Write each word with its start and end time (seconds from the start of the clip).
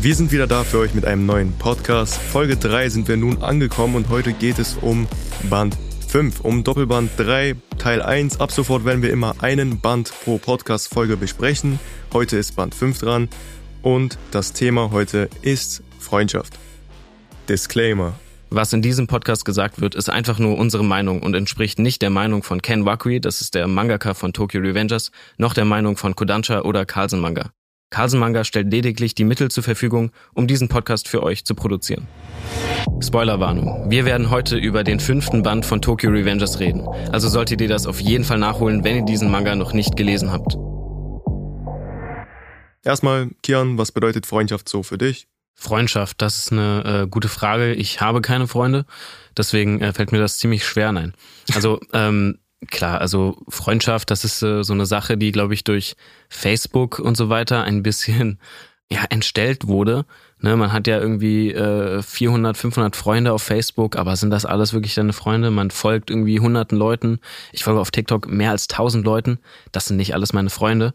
Wir 0.00 0.14
sind 0.14 0.30
wieder 0.30 0.46
da 0.46 0.62
für 0.62 0.78
euch 0.78 0.94
mit 0.94 1.04
einem 1.04 1.26
neuen 1.26 1.52
Podcast. 1.58 2.14
Folge 2.14 2.56
3 2.56 2.88
sind 2.88 3.08
wir 3.08 3.16
nun 3.16 3.42
angekommen 3.42 3.96
und 3.96 4.08
heute 4.10 4.32
geht 4.32 4.60
es 4.60 4.76
um 4.80 5.08
Band 5.50 5.76
5, 6.06 6.38
um 6.42 6.62
Doppelband 6.62 7.10
3, 7.16 7.56
Teil 7.78 8.00
1. 8.00 8.38
Ab 8.38 8.52
sofort 8.52 8.84
werden 8.84 9.02
wir 9.02 9.10
immer 9.10 9.34
einen 9.40 9.80
Band 9.80 10.12
pro 10.22 10.38
Podcast-Folge 10.38 11.16
besprechen. 11.16 11.80
Heute 12.12 12.36
ist 12.36 12.54
Band 12.54 12.76
5 12.76 13.00
dran 13.00 13.28
und 13.82 14.18
das 14.30 14.52
Thema 14.52 14.92
heute 14.92 15.28
ist 15.42 15.82
Freundschaft. 15.98 16.56
Disclaimer. 17.48 18.14
Was 18.50 18.72
in 18.72 18.82
diesem 18.82 19.08
Podcast 19.08 19.44
gesagt 19.44 19.80
wird, 19.80 19.96
ist 19.96 20.10
einfach 20.10 20.38
nur 20.38 20.58
unsere 20.58 20.84
Meinung 20.84 21.22
und 21.22 21.34
entspricht 21.34 21.80
nicht 21.80 22.02
der 22.02 22.10
Meinung 22.10 22.44
von 22.44 22.62
Ken 22.62 22.84
Wakui, 22.84 23.20
das 23.20 23.40
ist 23.40 23.56
der 23.56 23.66
Mangaka 23.66 24.14
von 24.14 24.32
Tokyo 24.32 24.60
Revengers, 24.60 25.10
noch 25.38 25.54
der 25.54 25.64
Meinung 25.64 25.96
von 25.96 26.14
Kodansha 26.14 26.60
oder 26.60 26.86
Carlsen 26.86 27.18
Manga. 27.18 27.50
Carlsen 27.90 28.20
Manga 28.20 28.44
stellt 28.44 28.70
lediglich 28.70 29.14
die 29.14 29.24
Mittel 29.24 29.50
zur 29.50 29.62
Verfügung, 29.62 30.10
um 30.34 30.46
diesen 30.46 30.68
Podcast 30.68 31.08
für 31.08 31.22
euch 31.22 31.44
zu 31.44 31.54
produzieren. 31.54 32.06
Spoilerwarnung. 33.00 33.90
Wir 33.90 34.04
werden 34.04 34.30
heute 34.30 34.56
über 34.56 34.84
den 34.84 35.00
fünften 35.00 35.42
Band 35.42 35.64
von 35.64 35.80
Tokyo 35.80 36.10
Revengers 36.10 36.60
reden. 36.60 36.86
Also 37.12 37.28
solltet 37.28 37.60
ihr 37.60 37.68
das 37.68 37.86
auf 37.86 38.00
jeden 38.00 38.24
Fall 38.24 38.38
nachholen, 38.38 38.84
wenn 38.84 38.96
ihr 38.96 39.04
diesen 39.04 39.30
Manga 39.30 39.54
noch 39.54 39.72
nicht 39.72 39.96
gelesen 39.96 40.30
habt. 40.32 40.56
Erstmal, 42.84 43.30
Kian, 43.42 43.78
was 43.78 43.92
bedeutet 43.92 44.26
Freundschaft 44.26 44.68
so 44.68 44.82
für 44.82 44.98
dich? 44.98 45.28
Freundschaft, 45.54 46.22
das 46.22 46.38
ist 46.38 46.52
eine 46.52 47.02
äh, 47.04 47.08
gute 47.08 47.28
Frage. 47.28 47.74
Ich 47.74 48.00
habe 48.00 48.20
keine 48.20 48.46
Freunde, 48.46 48.86
deswegen 49.36 49.80
äh, 49.80 49.92
fällt 49.92 50.12
mir 50.12 50.18
das 50.18 50.38
ziemlich 50.38 50.64
schwer. 50.64 50.92
Nein. 50.92 51.14
Also 51.54 51.80
ähm, 51.92 52.38
klar, 52.66 53.00
also 53.00 53.38
Freundschaft, 53.48 54.10
das 54.10 54.24
ist 54.24 54.42
äh, 54.42 54.62
so 54.64 54.72
eine 54.72 54.86
Sache, 54.86 55.16
die, 55.16 55.32
glaube 55.32 55.54
ich, 55.54 55.64
durch 55.64 55.96
Facebook 56.28 56.98
und 56.98 57.16
so 57.16 57.28
weiter 57.28 57.62
ein 57.64 57.82
bisschen 57.82 58.38
ja 58.90 59.04
entstellt 59.10 59.66
wurde. 59.66 60.06
Ne, 60.40 60.56
man 60.56 60.72
hat 60.72 60.86
ja 60.86 60.98
irgendwie 60.98 61.52
äh, 61.52 62.00
400, 62.00 62.56
500 62.56 62.96
Freunde 62.96 63.32
auf 63.32 63.42
Facebook, 63.42 63.96
aber 63.96 64.14
sind 64.16 64.30
das 64.30 64.46
alles 64.46 64.72
wirklich 64.72 64.94
deine 64.94 65.12
Freunde? 65.12 65.50
Man 65.50 65.70
folgt 65.70 66.10
irgendwie 66.10 66.38
hunderten 66.38 66.78
Leuten. 66.78 67.18
Ich 67.52 67.64
folge 67.64 67.80
auf 67.80 67.90
TikTok 67.90 68.28
mehr 68.28 68.52
als 68.52 68.68
tausend 68.68 69.04
Leuten. 69.04 69.40
Das 69.72 69.86
sind 69.86 69.96
nicht 69.96 70.14
alles 70.14 70.32
meine 70.32 70.50
Freunde. 70.50 70.94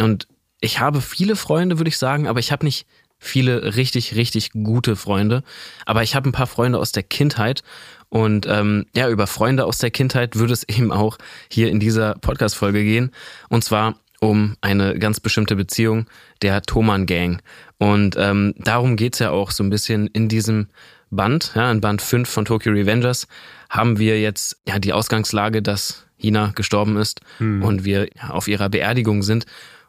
Und 0.00 0.26
ich 0.60 0.80
habe 0.80 1.00
viele 1.00 1.36
Freunde, 1.36 1.78
würde 1.78 1.90
ich 1.90 1.98
sagen, 1.98 2.26
aber 2.26 2.40
ich 2.40 2.50
habe 2.50 2.64
nicht 2.64 2.86
viele 3.22 3.76
richtig, 3.76 4.16
richtig 4.16 4.50
gute 4.52 4.96
Freunde. 4.96 5.42
Aber 5.86 6.02
ich 6.02 6.14
habe 6.14 6.28
ein 6.28 6.32
paar 6.32 6.48
Freunde 6.48 6.78
aus 6.78 6.92
der 6.92 7.04
Kindheit 7.04 7.62
und 8.08 8.46
ähm, 8.46 8.84
ja, 8.94 9.08
über 9.08 9.26
Freunde 9.26 9.64
aus 9.64 9.78
der 9.78 9.90
Kindheit 9.90 10.36
würde 10.36 10.52
es 10.52 10.64
eben 10.68 10.92
auch 10.92 11.16
hier 11.48 11.70
in 11.70 11.80
dieser 11.80 12.14
Podcast-Folge 12.16 12.82
gehen. 12.82 13.12
Und 13.48 13.64
zwar 13.64 13.94
um 14.20 14.56
eine 14.60 14.98
ganz 14.98 15.18
bestimmte 15.18 15.56
Beziehung 15.56 16.06
der 16.42 16.62
Thoman 16.62 17.06
Gang. 17.06 17.42
Und 17.78 18.16
ähm, 18.18 18.54
darum 18.58 18.96
geht's 18.96 19.18
ja 19.18 19.30
auch 19.30 19.50
so 19.50 19.64
ein 19.64 19.70
bisschen 19.70 20.06
in 20.08 20.28
diesem 20.28 20.68
Band, 21.10 21.52
ja, 21.54 21.70
in 21.70 21.80
Band 21.80 22.02
5 22.02 22.28
von 22.28 22.44
Tokyo 22.44 22.72
Revengers, 22.72 23.26
haben 23.68 23.98
wir 23.98 24.20
jetzt 24.20 24.60
ja 24.66 24.78
die 24.78 24.92
Ausgangslage, 24.92 25.62
dass 25.62 26.06
Hina 26.16 26.52
gestorben 26.54 26.96
ist 26.96 27.20
hm. 27.38 27.62
und 27.62 27.84
wir 27.84 28.08
ja, 28.16 28.30
auf 28.30 28.46
ihrer 28.46 28.68
Beerdigung 28.68 29.22
sind. 29.22 29.46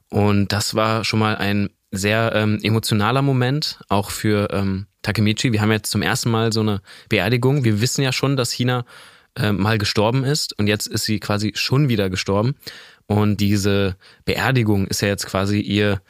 Und 0.09 0.51
das 0.51 0.75
war 0.75 1.03
schon 1.03 1.19
mal 1.19 1.35
ein 1.35 1.69
sehr 1.93 2.31
ähm, 2.33 2.59
emotionaler 2.63 3.21
Moment, 3.21 3.79
auch 3.87 4.09
für 4.09 4.49
ähm, 4.51 4.87
Takemichi. 5.03 5.51
Wir 5.51 5.61
haben 5.61 5.71
jetzt 5.71 5.91
zum 5.91 6.01
ersten 6.01 6.31
Mal 6.31 6.51
so 6.51 6.61
eine 6.61 6.81
Beerdigung. 7.07 7.63
Wir 7.63 7.81
wissen 7.81 8.01
ja 8.01 8.11
schon, 8.11 8.35
dass 8.35 8.51
Hina 8.51 8.83
äh, 9.35 9.51
mal 9.51 9.77
gestorben 9.77 10.23
ist 10.23 10.57
und 10.57 10.67
jetzt 10.67 10.87
ist 10.87 11.03
sie 11.03 11.19
quasi 11.19 11.53
schon 11.55 11.89
wieder 11.89 12.09
gestorben. 12.09 12.55
Und 13.05 13.37
diese 13.37 13.95
Beerdigung 14.25 14.87
ist 14.87 15.01
ja 15.01 15.07
jetzt 15.07 15.27
quasi 15.27 15.59
ihr 15.59 16.01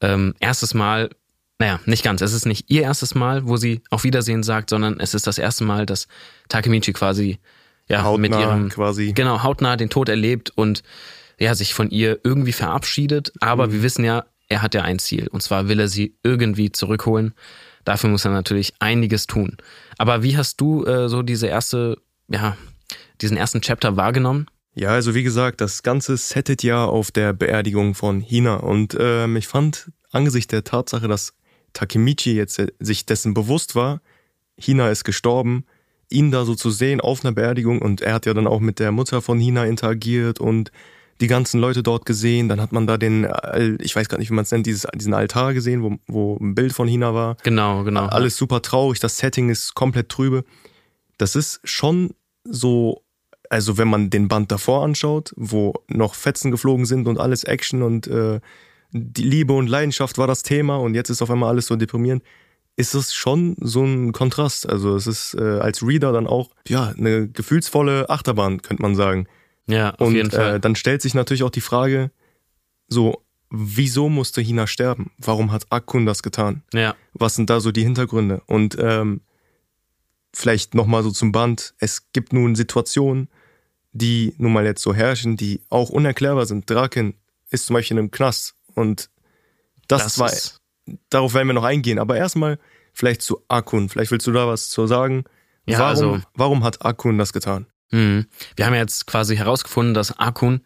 ähm, 0.00 0.34
erstes 0.38 0.72
Mal, 0.72 1.10
naja, 1.58 1.80
nicht 1.84 2.04
ganz. 2.04 2.20
Es 2.20 2.32
ist 2.32 2.46
nicht 2.46 2.70
ihr 2.70 2.82
erstes 2.82 3.16
Mal, 3.16 3.48
wo 3.48 3.56
sie 3.56 3.82
auf 3.90 4.04
Wiedersehen 4.04 4.44
sagt, 4.44 4.70
sondern 4.70 5.00
es 5.00 5.14
ist 5.14 5.26
das 5.26 5.38
erste 5.38 5.64
Mal, 5.64 5.84
dass 5.84 6.06
Takemichi 6.48 6.92
quasi 6.92 7.38
ja 7.88 8.04
hautnah 8.04 8.20
mit 8.20 8.32
ihrem 8.32 8.68
quasi 8.68 9.12
genau 9.14 9.42
hautnah 9.42 9.76
den 9.76 9.90
Tod 9.90 10.08
erlebt 10.08 10.50
und 10.54 10.84
ja 11.40 11.54
sich 11.54 11.74
von 11.74 11.90
ihr 11.90 12.20
irgendwie 12.22 12.52
verabschiedet. 12.52 13.32
Aber 13.40 13.66
mhm. 13.66 13.72
wir 13.72 13.82
wissen 13.82 14.04
ja, 14.04 14.26
er 14.48 14.62
hat 14.62 14.74
ja 14.74 14.82
ein 14.82 14.98
Ziel 14.98 15.28
und 15.28 15.42
zwar 15.42 15.68
will 15.68 15.80
er 15.80 15.88
sie 15.88 16.14
irgendwie 16.22 16.72
zurückholen. 16.72 17.34
Dafür 17.84 18.10
muss 18.10 18.24
er 18.24 18.32
natürlich 18.32 18.74
einiges 18.80 19.26
tun. 19.26 19.56
Aber 19.96 20.22
wie 20.22 20.36
hast 20.36 20.60
du 20.60 20.84
äh, 20.84 21.08
so 21.08 21.22
diese 21.22 21.46
erste, 21.46 21.98
ja, 22.28 22.56
diesen 23.20 23.36
ersten 23.36 23.60
Chapter 23.60 23.96
wahrgenommen? 23.96 24.46
Ja, 24.74 24.90
also 24.90 25.14
wie 25.14 25.22
gesagt, 25.22 25.60
das 25.60 25.82
Ganze 25.82 26.16
settet 26.16 26.62
ja 26.62 26.84
auf 26.84 27.10
der 27.10 27.32
Beerdigung 27.32 27.94
von 27.94 28.20
Hina 28.20 28.56
und 28.56 28.96
ähm, 28.98 29.36
ich 29.36 29.48
fand 29.48 29.90
angesichts 30.12 30.48
der 30.48 30.64
Tatsache, 30.64 31.08
dass 31.08 31.34
Takemichi 31.72 32.34
jetzt 32.34 32.58
äh, 32.58 32.68
sich 32.78 33.06
dessen 33.06 33.34
bewusst 33.34 33.74
war, 33.74 34.00
Hina 34.56 34.90
ist 34.90 35.04
gestorben, 35.04 35.64
ihn 36.10 36.30
da 36.30 36.44
so 36.44 36.54
zu 36.54 36.70
sehen 36.70 37.00
auf 37.00 37.24
einer 37.24 37.32
Beerdigung 37.32 37.82
und 37.82 38.00
er 38.00 38.14
hat 38.14 38.26
ja 38.26 38.34
dann 38.34 38.46
auch 38.46 38.60
mit 38.60 38.78
der 38.78 38.92
Mutter 38.92 39.20
von 39.20 39.40
Hina 39.40 39.64
interagiert 39.64 40.40
und 40.40 40.70
die 41.20 41.26
ganzen 41.26 41.60
Leute 41.60 41.82
dort 41.82 42.06
gesehen. 42.06 42.48
Dann 42.48 42.60
hat 42.60 42.72
man 42.72 42.86
da 42.86 42.96
den, 42.96 43.26
ich 43.80 43.94
weiß 43.94 44.08
gar 44.08 44.18
nicht, 44.18 44.30
wie 44.30 44.34
man 44.34 44.44
es 44.44 44.50
nennt, 44.50 44.66
dieses, 44.66 44.86
diesen 44.94 45.14
Altar 45.14 45.54
gesehen, 45.54 45.82
wo, 45.82 45.96
wo 46.06 46.36
ein 46.40 46.54
Bild 46.54 46.72
von 46.72 46.88
Hina 46.88 47.14
war. 47.14 47.36
Genau, 47.42 47.84
genau. 47.84 48.06
Alles 48.06 48.36
super 48.36 48.62
traurig, 48.62 49.00
das 49.00 49.18
Setting 49.18 49.48
ist 49.48 49.74
komplett 49.74 50.08
trübe. 50.08 50.44
Das 51.16 51.34
ist 51.34 51.60
schon 51.64 52.14
so, 52.44 53.02
also 53.50 53.78
wenn 53.78 53.88
man 53.88 54.10
den 54.10 54.28
Band 54.28 54.52
davor 54.52 54.84
anschaut, 54.84 55.32
wo 55.36 55.74
noch 55.88 56.14
Fetzen 56.14 56.50
geflogen 56.50 56.86
sind 56.86 57.08
und 57.08 57.18
alles 57.18 57.44
Action 57.44 57.82
und 57.82 58.06
äh, 58.06 58.40
die 58.92 59.24
Liebe 59.24 59.52
und 59.52 59.66
Leidenschaft 59.66 60.18
war 60.18 60.26
das 60.26 60.42
Thema 60.42 60.76
und 60.76 60.94
jetzt 60.94 61.10
ist 61.10 61.20
auf 61.20 61.30
einmal 61.30 61.50
alles 61.50 61.66
so 61.66 61.76
deprimierend 61.76 62.22
ist 62.78 62.94
es 62.94 63.12
schon 63.12 63.56
so 63.58 63.82
ein 63.82 64.12
Kontrast. 64.12 64.68
Also 64.68 64.94
es 64.94 65.08
ist 65.08 65.34
äh, 65.34 65.58
als 65.58 65.82
Reader 65.82 66.12
dann 66.12 66.28
auch 66.28 66.50
ja 66.68 66.94
eine 66.96 67.28
gefühlsvolle 67.28 68.08
Achterbahn, 68.08 68.62
könnte 68.62 68.82
man 68.82 68.94
sagen. 68.94 69.26
Ja, 69.68 69.94
auf 69.94 70.08
und, 70.08 70.14
jeden 70.14 70.30
Fall. 70.30 70.56
Äh, 70.56 70.60
dann 70.60 70.74
stellt 70.74 71.02
sich 71.02 71.14
natürlich 71.14 71.42
auch 71.42 71.50
die 71.50 71.60
Frage, 71.60 72.10
so, 72.88 73.22
wieso 73.50 74.08
musste 74.08 74.40
Hina 74.40 74.66
sterben? 74.66 75.12
Warum 75.18 75.52
hat 75.52 75.66
Akun 75.70 76.06
das 76.06 76.22
getan? 76.22 76.62
Ja. 76.72 76.96
Was 77.12 77.36
sind 77.36 77.50
da 77.50 77.60
so 77.60 77.70
die 77.70 77.82
Hintergründe? 77.82 78.42
Und 78.46 78.76
ähm, 78.80 79.20
vielleicht 80.32 80.74
nochmal 80.74 81.02
so 81.02 81.10
zum 81.10 81.32
Band. 81.32 81.74
Es 81.78 82.10
gibt 82.12 82.32
nun 82.32 82.54
Situationen, 82.54 83.28
die 83.92 84.34
nun 84.38 84.52
mal 84.52 84.64
jetzt 84.64 84.82
so 84.82 84.94
herrschen, 84.94 85.36
die 85.36 85.60
auch 85.68 85.90
unerklärbar 85.90 86.46
sind. 86.46 86.68
Draken 86.68 87.14
ist 87.50 87.66
zum 87.66 87.74
Beispiel 87.74 87.96
in 87.96 88.00
einem 88.00 88.10
Knast 88.10 88.54
und 88.74 89.10
das, 89.86 90.04
das 90.04 90.18
war, 90.18 90.32
darauf 91.10 91.34
werden 91.34 91.48
wir 91.48 91.54
noch 91.54 91.64
eingehen. 91.64 91.98
Aber 91.98 92.16
erstmal 92.16 92.58
vielleicht 92.92 93.22
zu 93.22 93.42
Akun. 93.48 93.88
Vielleicht 93.88 94.10
willst 94.10 94.26
du 94.26 94.32
da 94.32 94.46
was 94.46 94.68
zu 94.68 94.86
sagen. 94.86 95.24
Ja, 95.66 95.78
warum, 95.78 95.90
also, 95.90 96.20
warum 96.34 96.64
hat 96.64 96.84
Akun 96.84 97.18
das 97.18 97.32
getan? 97.32 97.66
Mhm. 97.90 98.26
Wir 98.56 98.66
haben 98.66 98.74
jetzt 98.74 99.06
quasi 99.06 99.36
herausgefunden, 99.36 99.94
dass 99.94 100.18
Akun 100.18 100.60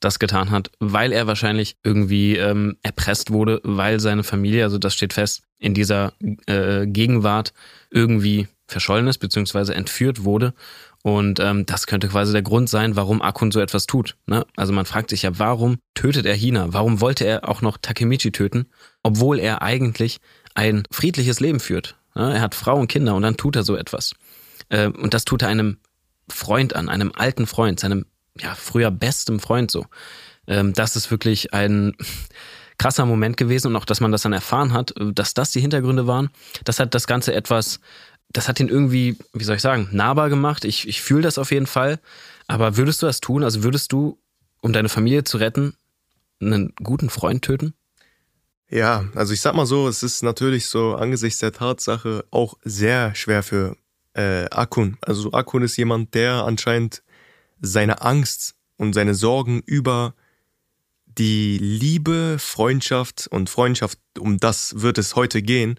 das 0.00 0.18
getan 0.18 0.50
hat, 0.50 0.70
weil 0.78 1.12
er 1.12 1.26
wahrscheinlich 1.26 1.76
irgendwie 1.82 2.36
ähm, 2.36 2.76
erpresst 2.82 3.32
wurde, 3.32 3.60
weil 3.64 4.00
seine 4.00 4.22
Familie, 4.22 4.62
also 4.62 4.78
das 4.78 4.94
steht 4.94 5.12
fest, 5.12 5.42
in 5.58 5.74
dieser 5.74 6.12
äh, 6.46 6.86
Gegenwart 6.86 7.52
irgendwie 7.90 8.46
verschollen 8.68 9.08
ist, 9.08 9.18
beziehungsweise 9.18 9.74
entführt 9.74 10.24
wurde. 10.24 10.54
Und 11.02 11.40
ähm, 11.40 11.64
das 11.66 11.86
könnte 11.86 12.08
quasi 12.08 12.32
der 12.32 12.42
Grund 12.42 12.68
sein, 12.68 12.96
warum 12.96 13.22
Akun 13.22 13.50
so 13.50 13.60
etwas 13.60 13.86
tut. 13.86 14.16
Ne? 14.26 14.46
Also 14.56 14.72
man 14.72 14.84
fragt 14.84 15.10
sich 15.10 15.22
ja, 15.22 15.38
warum 15.38 15.78
tötet 15.94 16.26
er 16.26 16.34
Hina? 16.34 16.72
Warum 16.72 17.00
wollte 17.00 17.24
er 17.24 17.48
auch 17.48 17.62
noch 17.62 17.78
Takemichi 17.78 18.30
töten, 18.30 18.66
obwohl 19.02 19.38
er 19.38 19.62
eigentlich 19.62 20.18
ein 20.54 20.82
friedliches 20.90 21.40
Leben 21.40 21.60
führt? 21.60 21.96
Ne? 22.14 22.34
Er 22.34 22.40
hat 22.40 22.54
Frau 22.54 22.76
und 22.78 22.88
Kinder 22.88 23.14
und 23.14 23.22
dann 23.22 23.36
tut 23.36 23.56
er 23.56 23.62
so 23.62 23.74
etwas. 23.76 24.14
Äh, 24.68 24.88
und 24.88 25.14
das 25.14 25.24
tut 25.24 25.42
er 25.42 25.48
einem 25.48 25.78
Freund 26.30 26.74
an, 26.74 26.88
einem 26.88 27.12
alten 27.14 27.46
Freund, 27.46 27.80
seinem 27.80 28.06
ja 28.40 28.54
früher 28.54 28.90
bestem 28.90 29.40
Freund 29.40 29.70
so. 29.70 29.86
Ähm, 30.46 30.72
das 30.72 30.96
ist 30.96 31.10
wirklich 31.10 31.52
ein 31.54 31.94
krasser 32.78 33.06
Moment 33.06 33.36
gewesen 33.36 33.68
und 33.68 33.76
auch, 33.76 33.84
dass 33.84 34.00
man 34.00 34.12
das 34.12 34.22
dann 34.22 34.32
erfahren 34.32 34.72
hat, 34.72 34.94
dass 34.98 35.34
das 35.34 35.50
die 35.50 35.60
Hintergründe 35.60 36.06
waren. 36.06 36.30
Das 36.64 36.78
hat 36.78 36.94
das 36.94 37.06
Ganze 37.06 37.34
etwas, 37.34 37.80
das 38.30 38.48
hat 38.48 38.60
ihn 38.60 38.68
irgendwie, 38.68 39.16
wie 39.32 39.44
soll 39.44 39.56
ich 39.56 39.62
sagen, 39.62 39.88
nahbar 39.92 40.28
gemacht. 40.28 40.64
Ich, 40.64 40.86
ich 40.86 41.02
fühle 41.02 41.22
das 41.22 41.38
auf 41.38 41.50
jeden 41.50 41.66
Fall. 41.66 41.98
Aber 42.46 42.76
würdest 42.76 43.02
du 43.02 43.06
das 43.06 43.20
tun? 43.20 43.44
Also 43.44 43.62
würdest 43.62 43.92
du, 43.92 44.18
um 44.60 44.72
deine 44.72 44.88
Familie 44.88 45.24
zu 45.24 45.38
retten, 45.38 45.74
einen 46.40 46.72
guten 46.82 47.10
Freund 47.10 47.44
töten? 47.44 47.74
Ja, 48.70 49.06
also 49.14 49.32
ich 49.32 49.40
sag 49.40 49.54
mal 49.54 49.66
so, 49.66 49.88
es 49.88 50.02
ist 50.02 50.22
natürlich 50.22 50.66
so 50.66 50.94
angesichts 50.94 51.40
der 51.40 51.52
Tatsache 51.52 52.24
auch 52.30 52.58
sehr 52.64 53.14
schwer 53.14 53.42
für 53.42 53.76
äh, 54.18 54.50
Akun. 54.50 54.98
Also 55.00 55.32
Akun 55.32 55.62
ist 55.62 55.76
jemand, 55.76 56.14
der 56.14 56.44
anscheinend 56.44 57.02
seine 57.60 58.02
Angst 58.02 58.56
und 58.76 58.92
seine 58.92 59.14
Sorgen 59.14 59.62
über 59.64 60.14
die 61.06 61.58
Liebe, 61.58 62.36
Freundschaft 62.38 63.28
und 63.30 63.48
Freundschaft, 63.48 63.98
um 64.18 64.38
das 64.38 64.80
wird 64.80 64.98
es 64.98 65.14
heute 65.14 65.40
gehen, 65.40 65.78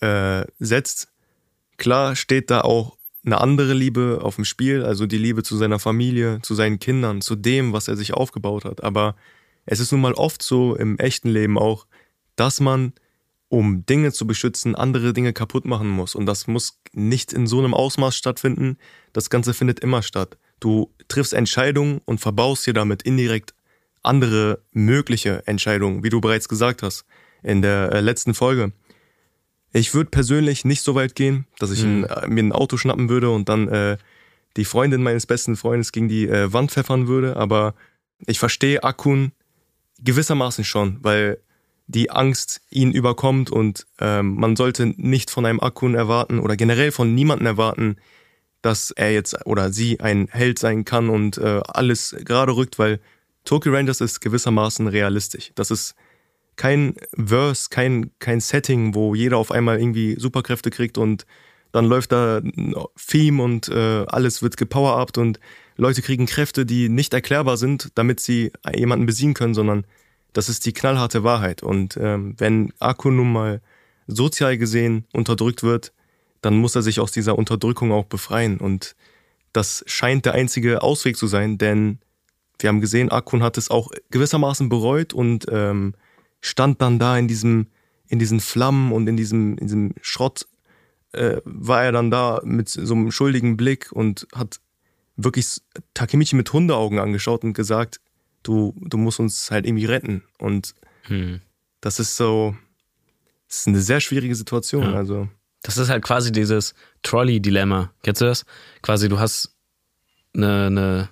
äh, 0.00 0.44
setzt. 0.58 1.08
Klar 1.76 2.16
steht 2.16 2.50
da 2.50 2.62
auch 2.62 2.96
eine 3.24 3.40
andere 3.40 3.72
Liebe 3.72 4.20
auf 4.22 4.36
dem 4.36 4.44
Spiel, 4.44 4.84
also 4.84 5.06
die 5.06 5.18
Liebe 5.18 5.42
zu 5.42 5.56
seiner 5.56 5.78
Familie, 5.78 6.40
zu 6.42 6.54
seinen 6.54 6.78
Kindern, 6.78 7.20
zu 7.20 7.34
dem, 7.36 7.72
was 7.72 7.88
er 7.88 7.96
sich 7.96 8.14
aufgebaut 8.14 8.64
hat. 8.64 8.82
Aber 8.84 9.16
es 9.64 9.80
ist 9.80 9.92
nun 9.92 10.00
mal 10.00 10.14
oft 10.14 10.42
so 10.42 10.76
im 10.76 10.98
echten 10.98 11.28
Leben 11.28 11.58
auch, 11.58 11.86
dass 12.36 12.60
man 12.60 12.92
um 13.48 13.86
Dinge 13.86 14.12
zu 14.12 14.26
beschützen, 14.26 14.74
andere 14.74 15.12
Dinge 15.12 15.32
kaputt 15.32 15.64
machen 15.64 15.88
muss. 15.88 16.14
Und 16.14 16.26
das 16.26 16.46
muss 16.46 16.80
nicht 16.92 17.32
in 17.32 17.46
so 17.46 17.58
einem 17.58 17.74
Ausmaß 17.74 18.16
stattfinden. 18.16 18.78
Das 19.12 19.30
Ganze 19.30 19.54
findet 19.54 19.80
immer 19.80 20.02
statt. 20.02 20.36
Du 20.58 20.92
triffst 21.08 21.32
Entscheidungen 21.32 22.00
und 22.04 22.20
verbaust 22.20 22.66
dir 22.66 22.74
damit 22.74 23.02
indirekt 23.02 23.54
andere 24.02 24.62
mögliche 24.72 25.46
Entscheidungen, 25.46 26.02
wie 26.02 26.10
du 26.10 26.20
bereits 26.20 26.48
gesagt 26.48 26.82
hast 26.82 27.04
in 27.42 27.62
der 27.62 27.92
äh, 27.92 28.00
letzten 28.00 28.34
Folge. 28.34 28.72
Ich 29.72 29.94
würde 29.94 30.10
persönlich 30.10 30.64
nicht 30.64 30.82
so 30.82 30.94
weit 30.94 31.14
gehen, 31.14 31.46
dass 31.58 31.70
ich 31.70 31.84
mhm. 31.84 32.06
ein, 32.08 32.30
mir 32.30 32.42
ein 32.42 32.52
Auto 32.52 32.76
schnappen 32.76 33.08
würde 33.08 33.30
und 33.30 33.48
dann 33.48 33.68
äh, 33.68 33.98
die 34.56 34.64
Freundin 34.64 35.02
meines 35.02 35.26
besten 35.26 35.56
Freundes 35.56 35.92
gegen 35.92 36.08
die 36.08 36.28
äh, 36.28 36.52
Wand 36.52 36.70
pfeffern 36.70 37.08
würde, 37.08 37.36
aber 37.36 37.74
ich 38.26 38.38
verstehe 38.38 38.82
Akun 38.82 39.32
gewissermaßen 40.02 40.64
schon, 40.64 40.98
weil 41.02 41.38
die 41.86 42.10
Angst 42.10 42.60
ihn 42.70 42.92
überkommt 42.92 43.50
und 43.50 43.86
ähm, 44.00 44.34
man 44.34 44.56
sollte 44.56 44.86
nicht 44.96 45.30
von 45.30 45.46
einem 45.46 45.60
Akun 45.60 45.94
erwarten 45.94 46.40
oder 46.40 46.56
generell 46.56 46.90
von 46.90 47.14
niemandem 47.14 47.46
erwarten, 47.46 47.96
dass 48.62 48.90
er 48.90 49.12
jetzt 49.12 49.46
oder 49.46 49.72
sie 49.72 50.00
ein 50.00 50.28
Held 50.30 50.58
sein 50.58 50.84
kann 50.84 51.08
und 51.08 51.38
äh, 51.38 51.60
alles 51.68 52.16
gerade 52.24 52.56
rückt, 52.56 52.78
weil 52.78 53.00
Tokyo 53.44 53.72
Rangers 53.72 54.00
ist 54.00 54.20
gewissermaßen 54.20 54.88
realistisch. 54.88 55.52
Das 55.54 55.70
ist 55.70 55.94
kein 56.56 56.94
Verse, 57.14 57.68
kein, 57.70 58.10
kein 58.18 58.40
Setting, 58.40 58.94
wo 58.94 59.14
jeder 59.14 59.36
auf 59.36 59.52
einmal 59.52 59.78
irgendwie 59.78 60.18
Superkräfte 60.18 60.70
kriegt 60.70 60.98
und 60.98 61.26
dann 61.70 61.84
läuft 61.84 62.12
da 62.12 62.38
ein 62.38 62.74
Theme 62.96 63.42
und 63.42 63.68
äh, 63.68 64.04
alles 64.08 64.42
wird 64.42 64.56
gepower-upt 64.56 65.18
und 65.18 65.38
Leute 65.76 66.00
kriegen 66.00 66.26
Kräfte, 66.26 66.64
die 66.64 66.88
nicht 66.88 67.12
erklärbar 67.12 67.58
sind, 67.58 67.90
damit 67.94 68.18
sie 68.18 68.50
jemanden 68.74 69.06
besiegen 69.06 69.34
können, 69.34 69.54
sondern 69.54 69.84
das 70.36 70.50
ist 70.50 70.66
die 70.66 70.74
knallharte 70.74 71.24
Wahrheit. 71.24 71.62
Und 71.62 71.96
ähm, 71.96 72.34
wenn 72.36 72.70
Akku 72.78 73.10
nun 73.10 73.32
mal 73.32 73.62
sozial 74.06 74.58
gesehen 74.58 75.06
unterdrückt 75.14 75.62
wird, 75.62 75.94
dann 76.42 76.58
muss 76.58 76.76
er 76.76 76.82
sich 76.82 77.00
aus 77.00 77.10
dieser 77.10 77.38
Unterdrückung 77.38 77.90
auch 77.90 78.04
befreien. 78.04 78.58
Und 78.58 78.96
das 79.54 79.82
scheint 79.86 80.26
der 80.26 80.34
einzige 80.34 80.82
Ausweg 80.82 81.16
zu 81.16 81.26
sein, 81.26 81.56
denn 81.56 82.00
wir 82.58 82.68
haben 82.68 82.82
gesehen, 82.82 83.10
Akun 83.10 83.42
hat 83.42 83.56
es 83.56 83.70
auch 83.70 83.90
gewissermaßen 84.10 84.68
bereut 84.68 85.14
und 85.14 85.46
ähm, 85.50 85.94
stand 86.42 86.82
dann 86.82 86.98
da 86.98 87.16
in 87.16 87.28
diesem, 87.28 87.68
in 88.06 88.18
diesen 88.18 88.40
Flammen 88.40 88.92
und 88.92 89.08
in 89.08 89.16
diesem, 89.16 89.56
in 89.56 89.66
diesem 89.66 89.94
Schrott, 90.02 90.46
äh, 91.12 91.40
war 91.44 91.82
er 91.84 91.92
dann 91.92 92.10
da 92.10 92.42
mit 92.44 92.68
so 92.68 92.92
einem 92.92 93.10
schuldigen 93.10 93.56
Blick 93.56 93.90
und 93.90 94.26
hat 94.34 94.60
wirklich 95.16 95.62
Takemichi 95.94 96.36
mit 96.36 96.52
Hundeaugen 96.52 96.98
angeschaut 96.98 97.42
und 97.42 97.54
gesagt, 97.54 98.00
du, 98.46 98.74
du 98.76 98.96
musst 98.98 99.20
uns 99.20 99.50
halt 99.50 99.66
irgendwie 99.66 99.86
retten. 99.86 100.22
Und 100.38 100.74
hm. 101.02 101.40
das 101.80 101.98
ist 101.98 102.16
so, 102.16 102.56
das 103.48 103.58
ist 103.58 103.68
eine 103.68 103.80
sehr 103.80 104.00
schwierige 104.00 104.34
Situation. 104.34 104.82
Ja. 104.84 104.94
Also. 104.94 105.28
Das 105.62 105.78
ist 105.78 105.88
halt 105.88 106.04
quasi 106.04 106.32
dieses 106.32 106.74
Trolley-Dilemma. 107.02 107.92
Kennst 108.02 108.20
du 108.20 108.26
das? 108.26 108.44
Quasi, 108.82 109.08
du 109.08 109.18
hast 109.18 109.54
eine, 110.34 110.66
eine, 110.66 111.08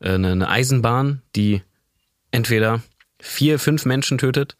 eine, 0.00 0.32
eine 0.32 0.48
Eisenbahn, 0.48 1.22
die 1.34 1.62
entweder 2.30 2.82
vier, 3.20 3.58
fünf 3.58 3.84
Menschen 3.84 4.18
tötet 4.18 4.56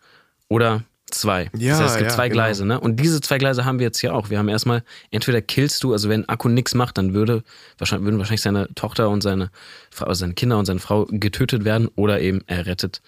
oder 0.49 0.85
zwei. 1.11 1.51
Ja, 1.57 1.73
das 1.73 1.81
heißt, 1.81 1.91
es 1.91 1.99
gibt 1.99 2.11
ja, 2.11 2.17
zwei 2.17 2.29
genau. 2.29 2.43
Gleise, 2.43 2.67
ne? 2.67 2.81
Und 2.81 2.97
diese 2.97 3.21
zwei 3.21 3.39
Gleise 3.39 3.65
haben 3.65 3.79
wir 3.79 3.87
jetzt 3.87 4.01
hier 4.01 4.15
auch. 4.15 4.31
Wir 4.31 4.39
haben 4.39 4.49
erstmal, 4.49 4.83
entweder 5.11 5.41
killst 5.41 5.83
du, 5.85 5.93
also 5.93 6.09
wenn 6.09 6.29
Akku 6.29 6.49
nichts 6.49 6.75
macht, 6.75 6.99
dann 6.99 7.15
würde 7.15 7.45
wahrscheinlich, 7.79 8.07
würden 8.07 8.19
wahrscheinlich 8.19 8.43
seine 8.43 8.69
Tochter 8.75 9.09
und 9.09 9.23
seine 9.23 9.51
Frau, 9.91 10.07
also 10.07 10.21
seine 10.21 10.35
Kinder 10.35 10.59
und 10.59 10.67
seine 10.67 10.81
Frau 10.81 11.07
getötet 11.09 11.65
werden 11.65 11.89
oder 11.95 12.21
eben 12.21 12.43
er 12.47 12.67
rettet 12.67 13.03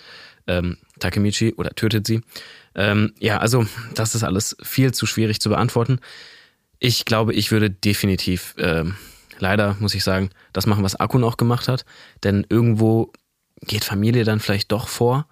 ähm, 0.46 0.78
Takemichi 0.98 1.54
oder 1.56 1.70
tötet 1.70 2.06
sie. 2.06 2.22
Ähm, 2.74 3.12
ja, 3.18 3.38
also 3.38 3.66
das 3.94 4.14
ist 4.14 4.24
alles 4.24 4.56
viel 4.62 4.92
zu 4.92 5.06
schwierig 5.06 5.40
zu 5.40 5.48
beantworten. 5.48 6.00
Ich 6.78 7.04
glaube, 7.04 7.34
ich 7.34 7.50
würde 7.50 7.70
definitiv, 7.70 8.54
ähm, 8.58 8.94
leider 9.38 9.76
muss 9.80 9.94
ich 9.94 10.04
sagen, 10.04 10.30
das 10.52 10.66
machen, 10.66 10.84
was 10.84 10.96
Akku 10.96 11.18
noch 11.18 11.36
gemacht 11.36 11.68
hat. 11.68 11.84
Denn 12.22 12.46
irgendwo 12.48 13.12
geht 13.62 13.84
Familie 13.84 14.24
dann 14.24 14.40
vielleicht 14.40 14.70
doch 14.70 14.88
vor, 14.88 15.26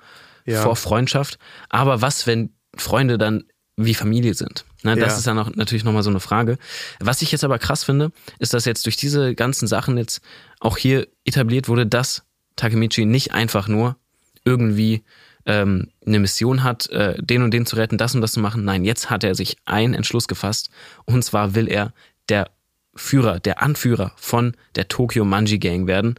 ja. 0.44 0.62
vor 0.62 0.76
Freundschaft. 0.76 1.38
Aber 1.68 2.02
was, 2.02 2.26
wenn 2.26 2.50
Freunde 2.76 3.18
dann 3.18 3.44
wie 3.76 3.94
Familie 3.94 4.34
sind? 4.34 4.64
Ne, 4.82 4.96
das 4.96 5.12
ja. 5.12 5.18
ist 5.18 5.26
dann 5.26 5.38
auch 5.38 5.50
natürlich 5.54 5.84
nochmal 5.84 6.02
so 6.02 6.10
eine 6.10 6.20
Frage. 6.20 6.58
Was 7.00 7.22
ich 7.22 7.30
jetzt 7.32 7.44
aber 7.44 7.58
krass 7.58 7.84
finde, 7.84 8.10
ist, 8.38 8.54
dass 8.54 8.64
jetzt 8.64 8.86
durch 8.86 8.96
diese 8.96 9.34
ganzen 9.34 9.66
Sachen 9.66 9.98
jetzt 9.98 10.22
auch 10.60 10.78
hier 10.78 11.08
etabliert 11.24 11.68
wurde, 11.68 11.86
dass 11.86 12.22
Takemichi 12.56 13.04
nicht 13.04 13.32
einfach 13.32 13.68
nur 13.68 13.96
irgendwie 14.44 15.02
ähm, 15.44 15.88
eine 16.06 16.18
Mission 16.18 16.62
hat, 16.62 16.88
äh, 16.90 17.22
den 17.22 17.42
und 17.42 17.52
den 17.52 17.66
zu 17.66 17.76
retten, 17.76 17.98
das 17.98 18.14
und 18.14 18.20
das 18.20 18.32
zu 18.32 18.40
machen. 18.40 18.64
Nein, 18.64 18.84
jetzt 18.84 19.10
hat 19.10 19.24
er 19.24 19.34
sich 19.34 19.56
einen 19.64 19.94
Entschluss 19.94 20.28
gefasst. 20.28 20.70
Und 21.04 21.22
zwar 21.24 21.54
will 21.54 21.68
er 21.68 21.92
der 22.28 22.50
Führer, 22.94 23.40
der 23.40 23.62
Anführer 23.62 24.12
von 24.16 24.56
der 24.74 24.88
Tokyo 24.88 25.24
Manji 25.24 25.58
Gang 25.58 25.86
werden. 25.86 26.16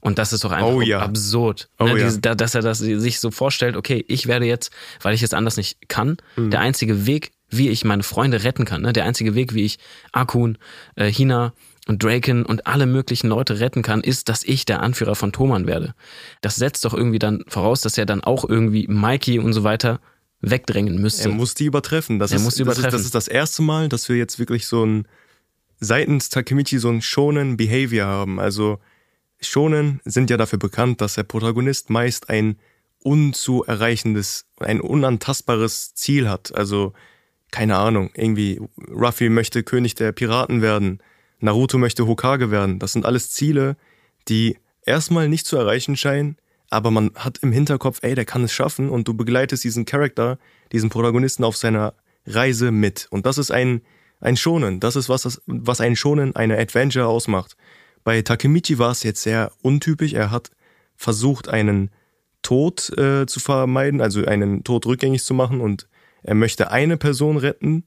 Und 0.00 0.18
das 0.18 0.32
ist 0.32 0.44
doch 0.44 0.52
einfach 0.52 0.72
oh, 0.72 0.80
ja. 0.80 1.00
absurd. 1.00 1.68
Oh, 1.78 1.84
ne? 1.84 1.94
Diese, 1.94 2.20
dass 2.20 2.54
er 2.54 2.62
das 2.62 2.78
sich 2.78 3.20
so 3.20 3.30
vorstellt, 3.30 3.76
okay, 3.76 4.04
ich 4.08 4.26
werde 4.26 4.46
jetzt, 4.46 4.70
weil 5.02 5.14
ich 5.14 5.22
es 5.22 5.34
anders 5.34 5.56
nicht 5.56 5.88
kann, 5.88 6.18
mhm. 6.36 6.50
der 6.50 6.60
einzige 6.60 7.06
Weg, 7.06 7.32
wie 7.50 7.68
ich 7.68 7.84
meine 7.84 8.02
Freunde 8.02 8.44
retten 8.44 8.64
kann, 8.64 8.82
ne? 8.82 8.92
der 8.92 9.04
einzige 9.04 9.34
Weg, 9.34 9.54
wie 9.54 9.64
ich 9.64 9.78
Akun, 10.12 10.58
äh, 10.96 11.10
Hina 11.10 11.52
und 11.86 12.02
Draken 12.02 12.44
und 12.44 12.66
alle 12.66 12.86
möglichen 12.86 13.28
Leute 13.28 13.60
retten 13.60 13.82
kann, 13.82 14.02
ist, 14.02 14.28
dass 14.28 14.44
ich 14.44 14.66
der 14.66 14.82
Anführer 14.82 15.14
von 15.14 15.32
Thoman 15.32 15.66
werde. 15.66 15.94
Das 16.42 16.56
setzt 16.56 16.84
doch 16.84 16.92
irgendwie 16.92 17.18
dann 17.18 17.44
voraus, 17.48 17.80
dass 17.80 17.96
er 17.96 18.04
dann 18.04 18.22
auch 18.22 18.46
irgendwie 18.46 18.86
Mikey 18.88 19.38
und 19.38 19.54
so 19.54 19.64
weiter 19.64 20.00
wegdrängen 20.40 21.00
müsste. 21.00 21.30
Er 21.30 21.34
muss 21.34 21.54
die 21.54 21.64
übertreffen. 21.64 22.18
Das, 22.18 22.30
er 22.30 22.36
ist, 22.36 22.44
muss 22.44 22.54
die 22.56 22.62
übertreffen. 22.62 22.90
Das, 22.90 23.00
ist, 23.00 23.14
das 23.14 23.22
ist 23.22 23.28
das 23.28 23.28
erste 23.28 23.62
Mal, 23.62 23.88
dass 23.88 24.08
wir 24.08 24.16
jetzt 24.16 24.38
wirklich 24.38 24.66
so 24.66 24.84
ein 24.84 25.08
seitens 25.80 26.28
Takemichi 26.28 26.78
so 26.78 26.90
ein 26.90 27.02
schonen 27.02 27.56
Behavior 27.56 28.06
haben. 28.06 28.38
Also 28.38 28.78
Shonen 29.40 30.00
sind 30.04 30.30
ja 30.30 30.36
dafür 30.36 30.58
bekannt, 30.58 31.00
dass 31.00 31.14
der 31.14 31.22
Protagonist 31.22 31.90
meist 31.90 32.28
ein 32.28 32.58
unzuerreichendes, 33.02 34.46
ein 34.58 34.80
unantastbares 34.80 35.94
Ziel 35.94 36.28
hat. 36.28 36.54
Also, 36.54 36.92
keine 37.50 37.76
Ahnung, 37.76 38.10
irgendwie 38.14 38.60
Ruffy 38.90 39.28
möchte 39.28 39.62
König 39.62 39.94
der 39.94 40.12
Piraten 40.12 40.62
werden, 40.62 41.02
Naruto 41.40 41.78
möchte 41.78 42.06
Hokage 42.06 42.50
werden. 42.50 42.78
Das 42.78 42.92
sind 42.92 43.06
alles 43.06 43.30
Ziele, 43.30 43.76
die 44.28 44.58
erstmal 44.84 45.28
nicht 45.28 45.46
zu 45.46 45.56
erreichen 45.56 45.96
scheinen, 45.96 46.36
aber 46.70 46.90
man 46.90 47.12
hat 47.14 47.38
im 47.38 47.52
Hinterkopf, 47.52 48.00
ey, 48.02 48.14
der 48.14 48.24
kann 48.24 48.44
es 48.44 48.52
schaffen 48.52 48.90
und 48.90 49.08
du 49.08 49.14
begleitest 49.14 49.64
diesen 49.64 49.84
Charakter, 49.84 50.38
diesen 50.72 50.90
Protagonisten 50.90 51.44
auf 51.44 51.56
seiner 51.56 51.94
Reise 52.26 52.70
mit. 52.70 53.06
Und 53.10 53.24
das 53.24 53.38
ist 53.38 53.50
ein, 53.50 53.80
ein 54.20 54.36
Schonen. 54.36 54.80
Das 54.80 54.96
ist 54.96 55.08
was, 55.08 55.40
was 55.46 55.80
ein 55.80 55.96
Schonen, 55.96 56.36
eine 56.36 56.58
Adventure 56.58 57.06
ausmacht. 57.06 57.56
Bei 58.08 58.22
Takemichi 58.22 58.78
war 58.78 58.92
es 58.92 59.02
jetzt 59.02 59.22
sehr 59.22 59.52
untypisch. 59.60 60.14
Er 60.14 60.30
hat 60.30 60.50
versucht, 60.96 61.50
einen 61.50 61.90
Tod 62.40 62.88
äh, 62.96 63.26
zu 63.26 63.38
vermeiden, 63.38 64.00
also 64.00 64.24
einen 64.24 64.64
Tod 64.64 64.86
rückgängig 64.86 65.22
zu 65.22 65.34
machen 65.34 65.60
und 65.60 65.90
er 66.22 66.34
möchte 66.34 66.70
eine 66.70 66.96
Person 66.96 67.36
retten 67.36 67.84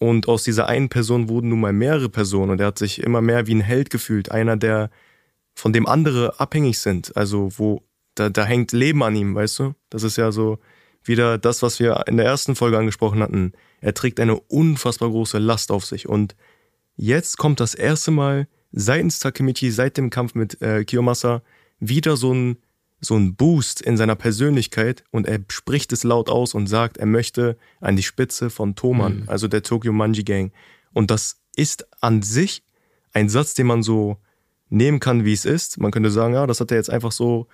und 0.00 0.26
aus 0.26 0.42
dieser 0.42 0.66
einen 0.66 0.88
Person 0.88 1.28
wurden 1.28 1.50
nun 1.50 1.60
mal 1.60 1.72
mehrere 1.72 2.08
Personen 2.08 2.50
und 2.50 2.60
er 2.60 2.66
hat 2.66 2.78
sich 2.80 3.04
immer 3.04 3.20
mehr 3.20 3.46
wie 3.46 3.54
ein 3.54 3.60
Held 3.60 3.90
gefühlt, 3.90 4.32
einer, 4.32 4.56
der 4.56 4.90
von 5.54 5.72
dem 5.72 5.86
andere 5.86 6.40
abhängig 6.40 6.80
sind, 6.80 7.16
also 7.16 7.50
wo 7.56 7.82
da, 8.16 8.30
da 8.30 8.44
hängt 8.44 8.72
Leben 8.72 9.04
an 9.04 9.14
ihm, 9.14 9.36
weißt 9.36 9.60
du? 9.60 9.74
Das 9.90 10.02
ist 10.02 10.16
ja 10.16 10.32
so 10.32 10.58
wieder 11.04 11.38
das, 11.38 11.62
was 11.62 11.78
wir 11.78 12.02
in 12.08 12.16
der 12.16 12.26
ersten 12.26 12.56
Folge 12.56 12.78
angesprochen 12.78 13.22
hatten. 13.22 13.52
Er 13.80 13.94
trägt 13.94 14.18
eine 14.18 14.40
unfassbar 14.40 15.10
große 15.10 15.38
Last 15.38 15.70
auf 15.70 15.84
sich 15.84 16.08
und 16.08 16.34
jetzt 16.96 17.38
kommt 17.38 17.60
das 17.60 17.76
erste 17.76 18.10
Mal 18.10 18.48
seitens 18.72 19.18
Takemichi 19.18 19.70
seit 19.70 19.96
dem 19.96 20.10
Kampf 20.10 20.34
mit 20.34 20.60
äh, 20.62 20.84
Kiyomasa 20.84 21.42
wieder 21.78 22.16
so 22.16 22.32
ein, 22.32 22.56
so 23.00 23.16
ein 23.16 23.34
Boost 23.34 23.80
in 23.80 23.96
seiner 23.96 24.16
Persönlichkeit 24.16 25.04
und 25.10 25.26
er 25.26 25.40
spricht 25.48 25.92
es 25.92 26.04
laut 26.04 26.28
aus 26.28 26.54
und 26.54 26.66
sagt, 26.66 26.96
er 26.96 27.06
möchte 27.06 27.56
an 27.80 27.96
die 27.96 28.02
Spitze 28.02 28.50
von 28.50 28.74
Toman, 28.74 29.20
mhm. 29.20 29.28
also 29.28 29.48
der 29.48 29.62
Tokyo 29.62 29.92
Manji 29.92 30.24
Gang. 30.24 30.52
Und 30.92 31.10
das 31.10 31.40
ist 31.56 31.86
an 32.00 32.22
sich 32.22 32.62
ein 33.12 33.28
Satz, 33.28 33.54
den 33.54 33.66
man 33.66 33.82
so 33.82 34.16
nehmen 34.70 35.00
kann, 35.00 35.24
wie 35.24 35.32
es 35.32 35.44
ist. 35.44 35.78
Man 35.78 35.90
könnte 35.90 36.10
sagen, 36.10 36.34
ja, 36.34 36.46
das 36.46 36.60
hat 36.60 36.70
er 36.70 36.78
jetzt 36.78 36.90
einfach 36.90 37.12
so 37.12 37.46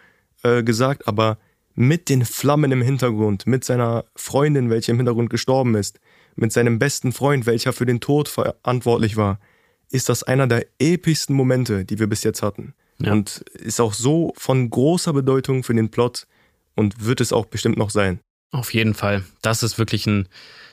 äh, 0.43 0.63
gesagt, 0.63 1.09
aber 1.09 1.39
mit 1.75 2.09
den 2.09 2.25
Flammen 2.25 2.73
im 2.73 2.83
Hintergrund, 2.83 3.47
mit 3.47 3.65
seiner 3.65 4.05
Freundin, 4.15 4.71
welche 4.71 4.93
im 4.93 4.99
Hintergrund 4.99 5.31
gestorben 5.31 5.75
ist, 5.75 6.01
mit 6.37 6.53
seinem 6.53 6.79
besten 6.79 7.13
Freund, 7.13 7.47
welcher 7.47 7.73
für 7.73 7.87
den 7.87 8.01
Tod 8.01 8.29
verantwortlich 8.29 9.17
war, 9.17 9.41
ist 9.91 10.09
das 10.09 10.23
einer 10.23 10.47
der 10.47 10.67
epischsten 10.79 11.35
Momente, 11.35 11.85
die 11.85 11.99
wir 11.99 12.07
bis 12.07 12.23
jetzt 12.25 12.43
hatten. 12.43 12.75
Ja. 13.01 13.13
Und 13.13 13.39
ist 13.55 13.81
auch 13.81 13.93
so 13.93 14.33
von 14.37 14.69
großer 14.69 15.13
Bedeutung 15.13 15.63
für 15.63 15.75
den 15.75 15.91
Plot 15.91 16.27
und 16.75 17.05
wird 17.05 17.21
es 17.21 17.33
auch 17.33 17.47
bestimmt 17.47 17.79
noch 17.79 17.91
sein. 17.91 18.21
Auf 18.51 18.75
jeden 18.75 18.95
Fall. 18.95 19.25
Das 19.43 19.63
ist 19.63 19.79
wirklich 19.79 20.07
ein, 20.07 20.29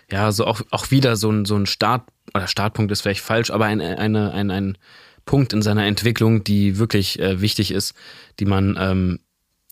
ja, 0.09 0.31
so 0.31 0.45
auch, 0.45 0.61
auch 0.71 0.91
wieder 0.91 1.15
so 1.15 1.29
ein, 1.29 1.45
so 1.45 1.55
ein 1.55 1.65
Start, 1.65 2.07
oder 2.33 2.47
Startpunkt 2.47 2.91
ist 2.91 3.01
vielleicht 3.01 3.21
falsch, 3.21 3.51
aber 3.51 3.65
ein, 3.65 3.81
eine, 3.81 4.31
ein, 4.33 4.49
ein 4.51 4.77
Punkt 5.25 5.53
in 5.53 5.61
seiner 5.61 5.85
Entwicklung, 5.85 6.43
die 6.43 6.77
wirklich 6.77 7.19
äh, 7.19 7.41
wichtig 7.41 7.71
ist, 7.71 7.93
die 8.39 8.45
man 8.45 8.77
ähm, 8.79 9.19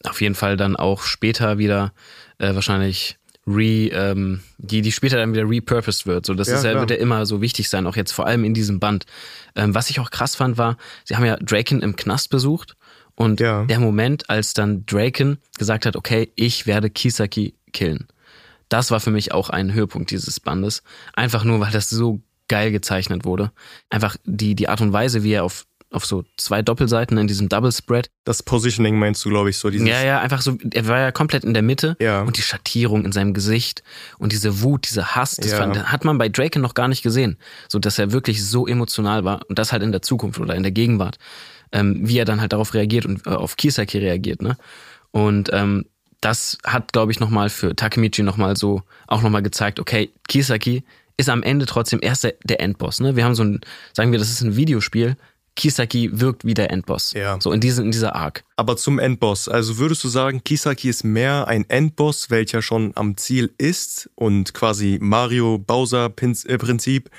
auf 0.04 0.22
jeden 0.22 0.36
Fall 0.36 0.58
dann 0.58 0.76
auch 0.76 1.04
später 1.04 1.58
wieder 1.58 1.94
äh, 2.40 2.54
wahrscheinlich 2.54 3.18
re, 3.48 3.88
ähm, 3.90 4.42
die, 4.58 4.82
die 4.82 4.92
später 4.92 5.18
dann 5.18 5.34
wieder 5.34 5.48
repurposed 5.50 6.06
wird. 6.08 6.26
So, 6.26 6.34
das 6.34 6.48
Ja, 6.48 6.56
ist 6.56 6.64
ja, 6.64 6.72
klar. 6.72 6.82
wird 6.82 6.92
ja 6.92 6.98
immer 6.98 7.26
so 7.26 7.42
wichtig 7.42 7.70
sein, 7.70 7.86
auch 7.88 7.96
jetzt 7.96 8.12
vor 8.12 8.26
allem 8.26 8.44
in 8.44 8.54
diesem 8.54 8.80
Band. 8.80 9.06
Ähm, 9.56 9.76
was 9.76 9.90
ich 9.90 10.00
auch 10.00 10.12
krass 10.12 10.36
fand, 10.36 10.58
war, 10.58 10.78
sie 11.04 11.16
haben 11.16 11.26
ja 11.26 11.36
Draken 11.38 11.82
im 11.82 11.96
Knast 11.96 12.30
besucht 12.30 12.76
und 13.16 13.40
Ja. 13.40 13.66
der 13.66 13.80
Moment, 13.80 14.30
als 14.30 14.54
dann 14.54 14.86
Draken 14.86 15.38
gesagt 15.58 15.86
hat, 15.86 15.96
okay, 15.96 16.32
ich 16.36 16.66
werde 16.68 16.90
Kisaki 16.90 17.54
killen. 17.74 18.08
Das 18.70 18.92
war 18.92 19.00
für 19.00 19.12
mich 19.12 19.34
auch 19.34 19.50
ein 19.50 19.74
Höhepunkt 19.74 20.10
dieses 20.12 20.40
Bandes. 20.40 20.82
Einfach 21.14 21.44
nur, 21.44 21.60
weil 21.60 21.72
das 21.72 21.90
so 21.90 22.22
geil 22.48 22.72
gezeichnet 22.72 23.24
wurde. 23.26 23.52
Einfach 23.90 24.16
die, 24.26 24.56
die 24.56 24.68
Art 24.68 24.82
und 24.82 24.94
Weise, 24.94 25.24
wie 25.24 25.34
er 25.34 25.44
auf, 25.44 25.66
auf 25.94 26.06
so 26.06 26.24
zwei 26.38 26.62
Doppelseiten 26.62 27.18
in 27.18 27.28
diesem 27.28 27.50
Double 27.50 27.72
Spread 27.72 28.10
Das 28.26 28.44
Positioning 28.44 28.98
meinst 28.98 29.24
du, 29.24 29.30
glaube 29.30 29.50
ich, 29.50 29.58
so 29.58 29.70
dieses. 29.70 29.88
ja, 29.88 30.04
ja, 30.04 30.20
einfach 30.20 30.42
so, 30.42 30.58
er 30.74 30.88
war 30.88 31.00
ja 31.00 31.12
komplett 31.12 31.44
in 31.44 31.54
der 31.54 31.64
Mitte 31.64 31.96
Ja. 32.00 32.22
und 32.22 32.38
die 32.38 32.42
Schattierung 32.42 33.06
in 33.06 33.12
seinem 33.12 33.34
Gesicht 33.34 33.84
und 34.18 34.32
diese 34.32 34.62
Wut, 34.62 34.90
dieser 34.90 35.16
Hass, 35.16 35.36
das 35.36 35.52
Ja. 35.52 35.58
fand, 35.58 35.92
hat 35.92 36.04
man 36.06 36.18
bei 36.18 36.30
Draken 36.30 36.62
noch 36.62 36.74
gar 36.74 36.88
nicht 36.88 37.04
gesehen, 37.04 37.38
so 37.70 37.80
dass 37.80 38.00
er 38.00 38.12
wirklich 38.12 38.44
so 38.46 38.68
emotional 38.68 39.24
war 39.24 39.42
und 39.48 39.60
das 39.60 39.72
halt 39.72 39.84
in 39.84 39.92
der 39.92 40.02
Zukunft 40.02 40.40
oder 40.40 40.56
in 40.56 40.64
der 40.64 40.72
Gegenwart, 40.72 41.18
ähm, 41.72 42.00
wie 42.02 42.18
er 42.18 42.26
dann 42.26 42.42
halt 42.42 42.54
darauf 42.54 42.74
reagiert 42.74 43.06
und 43.06 43.26
äh, 43.28 43.30
auf 43.32 43.56
Kisaki 43.58 44.00
reagiert, 44.00 44.42
ne? 44.42 44.58
Und 45.12 45.50
ähm, 45.54 45.86
das 46.22 46.58
hat, 46.64 46.94
glaube 46.94 47.12
ich, 47.12 47.20
nochmal 47.20 47.50
für 47.50 47.76
Takemichi 47.76 48.24
nochmal 48.24 48.56
so 48.56 48.82
auch 49.08 49.22
nochmal 49.22 49.44
gezeigt, 49.44 49.80
okay, 49.80 50.12
Kisaki 50.28 50.84
ist 51.18 51.30
am 51.30 51.44
Ende 51.44 51.66
trotzdem 51.68 52.00
erst 52.02 52.24
der, 52.24 52.34
der 52.44 52.60
Endboss, 52.62 53.00
ne? 53.00 53.16
Wir 53.16 53.26
haben 53.26 53.36
so 53.36 53.44
ein, 53.44 53.62
sagen 53.94 54.12
wir, 54.12 54.20
das 54.20 54.30
ist 54.32 54.42
ein 54.42 54.56
Videospiel. 54.56 55.16
Kisaki 55.56 56.10
wirkt 56.14 56.46
wie 56.46 56.54
der 56.54 56.72
Endboss. 56.72 57.14
Ja. 57.14 57.38
So 57.40 57.52
in, 57.52 57.62
diesem 57.62 57.86
in 57.86 57.92
dieser 57.92 58.16
Arc. 58.16 58.44
Aber 58.56 58.76
zum 58.76 59.00
Endboss. 59.00 59.48
Also 59.48 59.78
würdest 59.78 60.04
du 60.04 60.08
sagen, 60.08 60.44
Kisaki 60.44 60.90
ist 60.90 61.04
mehr 61.04 61.48
ein 61.48 61.70
Endboss, 61.70 62.30
welcher 62.30 62.62
schon 62.62 62.92
am 62.96 63.18
Ziel 63.18 63.54
ist 63.58 64.10
und 64.16 64.54
quasi 64.54 64.98
Mario 65.02 65.60
Bowser 65.60 66.10
Pins- 66.10 66.46
äh, 66.46 66.58
Prinzip, 66.58 67.10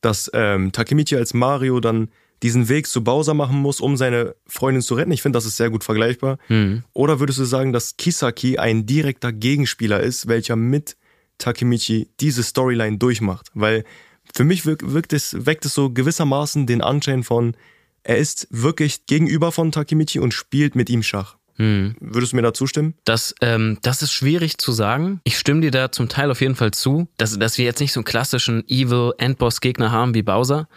dass 0.00 0.30
ähm, 0.34 0.72
Takemichi 0.72 1.16
als 1.16 1.34
Mario 1.34 1.80
dann 1.80 2.08
diesen 2.42 2.68
Weg 2.68 2.86
zu 2.86 3.02
Bowser 3.02 3.32
machen 3.32 3.56
muss, 3.58 3.80
um 3.80 3.96
seine 3.96 4.34
Freundin 4.46 4.82
zu 4.82 4.94
retten. 4.94 5.12
Ich 5.12 5.22
finde, 5.22 5.38
das 5.38 5.46
ist 5.46 5.56
sehr 5.56 5.70
gut 5.70 5.82
vergleichbar. 5.82 6.38
Oder 6.92 7.18
würdest 7.18 7.38
du 7.38 7.44
sagen, 7.44 7.72
dass 7.72 7.96
Kisaki 7.96 8.58
ein 8.58 8.84
direkter 8.84 9.32
Gegenspieler 9.32 10.00
ist, 10.00 10.28
welcher 10.28 10.54
mit 10.54 10.96
Takemichi 11.38 12.10
diese 12.20 12.42
Storyline 12.42 12.98
durchmacht? 12.98 13.50
Weil 13.54 13.84
für 14.34 14.44
mich 14.44 14.66
wirkt, 14.66 14.92
wirkt 14.92 15.14
es, 15.14 15.46
weckt 15.46 15.64
es 15.64 15.72
so 15.72 15.88
gewissermaßen 15.90 16.66
den 16.66 16.82
Anschein 16.82 17.22
von, 17.22 17.56
er 18.04 18.18
ist 18.18 18.46
wirklich 18.50 19.06
gegenüber 19.06 19.50
von 19.50 19.72
Takemichi 19.72 20.20
und 20.20 20.32
spielt 20.32 20.76
mit 20.76 20.88
ihm 20.90 21.02
Schach. 21.02 21.36
Würdest 22.00 22.32
du 22.32 22.36
mir 22.36 22.42
da 22.42 22.52
zustimmen? 22.52 22.94
Das, 23.04 23.34
ähm, 23.40 23.78
das 23.82 24.02
ist 24.02 24.12
schwierig 24.12 24.58
zu 24.58 24.72
sagen. 24.72 25.20
Ich 25.24 25.38
stimme 25.38 25.60
dir 25.60 25.70
da 25.70 25.92
zum 25.92 26.08
Teil 26.08 26.30
auf 26.30 26.40
jeden 26.40 26.56
Fall 26.56 26.72
zu, 26.72 27.08
dass, 27.16 27.38
dass 27.38 27.58
wir 27.58 27.64
jetzt 27.64 27.80
nicht 27.80 27.92
so 27.92 28.00
einen 28.00 28.04
klassischen 28.04 28.68
Evil 28.68 29.12
Endboss-Gegner 29.18 29.92
haben 29.92 30.14
wie 30.14 30.22
Bowser, 30.22 30.68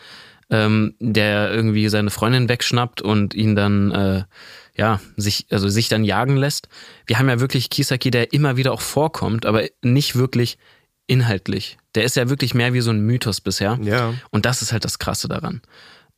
ähm, 0.50 0.94
der 1.00 1.52
irgendwie 1.52 1.90
seine 1.90 2.12
Freundin 2.12 2.48
wegschnappt 2.48 3.02
und 3.02 3.34
ihn 3.34 3.56
dann, 3.56 3.92
äh, 3.92 4.24
ja, 4.76 5.02
sich, 5.16 5.48
also 5.50 5.68
sich 5.68 5.90
dann 5.90 6.04
jagen 6.04 6.38
lässt. 6.38 6.70
Wir 7.08 7.18
haben 7.18 7.28
ja 7.28 7.40
wirklich 7.40 7.72
Kisaki, 7.72 8.12
der 8.12 8.32
immer 8.34 8.56
wieder 8.56 8.72
auch 8.72 8.82
vorkommt, 8.82 9.48
aber 9.48 9.64
nicht 9.82 10.16
wirklich 10.16 10.60
inhaltlich. 11.08 11.78
Der 11.96 12.04
ist 12.04 12.16
ja 12.18 12.30
wirklich 12.30 12.54
mehr 12.54 12.74
wie 12.74 12.82
so 12.82 12.92
ein 12.92 13.00
Mythos 13.00 13.42
bisher. 13.42 13.80
Ja. 13.82 14.14
Und 14.30 14.46
das 14.46 14.62
ist 14.62 14.72
halt 14.72 14.86
das 14.86 15.00
Krasse 15.00 15.28
daran. 15.28 15.62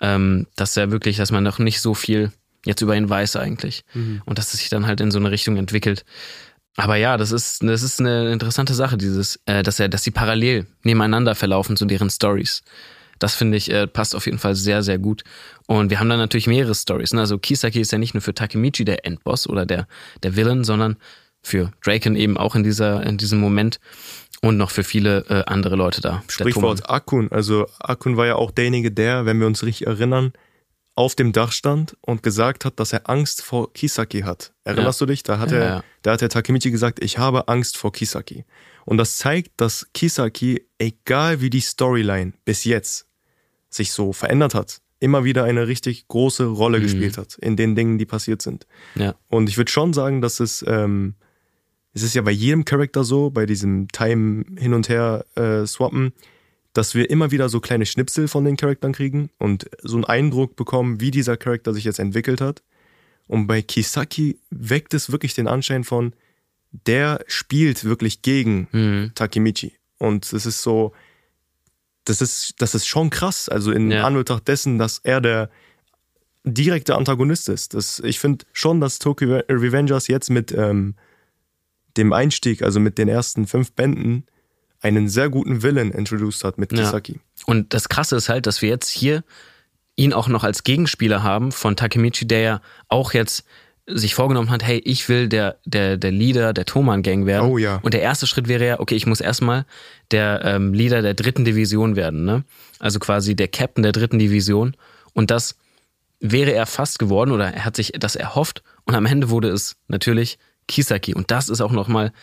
Ähm, 0.02 0.48
dass 0.56 0.78
er 0.78 0.92
wirklich, 0.92 1.18
dass 1.18 1.32
man 1.32 1.44
noch 1.44 1.60
nicht 1.60 1.82
so 1.82 1.94
viel 1.94 2.32
jetzt 2.66 2.82
über 2.82 2.96
ihn 2.96 3.10
weiß 3.10 3.36
eigentlich. 3.36 3.84
Und 4.26 4.38
dass 4.38 4.54
es 4.54 4.60
sich 4.60 4.70
dann 4.70 4.86
halt 4.86 5.02
in 5.02 5.12
so 5.12 5.20
eine 5.20 5.32
Richtung 5.32 5.58
entwickelt. 5.58 6.06
Aber 6.76 6.96
ja, 6.96 7.18
das 7.18 7.32
ist, 7.32 7.64
das 7.64 7.84
ist 7.84 8.00
eine 8.00 8.32
interessante 8.32 8.74
Sache, 8.74 8.98
dieses, 8.98 9.40
äh, 9.46 9.64
dass 9.64 9.80
er, 9.80 9.90
dass 9.90 10.04
sie 10.04 10.12
parallel 10.12 10.66
nebeneinander 10.84 11.36
verlaufen 11.36 11.76
zu 11.76 11.86
deren 11.86 12.10
Stories. 12.10 12.62
Das 13.18 13.36
finde 13.36 13.58
ich, 13.58 13.70
äh, 13.70 13.86
passt 13.86 14.16
auf 14.16 14.26
jeden 14.26 14.38
Fall 14.38 14.56
sehr, 14.56 14.82
sehr 14.82 14.98
gut. 14.98 15.24
Und 15.68 15.90
wir 15.90 16.00
haben 16.00 16.10
dann 16.10 16.20
natürlich 16.20 16.48
mehrere 16.48 16.74
Stories. 16.74 17.14
Ne? 17.14 17.20
Also 17.20 17.38
Kisaki 17.38 17.82
ist 17.82 17.92
ja 17.92 17.98
nicht 17.98 18.14
nur 18.14 18.22
für 18.22 18.34
Takemichi 18.34 18.86
der 18.86 19.06
Endboss 19.06 19.48
oder 19.48 19.66
der, 19.66 19.88
der 20.24 20.38
Villain, 20.38 20.64
sondern 20.64 20.96
für 21.42 21.72
Draken 21.84 22.16
eben 22.16 22.38
auch 22.38 22.56
in 22.56 22.64
dieser, 22.64 23.04
in 23.06 23.18
diesem 23.18 23.40
Moment 23.40 23.80
und 24.42 24.58
noch 24.58 24.72
für 24.72 24.84
viele 24.84 25.26
äh, 25.30 25.44
andere 25.46 25.76
Leute 25.76 26.02
da. 26.02 26.24
Sprichwort 26.28 26.90
Akun. 26.90 27.30
Also 27.32 27.68
Akun 27.80 28.18
war 28.18 28.26
ja 28.26 28.36
auch 28.36 28.52
derjenige, 28.52 28.92
der, 28.92 29.26
wenn 29.26 29.40
wir 29.40 29.48
uns 29.48 29.64
richtig 29.64 29.88
erinnern, 29.88 30.34
auf 30.96 31.16
dem 31.16 31.32
Dach 31.32 31.54
stand 31.54 31.96
und 32.02 32.24
gesagt 32.24 32.66
hat, 32.66 32.80
dass 32.80 32.92
er 32.92 33.10
Angst 33.10 33.42
vor 33.42 33.72
Kisaki 33.72 34.22
hat. 34.22 34.52
Erinnerst 34.66 35.00
du 35.00 35.06
dich? 35.06 35.24
Da 35.24 35.40
hat, 35.40 35.52
Ja, 35.52 35.58
er, 35.58 35.66
ja. 35.66 35.84
da 36.02 36.12
hat 36.12 36.22
der 36.22 36.30
Takemichi 36.30 36.72
gesagt, 36.72 37.02
ich 37.02 37.18
habe 37.18 37.48
Angst 37.48 37.78
vor 37.78 37.94
Kisaki. 37.94 38.44
Und 38.86 38.98
das 38.98 39.18
zeigt, 39.18 39.52
dass 39.58 39.88
Kisaki, 39.94 40.66
egal 40.78 41.40
wie 41.42 41.50
die 41.50 41.62
Storyline 41.62 42.34
bis 42.44 42.66
jetzt 42.66 43.08
sich 43.70 43.94
so 43.94 44.12
verändert 44.14 44.56
hat, 44.56 44.82
immer 45.00 45.24
wieder 45.24 45.46
eine 45.46 45.68
richtig 45.68 46.08
große 46.08 46.46
Rolle 46.46 46.82
gespielt 46.82 47.18
hat 47.18 47.36
in 47.36 47.56
den 47.56 47.76
Dingen, 47.76 47.98
die 47.98 48.06
passiert 48.06 48.42
sind. 48.42 48.68
Ja. 48.96 49.16
Und 49.30 49.48
ich 49.48 49.58
würde 49.58 49.72
schon 49.72 49.94
sagen, 49.94 50.22
dass 50.22 50.40
es, 50.40 50.66
ähm, 50.68 51.16
es 51.94 52.04
ist 52.04 52.14
ja 52.16 52.22
bei 52.22 52.32
jedem 52.32 52.66
Charakter 52.66 53.04
so, 53.04 53.30
bei 53.30 53.46
diesem 53.46 53.88
Time 53.90 54.46
hin 54.58 54.74
und 54.74 54.90
her 54.90 55.26
äh, 55.36 55.66
swappen, 55.66 56.14
dass 56.74 56.94
wir 56.96 57.10
immer 57.10 57.32
wieder 57.32 57.50
so 57.50 57.60
kleine 57.60 57.86
Schnipsel 57.86 58.28
von 58.28 58.46
den 58.46 58.58
Charakteren 58.58 58.94
kriegen 58.94 59.30
und 59.40 59.70
so 59.82 59.96
einen 59.98 60.06
Eindruck 60.06 60.56
bekommen, 60.56 61.02
wie 61.02 61.12
dieser 61.12 61.36
Charakter 61.36 61.74
sich 61.74 61.84
jetzt 61.84 62.00
entwickelt 62.00 62.42
hat. 62.42 62.62
Und 63.28 63.48
bei 63.48 63.62
Kisaki 63.62 64.40
weckt 64.50 64.94
es 64.94 65.12
wirklich 65.12 65.34
den 65.34 65.48
Anschein 65.48 65.84
von, 65.84 66.14
der 66.72 67.24
spielt 67.28 67.84
wirklich 67.84 68.22
gegen 68.22 68.68
Mhm. 68.72 69.12
Takemichi. 69.16 69.74
Und 69.98 70.32
es 70.32 70.46
ist 70.46 70.62
so, 70.62 70.94
das 72.06 72.22
ist, 72.22 72.54
das 72.60 72.76
ist 72.76 72.86
schon 72.88 73.10
krass. 73.10 73.50
Also 73.50 73.72
in 73.72 73.90
Ja. 73.92 74.04
Anbetracht 74.06 74.48
dessen, 74.48 74.78
dass 74.78 75.00
er 75.00 75.22
der 75.22 75.50
direkte 76.44 76.96
Antagonist 76.96 77.50
ist. 77.50 77.74
Das, 77.74 78.00
ich 78.00 78.20
finde 78.20 78.46
schon, 78.54 78.80
dass 78.80 79.00
Tokyo 79.00 79.42
Revengers 79.50 80.08
jetzt 80.08 80.30
mit 80.30 80.52
ähm, 80.52 80.96
dem 81.98 82.14
Einstieg, 82.14 82.62
also 82.62 82.80
mit 82.80 82.98
den 82.98 83.08
ersten 83.08 83.48
fünf 83.48 83.74
Bänden, 83.74 84.26
einen 84.82 85.10
sehr 85.10 85.30
guten 85.30 85.62
Villain 85.62 85.92
introduced 85.92 86.44
hat 86.44 86.58
mit 86.58 86.72
Ja. 86.72 86.80
Kisaki. 86.80 87.20
Und 87.46 87.74
das 87.74 87.90
Krasse 87.90 88.16
ist 88.16 88.30
halt, 88.30 88.46
dass 88.46 88.62
wir 88.62 88.70
jetzt 88.70 88.90
hier 88.90 89.24
ihn 89.96 90.14
auch 90.14 90.30
noch 90.30 90.44
als 90.46 90.64
Gegenspieler 90.64 91.24
haben 91.24 91.52
von 91.52 91.76
Takemichi, 91.76 92.26
der 92.26 92.40
ja 92.40 92.62
auch 92.88 93.14
jetzt 93.14 93.44
sich 93.86 94.16
vorgenommen 94.16 94.52
hat, 94.52 94.64
hey, 94.64 94.80
ich 94.86 95.10
will 95.10 95.28
der, 95.28 95.58
der, 95.66 95.98
der 95.98 96.12
Leader 96.12 96.54
der 96.54 96.66
Thoman-Gang 96.66 97.26
werden. 97.26 97.50
Oh 97.50 97.58
ja. 97.58 97.80
Und 97.82 97.94
der 97.94 98.02
erste 98.02 98.28
Schritt 98.28 98.48
wäre 98.48 98.66
ja, 98.66 98.80
okay, 98.80 98.96
ich 98.96 99.08
muss 99.08 99.20
erstmal 99.20 99.66
der 100.12 100.42
ähm, 100.46 100.74
Leader 100.74 101.02
der 101.02 101.16
dritten 101.16 101.44
Division 101.44 101.96
werden, 101.96 102.24
ne? 102.24 102.44
Also 102.78 103.00
quasi 103.00 103.36
der 103.36 103.48
Captain 103.48 103.82
der 103.84 103.92
dritten 103.92 104.20
Division. 104.20 104.76
Und 105.14 105.32
das 105.32 105.56
wäre 106.20 106.54
er 106.54 106.66
fast 106.66 107.00
geworden 107.00 107.32
oder 107.32 107.52
er 107.54 107.66
hat 107.66 107.76
sich 107.76 107.94
das 107.98 108.16
erhofft 108.16 108.64
und 108.86 108.96
am 108.96 109.06
Ende 109.06 109.30
wurde 109.30 109.50
es 109.50 109.76
natürlich 109.88 110.38
Kisaki. 110.70 111.14
Und 111.14 111.32
das 111.32 111.50
ist 111.50 111.60
auch 111.60 111.74
nochmal 111.74 112.14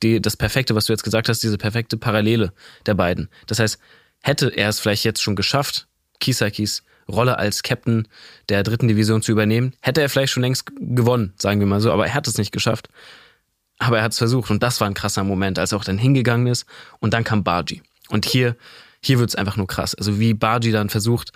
das 0.00 0.36
Perfekte, 0.36 0.76
was 0.76 0.86
du 0.86 0.92
jetzt 0.92 1.02
gesagt 1.02 1.28
hast, 1.28 1.42
diese 1.42 1.58
perfekte 1.58 1.96
Parallele 1.96 2.52
der 2.84 2.94
beiden. 2.94 3.28
Das 3.46 3.58
heißt, 3.58 3.78
hätte 4.22 4.48
er 4.48 4.68
es 4.68 4.78
vielleicht 4.78 5.04
jetzt 5.04 5.22
schon 5.22 5.34
geschafft, 5.34 5.88
Kisakis 6.20 6.84
Rolle 7.08 7.38
als 7.38 7.62
Captain 7.62 8.06
der 8.48 8.62
dritten 8.62 8.88
Division 8.88 9.22
zu 9.22 9.32
übernehmen, 9.32 9.72
hätte 9.80 10.02
er 10.02 10.08
vielleicht 10.08 10.32
schon 10.32 10.42
längst 10.42 10.70
gewonnen, 10.78 11.32
sagen 11.38 11.60
wir 11.60 11.66
mal 11.66 11.80
so, 11.80 11.92
aber 11.92 12.06
er 12.06 12.14
hat 12.14 12.26
es 12.26 12.36
nicht 12.36 12.52
geschafft. 12.52 12.88
Aber 13.78 13.98
er 13.98 14.04
hat 14.04 14.12
es 14.12 14.18
versucht 14.18 14.50
und 14.50 14.62
das 14.62 14.80
war 14.80 14.88
ein 14.88 14.94
krasser 14.94 15.22
Moment, 15.22 15.58
als 15.58 15.72
er 15.72 15.78
auch 15.78 15.84
dann 15.84 15.98
hingegangen 15.98 16.46
ist 16.46 16.66
und 16.98 17.14
dann 17.14 17.24
kam 17.24 17.44
Baji. 17.44 17.82
Und 18.08 18.24
hier, 18.24 18.56
hier 19.02 19.18
wird 19.18 19.30
es 19.30 19.36
einfach 19.36 19.56
nur 19.56 19.66
krass. 19.66 19.94
Also 19.94 20.18
wie 20.18 20.34
Baji 20.34 20.72
dann 20.72 20.88
versucht, 20.88 21.32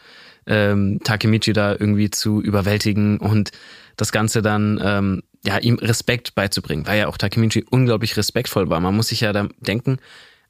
ähm, 0.47 1.01
Takemichi 1.05 1.53
da 1.53 1.73
irgendwie 1.73 2.11
zu 2.11 2.41
überwältigen 2.41 3.19
und 3.19 3.53
das 4.01 4.13
Ganze 4.13 4.41
dann 4.41 4.81
ähm, 4.83 5.23
ja 5.45 5.59
ihm 5.59 5.77
Respekt 5.77 6.35
beizubringen, 6.35 6.87
weil 6.87 6.99
ja 6.99 7.09
auch 7.09 7.19
Takemichi 7.19 7.65
unglaublich 7.71 8.17
respektvoll 8.17 8.71
war. 8.71 8.81
Man 8.81 8.97
muss 8.97 9.09
sich 9.09 9.21
ja 9.21 9.33
da 9.33 9.49
denken, 9.59 9.99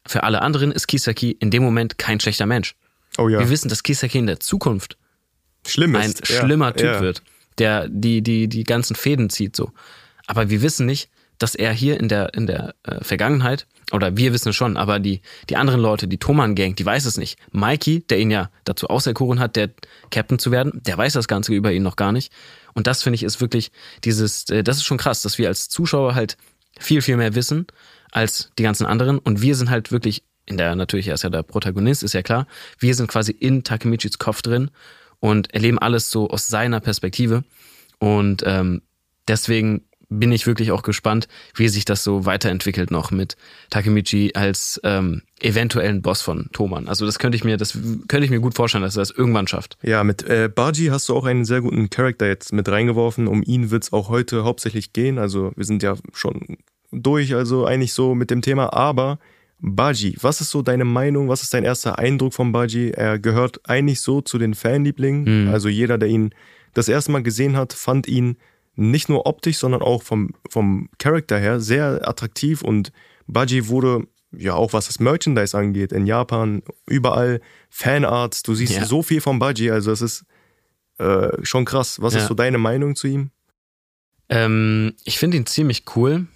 für 0.07 0.23
alle 0.23 0.43
anderen 0.43 0.73
ist 0.73 0.87
Kisaki 0.87 1.33
in 1.33 1.51
dem 1.51 1.63
Moment 1.63 1.99
kein 1.99 2.21
schlechter 2.21 2.47
Mensch. 2.47 2.75
Oh 3.19 3.29
ja. 3.29 3.41
Wir 3.41 3.51
wissen, 3.51 3.69
dass 3.69 3.83
Kisaki 3.83 4.19
in 4.19 4.27
der 4.27 4.41
Zukunft 4.41 4.97
Schlimm 5.67 5.97
ein. 5.97 6.13
Ja, 6.13 6.41
schlimmer 6.41 6.75
Typ 6.75 6.87
ja. 6.87 7.01
wird, 7.01 7.23
der 7.59 7.89
die, 7.89 8.23
die, 8.23 8.49
die 8.49 8.65
ganzen 8.65 8.95
Fäden 8.95 9.31
zieht 9.31 9.57
so. 9.57 9.73
Aber 10.27 10.49
wir 10.49 10.63
wissen 10.63 10.87
nicht, 10.87 11.11
dass 11.39 11.55
er 11.55 11.73
hier 11.73 11.99
in 11.99 12.09
der, 12.09 12.35
in 12.35 12.47
der 12.47 12.75
äh, 12.85 13.03
Vergangenheit, 13.03 13.67
oder 13.93 14.17
wir 14.17 14.33
wissen 14.33 14.51
es 14.51 14.57
schon, 14.57 14.77
aber 14.77 14.99
die, 14.99 15.21
die 15.49 15.57
anderen 15.57 15.81
Leute, 15.81 16.09
die 16.09 16.19
Thoman 16.19 16.55
Gang, 16.55 16.77
die 16.77 16.85
weiß 16.85 17.05
es 17.05 17.17
nicht. 17.17 17.39
Mikey, 17.53 18.01
der 18.01 18.19
ihn 18.19 18.31
ja 18.31 18.51
dazu 18.65 18.89
auserkoren 18.89 19.41
hat, 19.41 19.57
der 19.57 19.71
Captain 20.11 20.39
zu 20.39 20.51
werden, 20.51 20.81
der 20.85 20.97
weiß 20.97 21.15
das 21.15 21.29
Ganze 21.29 21.53
über 21.53 21.73
ihn 21.73 21.83
noch 21.83 21.97
gar 21.97 22.13
nicht. 22.13 22.33
Und 22.75 22.87
das 22.87 23.03
finde 23.03 23.17
ich 23.17 23.23
ist 23.23 23.41
wirklich 23.41 23.73
dieses, 24.05 24.49
äh, 24.49 24.63
das 24.63 24.77
ist 24.77 24.85
schon 24.85 24.99
krass, 24.99 25.23
dass 25.23 25.39
wir 25.39 25.49
als 25.49 25.69
Zuschauer 25.69 26.15
halt 26.15 26.37
viel, 26.79 27.03
viel 27.03 27.17
mehr 27.17 27.35
wissen 27.35 27.67
als 28.13 28.51
die 28.59 28.63
ganzen 28.63 28.87
anderen. 28.87 29.19
Und 29.19 29.43
wir 29.43 29.55
sind 29.55 29.71
halt 29.71 29.93
wirklich 29.93 30.23
in 30.47 30.57
der, 30.57 30.75
natürlich, 30.75 31.09
er 31.09 31.15
ist 31.15 31.23
ja 31.23 31.31
der 31.31 31.43
Protagonist, 31.43 32.03
ist 32.03 32.15
ja 32.15 32.23
klar. 32.23 32.47
Wir 32.79 32.95
sind 32.95 33.09
quasi 33.09 33.33
in 33.33 33.63
Takemichis 33.63 34.19
Kopf 34.19 34.43
drin 34.43 34.71
und 35.21 35.53
erleben 35.55 35.79
alles 35.79 36.11
so 36.11 36.29
aus 36.29 36.49
seiner 36.49 36.81
Perspektive. 36.81 37.45
Und 37.99 38.43
ähm, 38.47 38.83
deswegen 39.29 39.85
bin 40.11 40.33
ich 40.33 40.47
wirklich 40.47 40.73
auch 40.73 40.83
gespannt, 40.83 41.29
wie 41.55 41.69
sich 41.69 41.85
das 41.85 42.03
so 42.03 42.27
weiterentwickelt 42.27 42.91
noch 42.91 43.13
mit 43.13 43.37
Takemichi 43.71 44.33
als 44.35 44.81
ähm, 44.83 45.23
eventuellen 45.39 46.03
Boss 46.03 46.21
von 46.21 46.51
Thoman. 46.53 46.89
Also 46.89 47.07
das 47.07 47.21
könnte 47.21 47.37
ich 47.37 47.45
mir, 47.45 47.57
das 47.57 47.79
könnte 48.09 48.25
ich 48.25 48.31
mir 48.31 48.41
gut 48.41 48.55
vorstellen, 48.55 48.83
dass 48.83 48.97
er 48.97 49.03
das 49.03 49.13
irgendwann 49.13 49.47
schafft. 49.47 49.79
Ja, 49.83 50.03
mit 50.03 50.23
äh, 50.25 50.51
Baji 50.53 50.89
hast 50.89 51.09
du 51.09 51.17
auch 51.17 51.25
einen 51.25 51.45
sehr 51.45 51.61
guten 51.61 51.91
Charakter 51.91 52.27
jetzt 52.27 52.53
mit 52.53 52.69
reingeworfen. 52.69 53.29
Um 53.29 53.43
ihn 53.45 53.71
wird 53.71 53.85
es 53.85 53.93
auch 53.93 54.09
heute 54.09 54.45
hauptsächlich 54.45 54.93
gehen. 54.93 55.19
Also 55.19 55.53
wir 55.55 55.65
sind 55.65 55.83
ja 55.83 55.95
schon 56.13 56.59
durch, 56.91 57.35
also 57.35 57.65
eigentlich 57.65 57.93
so 57.93 58.17
mit 58.17 58.31
dem 58.31 58.43
Thema. 58.43 58.73
Aber 58.73 59.21
Baji, 59.61 60.17
was 60.21 60.41
ist 60.41 60.51
so 60.51 60.61
deine 60.63 60.85
Meinung? 60.85 61.29
Was 61.29 61.43
ist 61.43 61.55
dein 61.55 61.65
erster 61.65 62.01
Eindruck 62.01 62.35
von 62.35 62.51
Baji? 62.51 62.91
Er 62.91 63.21
gehört 63.21 63.61
eigentlich 63.69 64.01
so 64.01 64.21
zu 64.23 64.39
den 64.39 64.55
Fanlieblingen. 64.55 65.45
Mhm. 65.45 65.53
Also 65.53 65.69
jeder, 65.69 65.99
der 65.99 66.09
ihn 66.09 66.35
das 66.75 66.89
erste 66.89 67.13
Mal 67.13 67.23
gesehen 67.23 67.57
hat, 67.57 67.73
fand 67.73 68.09
ihn 68.09 68.37
nicht 68.81 69.09
nur 69.09 69.27
optisch, 69.27 69.59
sondern 69.59 69.83
auch 69.83 70.03
vom, 70.03 70.35
vom 70.49 70.89
Charakter 70.99 71.39
her 71.39 71.61
sehr 71.61 72.09
attraktiv 72.09 72.63
und 72.63 72.93
Baji 73.27 73.69
wurde 73.69 74.07
ja 74.33 74.55
auch 74.55 74.73
was 74.73 74.87
das 74.87 75.01
Merchandise 75.01 75.57
angeht, 75.57 75.93
in 75.93 76.07
Japan 76.07 76.63
überall 76.87 77.41
Fanarts, 77.69 78.43
du 78.43 78.55
siehst 78.55 78.75
ja. 78.75 78.85
so 78.85 79.03
viel 79.03 79.21
von 79.21 79.39
Baji, 79.39 79.71
also 79.71 79.91
es 79.93 80.03
ist 80.03 80.25
äh, 80.99 81.45
schon 81.45 81.65
krass. 81.65 82.01
Was 82.03 82.15
ja. 82.15 82.21
ist 82.21 82.29
so 82.29 82.35
deine 82.35 82.59
Meinung 82.59 82.95
zu 82.95 83.07
ihm? 83.07 83.31
Ähm, 84.29 84.95
ich 85.05 85.19
finde 85.19 85.39
ihn 85.39 85.47
ziemlich 85.47 85.85
cool. 85.97 86.27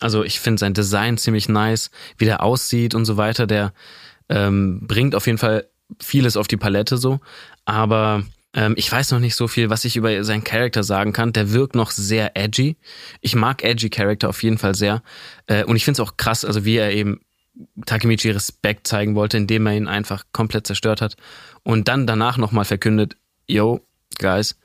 Also 0.00 0.24
ich 0.24 0.40
finde 0.40 0.58
sein 0.58 0.74
Design 0.74 1.18
ziemlich 1.18 1.48
nice, 1.48 1.90
wie 2.18 2.24
der 2.24 2.42
aussieht 2.42 2.94
und 2.94 3.04
so 3.04 3.16
weiter. 3.16 3.46
Der 3.46 3.72
ähm, 4.28 4.80
bringt 4.86 5.14
auf 5.14 5.26
jeden 5.26 5.38
Fall 5.38 5.68
vieles 6.00 6.36
auf 6.36 6.48
die 6.48 6.56
Palette 6.56 6.96
so. 6.96 7.20
Aber 7.64 8.24
ähm, 8.54 8.74
ich 8.76 8.90
weiß 8.90 9.10
noch 9.10 9.18
nicht 9.18 9.34
so 9.34 9.48
viel, 9.48 9.68
was 9.68 9.84
ich 9.84 9.96
über 9.96 10.22
seinen 10.24 10.44
Charakter 10.44 10.84
sagen 10.84 11.12
kann. 11.12 11.32
Der 11.32 11.52
wirkt 11.52 11.74
noch 11.74 11.90
sehr 11.90 12.36
edgy. 12.36 12.76
Ich 13.20 13.34
mag 13.34 13.64
edgy 13.64 13.90
Charakter 13.90 14.28
auf 14.28 14.42
jeden 14.42 14.58
Fall 14.58 14.74
sehr. 14.74 15.02
Äh, 15.46 15.64
und 15.64 15.76
ich 15.76 15.84
finde 15.84 16.00
es 16.00 16.08
auch 16.08 16.16
krass, 16.16 16.44
also 16.44 16.64
wie 16.64 16.76
er 16.76 16.92
eben 16.92 17.20
Takemichi 17.86 18.30
Respekt 18.30 18.86
zeigen 18.86 19.14
wollte, 19.14 19.36
indem 19.36 19.66
er 19.66 19.74
ihn 19.74 19.88
einfach 19.88 20.24
komplett 20.32 20.66
zerstört 20.66 21.00
hat. 21.00 21.16
Und 21.62 21.88
dann 21.88 22.06
danach 22.06 22.36
nochmal 22.36 22.64
verkündet, 22.64 23.16
yo, 23.46 23.80
guys, 24.18 24.56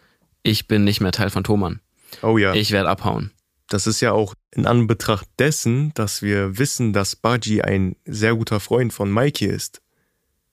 ich 0.44 0.68
bin 0.68 0.84
nicht 0.84 1.02
mehr 1.02 1.12
Teil 1.12 1.30
von 1.30 1.44
Thoman. 1.44 1.82
Oh 2.22 2.38
ja. 2.38 2.54
Ich 2.54 2.72
werde 2.72 2.90
abhauen. 2.90 3.32
Das 3.68 3.86
ist 3.86 4.02
ja 4.02 4.14
auch 4.14 4.34
in 4.52 4.66
Anbetracht 4.66 5.28
dessen, 5.38 5.94
dass 5.94 6.22
wir 6.22 6.58
wissen, 6.58 6.94
dass 6.94 7.16
Baji 7.16 7.62
ein 7.62 7.96
sehr 8.06 8.36
guter 8.36 8.60
Freund 8.60 8.94
von 8.94 9.12
Mikey 9.12 9.46
ist. 9.46 9.82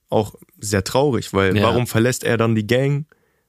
Auch 0.09 0.35
sehr 0.59 0.83
traurig, 0.83 1.33
weil 1.33 1.57
ja. 1.57 1.63
warum 1.63 1.87
verlässt 1.87 2.23
er 2.23 2.37
dann 2.37 2.53
die 2.53 2.67
Gang? 2.67 3.05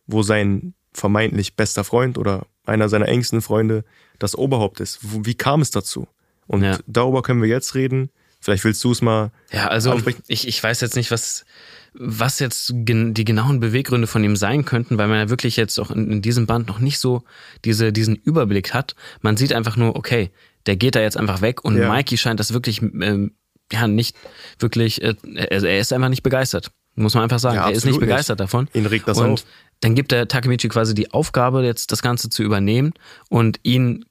Wo 0.09 0.23
sein 0.25 0.75
vermeintlich 0.93 1.55
bester 1.55 1.85
Freund 1.85 2.19
oder 2.19 2.47
einer 2.67 2.89
seiner 2.89 3.07
engsten 3.07 3.41
Freunde 3.41 3.85
das 4.19 4.37
Oberhaupt 4.37 4.81
ist. 4.81 4.99
Wie 5.25 5.35
kam 5.35 5.61
es 5.61 5.71
dazu? 5.71 6.09
Und 6.49 6.65
ja. 6.65 6.79
darüber 6.87 7.23
können 7.23 7.41
wir 7.41 7.49
jetzt 7.49 7.75
reden. 7.77 8.11
Vielleicht 8.41 8.65
willst 8.65 8.83
du 8.83 8.91
es 8.91 9.03
mal. 9.03 9.31
Ja, 9.53 9.69
also 9.69 10.01
ich, 10.27 10.49
ich 10.49 10.63
weiß 10.63 10.81
jetzt 10.81 10.97
nicht, 10.97 11.11
was, 11.11 11.45
was 11.93 12.39
jetzt 12.39 12.73
die 12.75 13.25
genauen 13.25 13.61
Beweggründe 13.61 14.07
von 14.07 14.23
ihm 14.23 14.37
sein 14.37 14.65
könnten, 14.65 14.97
weil 14.99 15.09
man 15.09 15.19
ja 15.19 15.29
wirklich 15.29 15.57
jetzt 15.57 15.79
auch 15.79 15.91
in, 15.91 16.11
in, 16.11 16.23
diesem 16.23 16.47
Band 16.47 16.69
noch 16.69 16.79
nicht 16.79 16.99
so 16.99 17.23
diese, 17.65 17.93
diesen 17.93 18.17
Überblick 18.17 18.75
hat. 18.75 18.95
Man 19.21 19.37
sieht 19.37 19.53
einfach 19.53 19.77
nur, 19.77 19.97
okay, 19.97 20.31
der 20.67 20.77
geht 20.77 20.95
da 20.95 21.01
jetzt 21.01 21.17
einfach 21.17 21.43
weg 21.43 21.65
und 21.65 21.77
ja. 21.77 21.93
Mikey 21.93 22.17
scheint 22.17 22.39
das 22.39 22.53
wirklich, 22.53 22.81
ähm, 22.81 23.33
ja, 23.73 23.89
nicht 23.89 24.17
wirklich, 24.59 25.03
äh, 25.03 25.15
er 25.35 25.81
ist 25.81 25.93
einfach 25.93 26.09
nicht 26.09 26.23
begeistert. 26.23 26.71
Muss 26.99 27.15
man 27.15 27.23
einfach 27.23 27.39
sagen. 27.39 27.57
Ja, 27.57 27.69
er 27.69 27.77
ist 27.77 27.85
nicht 27.85 28.01
begeistert 28.01 28.41
nicht. 28.41 28.53
davon. 28.53 28.69
Ihn 28.75 28.87
regt 28.87 29.07
das 29.07 29.19
und 29.19 29.33
auf 29.33 29.45
dann 29.81 29.95
gibt 29.95 30.13
der 30.13 30.29
Takemichi 30.29 30.69
quasi 30.69 30.95
die 30.95 31.13
Aufgabe, 31.13 31.65
jetzt 31.65 31.93
das 31.93 32.03
Ganze 32.03 32.31
zu 32.31 32.43
übernehmen 32.43 32.93
und 33.29 33.61
ihn 33.63 34.05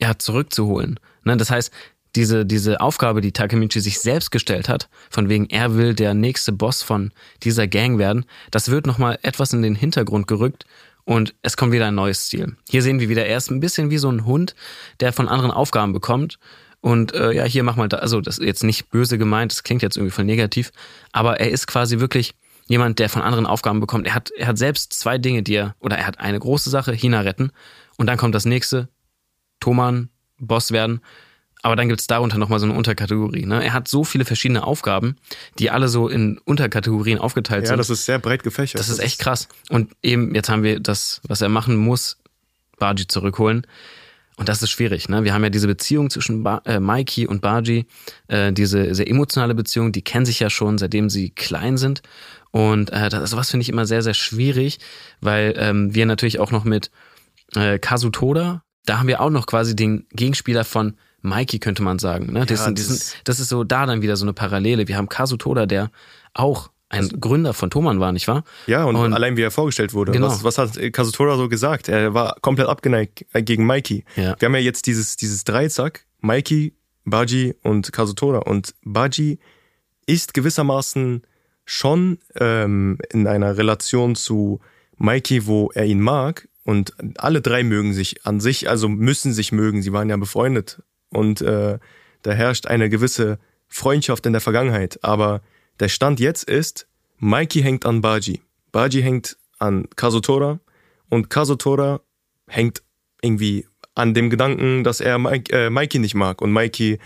ja 0.00 0.18
zurückzuholen. 0.18 0.98
Ne? 1.24 1.36
Das 1.36 1.50
heißt, 1.50 1.72
diese, 2.16 2.44
diese 2.44 2.80
Aufgabe, 2.80 3.20
die 3.20 3.32
Takemichi 3.32 3.80
sich 3.80 4.00
selbst 4.00 4.30
gestellt 4.30 4.68
hat, 4.68 4.88
von 5.10 5.28
wegen 5.28 5.46
er 5.46 5.76
will 5.76 5.94
der 5.94 6.14
nächste 6.14 6.52
Boss 6.52 6.82
von 6.82 7.12
dieser 7.42 7.68
Gang 7.68 7.98
werden, 7.98 8.24
das 8.50 8.70
wird 8.70 8.86
nochmal 8.86 9.18
etwas 9.22 9.52
in 9.52 9.62
den 9.62 9.74
Hintergrund 9.74 10.26
gerückt 10.26 10.66
und 11.04 11.34
es 11.42 11.56
kommt 11.56 11.72
wieder 11.72 11.86
ein 11.86 11.94
neues 11.94 12.28
Ziel. 12.28 12.56
Hier 12.68 12.82
sehen 12.82 13.00
wir 13.00 13.08
wieder, 13.08 13.26
er 13.26 13.36
ist 13.36 13.50
ein 13.50 13.60
bisschen 13.60 13.90
wie 13.90 13.98
so 13.98 14.10
ein 14.10 14.24
Hund, 14.24 14.54
der 14.98 15.12
von 15.12 15.28
anderen 15.28 15.52
Aufgaben 15.52 15.92
bekommt 15.92 16.38
und 16.80 17.14
äh, 17.14 17.32
ja, 17.32 17.44
hier 17.44 17.62
mach 17.62 17.76
mal 17.76 17.88
da, 17.88 17.98
also 17.98 18.20
das 18.20 18.38
ist 18.38 18.46
jetzt 18.46 18.64
nicht 18.64 18.90
böse 18.90 19.18
gemeint, 19.18 19.52
das 19.52 19.62
klingt 19.62 19.82
jetzt 19.82 19.96
irgendwie 19.96 20.14
voll 20.14 20.24
negativ, 20.24 20.72
aber 21.12 21.38
er 21.38 21.50
ist 21.50 21.66
quasi 21.66 22.00
wirklich 22.00 22.34
jemand, 22.70 23.00
der 23.00 23.08
von 23.08 23.20
anderen 23.20 23.46
Aufgaben 23.46 23.80
bekommt. 23.80 24.06
Er 24.06 24.14
hat, 24.14 24.30
er 24.30 24.46
hat 24.46 24.56
selbst 24.56 24.92
zwei 24.92 25.18
Dinge, 25.18 25.42
die 25.42 25.54
er, 25.54 25.74
oder 25.80 25.98
er 25.98 26.06
hat 26.06 26.20
eine 26.20 26.38
große 26.38 26.70
Sache, 26.70 26.92
China 26.92 27.20
retten. 27.20 27.50
Und 27.96 28.06
dann 28.06 28.16
kommt 28.16 28.32
das 28.32 28.44
nächste, 28.44 28.88
Thoman, 29.58 30.08
Boss 30.38 30.70
werden. 30.70 31.00
Aber 31.62 31.74
dann 31.74 31.88
gibt 31.88 32.00
es 32.00 32.06
darunter 32.06 32.38
nochmal 32.38 32.60
so 32.60 32.66
eine 32.66 32.74
Unterkategorie. 32.74 33.44
Ne? 33.44 33.62
Er 33.64 33.72
hat 33.72 33.88
so 33.88 34.04
viele 34.04 34.24
verschiedene 34.24 34.62
Aufgaben, 34.62 35.16
die 35.58 35.68
alle 35.68 35.88
so 35.88 36.08
in 36.08 36.38
Unterkategorien 36.44 37.18
aufgeteilt 37.18 37.62
ja, 37.62 37.66
sind. 37.66 37.72
Ja, 37.74 37.78
das 37.78 37.90
ist 37.90 38.06
sehr 38.06 38.20
breit 38.20 38.44
gefächert. 38.44 38.78
Das, 38.78 38.86
das 38.86 38.98
ist 38.98 39.04
echt 39.04 39.18
krass. 39.18 39.48
Und 39.68 39.90
eben, 40.00 40.32
jetzt 40.36 40.48
haben 40.48 40.62
wir 40.62 40.78
das, 40.78 41.20
was 41.26 41.40
er 41.40 41.48
machen 41.48 41.76
muss, 41.76 42.18
Baji 42.78 43.08
zurückholen. 43.08 43.66
Und 44.36 44.48
das 44.48 44.62
ist 44.62 44.70
schwierig. 44.70 45.08
Ne? 45.08 45.24
Wir 45.24 45.34
haben 45.34 45.42
ja 45.42 45.50
diese 45.50 45.66
Beziehung 45.66 46.08
zwischen 46.08 46.44
ba 46.44 46.62
äh, 46.64 46.78
Mikey 46.78 47.26
und 47.26 47.42
Baji, 47.42 47.84
äh, 48.28 48.52
diese 48.52 48.94
sehr 48.94 49.08
emotionale 49.08 49.56
Beziehung, 49.56 49.90
die 49.90 50.02
kennen 50.02 50.24
sich 50.24 50.38
ja 50.38 50.48
schon, 50.48 50.78
seitdem 50.78 51.10
sie 51.10 51.30
klein 51.30 51.76
sind. 51.76 52.00
Und 52.50 52.90
äh, 52.90 53.08
das, 53.08 53.30
sowas 53.30 53.50
finde 53.50 53.62
ich 53.62 53.68
immer 53.68 53.86
sehr, 53.86 54.02
sehr 54.02 54.14
schwierig, 54.14 54.78
weil 55.20 55.54
ähm, 55.56 55.94
wir 55.94 56.06
natürlich 56.06 56.40
auch 56.40 56.50
noch 56.50 56.64
mit 56.64 56.90
äh, 57.54 57.78
Kazutoda, 57.78 58.62
da 58.86 58.98
haben 58.98 59.08
wir 59.08 59.20
auch 59.20 59.30
noch 59.30 59.46
quasi 59.46 59.76
den 59.76 60.06
Gegenspieler 60.12 60.64
von 60.64 60.96
Mikey, 61.22 61.58
könnte 61.58 61.82
man 61.82 61.98
sagen. 61.98 62.32
Ne? 62.32 62.46
Das, 62.46 62.60
ja, 62.60 62.70
das, 62.70 62.74
diesen, 62.74 63.00
das 63.24 63.40
ist 63.40 63.50
so 63.50 63.62
da 63.62 63.86
dann 63.86 64.02
wieder 64.02 64.16
so 64.16 64.24
eine 64.24 64.32
Parallele. 64.32 64.88
Wir 64.88 64.96
haben 64.96 65.08
Kazutoda, 65.08 65.66
der 65.66 65.90
auch 66.34 66.70
ein 66.88 67.04
also, 67.04 67.18
Gründer 67.18 67.54
von 67.54 67.70
Thomann 67.70 68.00
war, 68.00 68.10
nicht 68.10 68.26
wahr? 68.26 68.42
Ja, 68.66 68.84
und, 68.84 68.96
und, 68.96 69.12
allein 69.12 69.36
wie 69.36 69.42
er 69.42 69.52
vorgestellt 69.52 69.94
wurde. 69.94 70.10
Genau. 70.10 70.26
Was, 70.26 70.42
was 70.42 70.58
hat 70.58 70.92
Kazutoda 70.92 71.36
so 71.36 71.48
gesagt? 71.48 71.88
Er 71.88 72.14
war 72.14 72.36
komplett 72.40 72.68
abgeneigt 72.68 73.26
äh, 73.32 73.42
gegen 73.42 73.64
Mikey. 73.64 74.04
Ja. 74.16 74.34
Wir 74.38 74.46
haben 74.46 74.54
ja 74.54 74.60
jetzt 74.60 74.86
dieses, 74.86 75.16
dieses 75.16 75.44
Dreizack, 75.44 76.06
Mikey, 76.20 76.74
Baji 77.04 77.54
und 77.62 77.92
Kazutoda. 77.92 78.38
Und 78.38 78.74
Baji 78.82 79.38
ist 80.06 80.34
gewissermaßen 80.34 81.22
schon 81.70 82.18
ähm, 82.34 82.98
in 83.10 83.28
einer 83.28 83.56
Relation 83.56 84.16
zu 84.16 84.60
Mikey, 84.98 85.46
wo 85.46 85.70
er 85.72 85.84
ihn 85.84 86.00
mag. 86.00 86.48
Und 86.64 86.94
alle 87.16 87.40
drei 87.40 87.62
mögen 87.62 87.92
sich 87.92 88.26
an 88.26 88.40
sich, 88.40 88.68
also 88.68 88.88
müssen 88.88 89.32
sich 89.32 89.52
mögen. 89.52 89.80
Sie 89.80 89.92
waren 89.92 90.10
ja 90.10 90.16
befreundet. 90.16 90.82
Und 91.10 91.42
äh, 91.42 91.78
da 92.22 92.32
herrscht 92.32 92.66
eine 92.66 92.90
gewisse 92.90 93.38
Freundschaft 93.68 94.26
in 94.26 94.32
der 94.32 94.40
Vergangenheit. 94.40 94.98
Aber 95.04 95.42
der 95.78 95.88
Stand 95.88 96.18
jetzt 96.18 96.42
ist, 96.42 96.88
Mikey 97.18 97.62
hängt 97.62 97.86
an 97.86 98.00
Baji. 98.00 98.42
Baji 98.72 99.00
hängt 99.00 99.36
an 99.60 99.86
Kazutora. 99.94 100.58
Und 101.08 101.30
Kazutora 101.30 102.00
hängt 102.48 102.82
irgendwie 103.22 103.68
an 103.94 104.12
dem 104.12 104.28
Gedanken, 104.28 104.82
dass 104.82 105.00
er 105.00 105.18
Mike, 105.18 105.56
äh, 105.56 105.70
Mikey 105.70 106.00
nicht 106.00 106.16
mag 106.16 106.42
und 106.42 106.52
Mikey 106.52 106.98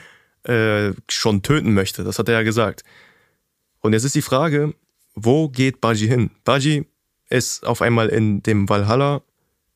äh, 0.44 0.92
schon 1.10 1.42
töten 1.42 1.74
möchte. 1.74 2.02
Das 2.02 2.18
hat 2.18 2.30
er 2.30 2.36
ja 2.36 2.42
gesagt. 2.42 2.82
Und 3.84 3.92
jetzt 3.92 4.04
ist 4.04 4.14
die 4.14 4.22
Frage, 4.22 4.72
wo 5.14 5.50
geht 5.50 5.82
Baji 5.82 6.08
hin? 6.08 6.30
Baji 6.44 6.86
ist 7.28 7.66
auf 7.66 7.82
einmal 7.82 8.08
in 8.08 8.42
dem 8.42 8.66
Valhalla 8.66 9.20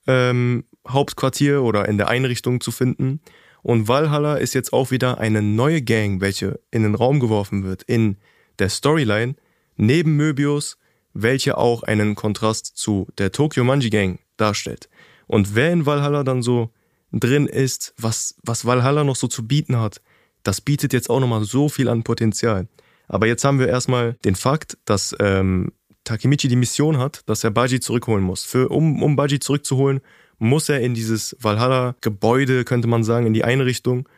ähm, 0.06 0.64
Hauptquartier 0.88 1.62
oder 1.62 1.86
in 1.86 1.98
der 1.98 2.08
Einrichtung 2.08 2.62
zu 2.62 2.70
finden. 2.70 3.20
Und 3.60 3.86
Valhalla 3.86 4.36
ist 4.36 4.54
jetzt 4.54 4.72
auch 4.72 4.90
wieder 4.90 5.18
eine 5.18 5.42
neue 5.42 5.82
Gang, 5.82 6.22
welche 6.22 6.58
in 6.70 6.84
den 6.84 6.94
Raum 6.94 7.20
geworfen 7.20 7.64
wird, 7.64 7.82
in 7.82 8.16
der 8.58 8.70
Storyline, 8.70 9.34
neben 9.76 10.16
Möbius, 10.16 10.78
welche 11.12 11.58
auch 11.58 11.82
einen 11.82 12.14
Kontrast 12.14 12.78
zu 12.78 13.08
der 13.18 13.30
Tokyo 13.30 13.62
Manji 13.62 13.90
Gang 13.90 14.20
darstellt. 14.38 14.88
Und 15.26 15.54
wer 15.54 15.70
in 15.70 15.84
Valhalla 15.84 16.24
dann 16.24 16.42
so 16.42 16.70
drin 17.12 17.46
ist, 17.46 17.92
was, 17.98 18.36
was 18.42 18.64
Valhalla 18.64 19.04
noch 19.04 19.16
so 19.16 19.26
zu 19.26 19.46
bieten 19.46 19.76
hat, 19.76 20.00
das 20.44 20.62
bietet 20.62 20.94
jetzt 20.94 21.10
auch 21.10 21.20
nochmal 21.20 21.44
so 21.44 21.68
viel 21.68 21.90
an 21.90 22.04
Potenzial. 22.04 22.68
Aber 23.08 23.26
jetzt 23.26 23.44
haben 23.44 23.58
wir 23.58 23.68
erstmal 23.68 24.14
den 24.24 24.34
Fakt, 24.34 24.78
dass 24.84 25.16
ähm, 25.18 25.72
Takemichi 26.04 26.48
die 26.48 26.56
Mission 26.56 26.98
hat, 26.98 27.22
dass 27.26 27.44
er 27.44 27.50
Baji 27.50 27.80
zurückholen 27.80 28.24
muss. 28.24 28.44
Für, 28.44 28.68
um, 28.68 29.02
um 29.02 29.16
Baji 29.16 29.40
zurückzuholen, 29.40 30.00
muss 30.38 30.68
er 30.68 30.80
in 30.80 30.94
dieses 30.94 31.36
Valhalla-Gebäude, 31.40 32.64
könnte 32.64 32.88
man 32.88 33.04
sagen, 33.04 33.26
in 33.26 33.34
die 33.34 33.44
Einrichtung. 33.44 34.08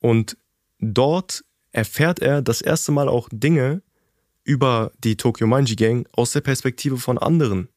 Und 0.00 0.36
dort 0.78 1.44
erfährt 1.72 2.20
er 2.20 2.42
das 2.42 2.60
erste 2.60 2.92
Mal 2.92 3.08
auch 3.08 3.28
Dinge 3.32 3.82
über 4.44 4.92
die 5.04 5.16
Tokyo 5.16 5.46
Manji 5.46 5.76
Gang 5.76 6.08
aus 6.12 6.32
der 6.32 6.40
Perspektive 6.40 6.98
von 6.98 7.18
anderen. 7.18 7.68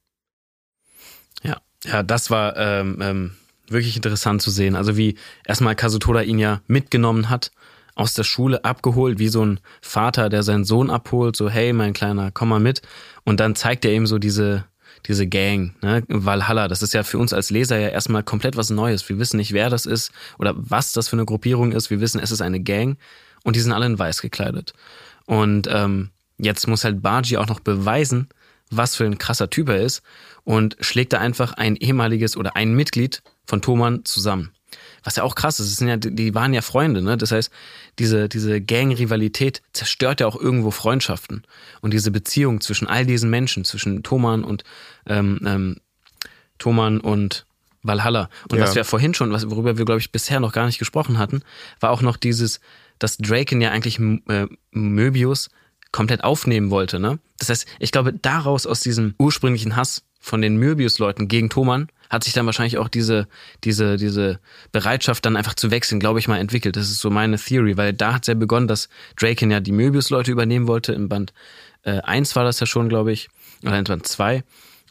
Ja, 1.44 1.62
ja, 1.84 2.04
das 2.04 2.30
war 2.30 2.58
ähm, 2.58 3.00
ähm, 3.02 3.32
wirklich 3.68 3.96
interessant 3.96 4.42
zu 4.42 4.50
sehen. 4.50 4.76
Also 4.76 4.98
wie 4.98 5.18
erstmal 5.46 5.76
Kazutoda 5.76 6.22
ihn 6.22 6.40
ja 6.40 6.62
mitgenommen 6.68 7.30
hat 7.30 7.52
aus 7.96 8.14
der 8.14 8.24
Schule 8.24 8.64
abgeholt, 8.66 9.20
wie 9.20 9.28
so 9.28 9.46
ein 9.46 9.60
Vater, 9.82 10.30
der 10.30 10.44
seinen 10.44 10.66
Sohn 10.66 10.90
abholt, 10.90 11.36
so 11.36 11.50
hey, 11.50 11.74
mein 11.74 11.94
Kleiner, 11.94 12.32
komm 12.32 12.50
mal 12.50 12.60
mit. 12.60 12.82
Und 13.24 13.40
dann 13.40 13.56
zeigt 13.56 13.86
er 13.86 13.94
ihm 13.94 14.08
so 14.08 14.18
diese, 14.18 14.66
diese 15.06 15.28
Gang, 15.28 15.76
ne? 15.82 16.04
Valhalla, 16.08 16.68
das 16.68 16.82
ist 16.82 16.94
ja 16.94 17.04
für 17.04 17.18
uns 17.18 17.34
als 17.34 17.50
Leser 17.50 17.78
ja 17.78 17.90
erstmal 17.90 18.24
komplett 18.24 18.58
was 18.58 18.70
Neues. 18.70 19.08
Wir 19.10 19.20
wissen 19.20 19.38
nicht, 19.38 19.54
wer 19.54 19.70
das 19.70 19.86
ist 19.86 20.12
oder 20.40 20.54
was 20.56 20.92
das 20.92 21.10
für 21.10 21.16
eine 21.16 21.26
Gruppierung 21.26 21.72
ist. 21.72 21.90
Wir 21.90 22.02
wissen, 22.02 22.20
es 22.20 22.32
ist 22.32 22.42
eine 22.42 22.62
Gang 22.62 22.98
und 23.44 23.56
die 23.56 23.60
sind 23.60 23.72
alle 23.72 23.86
in 23.86 24.00
weiß 24.00 24.22
gekleidet. 24.22 24.74
Und 25.26 25.68
ähm, 25.72 26.10
jetzt 26.38 26.68
muss 26.68 26.84
halt 26.84 27.02
Baji 27.02 27.38
auch 27.38 27.48
noch 27.48 27.60
beweisen, 27.60 28.28
was 28.72 28.96
für 28.96 29.06
ein 29.06 29.18
krasser 29.18 29.50
Typ 29.50 29.70
er 29.70 29.82
ist 29.82 30.02
und 30.44 30.78
schlägt 30.80 31.14
da 31.14 31.20
einfach 31.20 31.54
ein 31.54 31.76
ehemaliges 31.76 32.36
oder 32.36 32.56
ein 32.56 32.74
Mitglied 32.74 33.22
von 33.46 33.62
Thoman 33.62 34.06
zusammen. 34.06 34.52
Was 35.04 35.18
ja 35.18 35.24
auch 35.24 35.36
krass 35.36 35.60
ist, 35.60 35.76
sind 35.78 35.88
ja, 35.88 35.98
die 35.98 36.34
waren 36.34 36.54
ja 36.54 36.62
Freunde, 36.62 37.02
ne? 37.02 37.18
Das 37.18 37.32
heißt, 37.32 37.52
diese, 38.00 38.30
diese 38.30 38.62
Gang-Rivalität 38.62 39.62
zerstört 39.74 40.22
ja 40.22 40.28
auch 40.28 40.40
irgendwo 40.40 40.72
Freundschaften. 40.72 41.44
Und 41.82 41.94
diese 41.94 42.12
Beziehung 42.12 42.62
zwischen 42.62 42.88
all 42.88 43.06
diesen 43.06 43.30
Menschen, 43.30 43.66
zwischen 43.66 44.04
Thoman 44.04 44.44
und 44.44 44.64
ähm, 45.06 45.40
ähm, 45.46 45.78
Thoman 46.58 47.00
und 47.00 47.46
Valhalla. 47.84 48.30
Und 48.50 48.58
ja. 48.58 48.64
was 48.64 48.76
wir 48.76 48.86
vorhin 48.86 49.14
schon, 49.14 49.32
was, 49.32 49.50
worüber 49.50 49.78
wir, 49.78 49.86
glaube 49.86 50.00
ich, 50.00 50.12
bisher 50.12 50.40
noch 50.40 50.54
gar 50.54 50.66
nicht 50.66 50.80
gesprochen 50.80 51.18
hatten, 51.18 51.42
war 51.80 51.92
auch 51.92 52.02
noch 52.02 52.18
dieses, 52.18 52.62
dass 53.00 53.18
Draken 53.18 53.62
ja 53.62 53.72
eigentlich 53.72 54.00
äh, 54.00 54.48
Möbius 54.72 55.50
komplett 55.92 56.24
aufnehmen 56.24 56.72
wollte. 56.72 57.00
Ne? 57.00 57.20
Das 57.38 57.50
heißt, 57.50 57.68
ich 57.80 57.92
glaube, 57.92 58.14
daraus 58.14 58.66
aus 58.66 58.80
diesem 58.80 59.14
ursprünglichen 59.20 59.76
Hass 59.76 60.04
von 60.20 60.42
den 60.42 60.56
Möbius-Leuten 60.58 61.28
gegen 61.28 61.50
Thoman 61.50 61.90
hat 62.14 62.24
sich 62.24 62.34
dann 62.34 62.46
wahrscheinlich 62.46 62.78
auch 62.78 62.88
diese, 62.88 63.28
diese, 63.64 63.98
diese 63.98 64.40
Bereitschaft 64.72 65.26
dann 65.26 65.36
einfach 65.36 65.56
zu 65.56 65.72
wechseln, 65.72 66.00
glaube 66.00 66.20
ich 66.20 66.28
mal, 66.28 66.38
entwickelt. 66.38 66.76
Das 66.78 66.90
ist 66.90 67.00
so 67.00 67.10
meine 67.10 67.38
Theory, 67.38 67.76
weil 67.76 67.92
da 67.92 68.14
hat 68.14 68.24
es 68.24 68.28
ja 68.28 68.36
begonnen, 68.36 68.68
dass 68.68 68.88
Draken 69.18 69.52
ja 69.52 69.60
die 69.60 69.72
Möbius-Leute 69.72 70.32
übernehmen 70.32 70.68
wollte. 70.68 70.94
Im 70.94 71.10
Band 71.10 71.34
äh, 71.84 72.00
1 72.02 72.36
war 72.36 72.44
das 72.44 72.60
ja 72.60 72.68
schon, 72.68 72.88
glaube 72.88 73.12
ich, 73.12 73.30
oder 73.64 73.78
in 73.78 73.84
Band 73.84 74.08
2. 74.08 74.44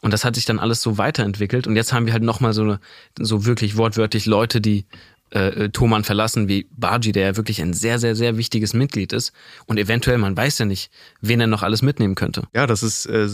Und 0.02 0.12
das 0.12 0.24
hat 0.24 0.34
sich 0.34 0.44
dann 0.44 0.58
alles 0.58 0.82
so 0.82 0.98
weiterentwickelt. 0.98 1.68
Und 1.68 1.76
jetzt 1.76 1.92
haben 1.92 2.06
wir 2.06 2.12
halt 2.12 2.24
nochmal 2.24 2.52
so 2.52 2.76
so 3.18 3.46
wirklich 3.46 3.76
wortwörtlich 3.76 4.26
Leute, 4.26 4.60
die 4.60 4.84
äh, 5.30 5.68
Thoman 5.70 6.04
verlassen, 6.04 6.48
wie 6.48 6.66
Baji, 6.76 7.12
der 7.12 7.26
ja 7.26 7.36
wirklich 7.36 7.62
ein 7.62 7.72
sehr, 7.72 7.98
sehr, 7.98 8.16
sehr 8.16 8.36
wichtiges 8.36 8.74
Mitglied 8.74 9.12
ist. 9.12 9.32
Und 9.66 9.78
eventuell, 9.78 10.18
man 10.18 10.36
weiß 10.36 10.58
ja 10.58 10.64
nicht, 10.64 10.90
wen 11.20 11.40
er 11.40 11.46
noch 11.46 11.62
alles 11.62 11.82
mitnehmen 11.82 12.16
könnte. 12.16 12.42
Ja, 12.52 12.66
das 12.66 12.82
ist 12.82 13.06
äh, 13.06 13.28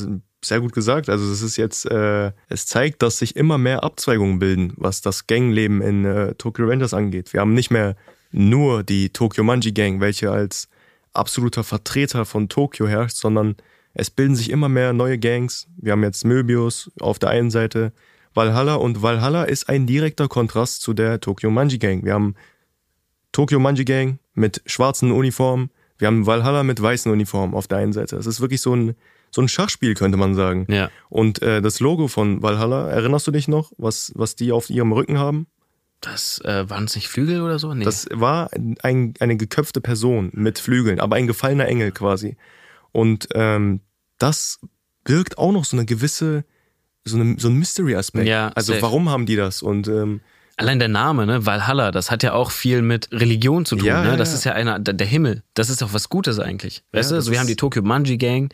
sehr 0.44 0.61
gut 0.61 0.72
gesagt. 0.72 1.09
Also 1.09 1.31
es 1.31 1.42
ist 1.42 1.57
jetzt, 1.57 1.87
äh, 1.87 2.33
es 2.48 2.66
zeigt, 2.66 3.03
dass 3.03 3.18
sich 3.18 3.37
immer 3.37 3.59
mehr 3.59 3.83
Abzweigungen 3.83 4.38
bilden, 4.38 4.72
was 4.77 5.01
das 5.01 5.27
Gangleben 5.27 5.83
in 5.83 6.05
äh, 6.05 6.35
Tokyo 6.35 6.66
Rangers 6.66 6.94
angeht. 6.94 7.33
Wir 7.33 7.40
haben 7.40 7.55
nicht 7.55 7.70
mehr 7.70 7.96
nur 8.31 8.83
die 8.83 9.11
Tokyo 9.11 9.42
Manji 9.42 9.72
Gang, 9.72 10.01
welche 10.01 10.31
als 10.31 10.68
absoluter 11.12 11.64
Vertreter 11.64 12.24
von 12.24 12.48
Tokyo 12.48 12.87
herrscht, 12.87 13.16
sondern 13.16 13.57
es 13.94 14.11
bilden 14.11 14.37
sich 14.37 14.51
immer 14.51 14.68
mehr 14.68 14.92
neue 14.92 15.18
Gangs. 15.18 15.66
Wir 15.77 15.92
haben 15.92 16.05
jetzt 16.05 16.24
Möbius 16.24 16.90
auf 17.01 17.18
der 17.18 17.31
einen 17.31 17.51
Seite, 17.51 17.92
Valhalla 18.35 18.74
und 18.74 19.03
Valhalla 19.03 19.44
ist 19.44 19.68
ein 19.68 19.87
direkter 19.87 20.29
Kontrast 20.29 20.83
zu 20.83 20.92
der 20.92 21.18
Tokyo 21.18 21.51
Manji 21.51 21.79
Gang. 21.79 22.05
Wir 22.05 22.14
haben 22.14 22.35
Tokyo 23.33 23.59
Manji 23.59 23.85
Gang 23.85 24.18
mit 24.35 24.62
schwarzen 24.66 25.11
Uniformen, 25.11 25.70
wir 25.98 26.07
haben 26.07 26.27
Valhalla 26.27 26.62
mit 26.62 26.81
weißen 26.81 27.11
Uniformen 27.11 27.55
auf 27.55 27.66
der 27.66 27.79
einen 27.79 27.92
Seite. 27.92 28.16
Es 28.16 28.27
ist 28.27 28.40
wirklich 28.40 28.61
so 28.61 28.77
ein 28.77 28.94
so 29.31 29.43
ein 29.43 29.49
Schachspiel, 29.49 29.95
könnte 29.95 30.19
man 30.19 30.35
sagen. 30.35 30.67
Ja. 30.69 30.91
Und 31.09 31.43
äh, 31.43 31.61
das 31.61 31.81
Logo 31.81 32.09
von 32.09 32.43
Valhalla, 32.43 32.88
erinnerst 32.88 33.27
du 33.27 33.31
dich 33.31 33.49
noch, 33.49 33.73
was, 33.77 34.12
was 34.14 34.37
die 34.37 34.53
auf 34.53 34.71
ihrem 34.71 34.93
Rücken 34.93 35.19
haben? 35.19 35.47
Das 36.01 36.41
äh, 36.45 36.69
waren 36.71 36.85
es 36.85 36.95
nicht 36.95 37.09
Flügel 37.09 37.43
oder 37.43 37.59
so? 37.59 37.75
Nee. 37.75 37.85
Das 37.85 38.07
war 38.12 38.51
ein, 38.83 39.14
eine 39.19 39.37
geköpfte 39.37 39.81
Person 39.81 40.31
mit 40.33 40.59
Flügeln, 40.59 41.01
aber 41.01 41.17
ein 41.17 41.27
gefallener 41.27 41.67
Engel 41.67 41.91
quasi. 41.91 42.37
Und 42.93 43.29
ähm, 43.35 43.81
das 44.19 44.61
birgt 45.05 45.38
auch 45.38 45.53
noch 45.53 45.64
so 45.64 45.77
eine 45.77 45.87
gewisse, 45.87 46.45
so, 47.05 47.19
eine, 47.19 47.37
so 47.38 47.49
ein 47.49 47.55
Mystery-Aspekt. 47.55 48.29
Ja, 48.29 48.49
also 48.55 48.73
safe. 48.73 48.83
warum 48.83 49.09
haben 49.09 49.27
die 49.27 49.37
das? 49.37 49.62
Und 49.62 49.88
ähm, 49.88 50.21
Allein 50.57 50.81
der 50.81 50.88
Name, 50.88 51.25
ne, 51.25 51.47
Valhalla, 51.47 51.93
das 51.93 52.11
hat 52.11 52.25
ja 52.25 52.33
auch 52.33 52.51
viel 52.51 52.83
mit 52.83 53.09
Religion 53.12 53.64
zu 53.64 53.77
tun, 53.77 53.87
ja, 53.87 54.03
ne? 54.03 54.17
Das 54.17 54.31
ja. 54.31 54.35
ist 54.35 54.45
ja 54.45 54.53
einer, 54.53 54.81
der 54.81 55.07
Himmel. 55.07 55.45
Das 55.55 55.71
ist 55.71 55.83
doch 55.83 55.93
was 55.93 56.09
Gutes 56.09 56.41
eigentlich. 56.41 56.83
Weißt 56.91 57.11
ja, 57.11 57.14
du? 57.14 57.17
Also 57.17 57.31
wir 57.31 57.38
haben 57.38 57.47
die 57.47 57.55
Tokyo 57.55 57.83
Manji 57.83 58.19
Gang, 58.19 58.53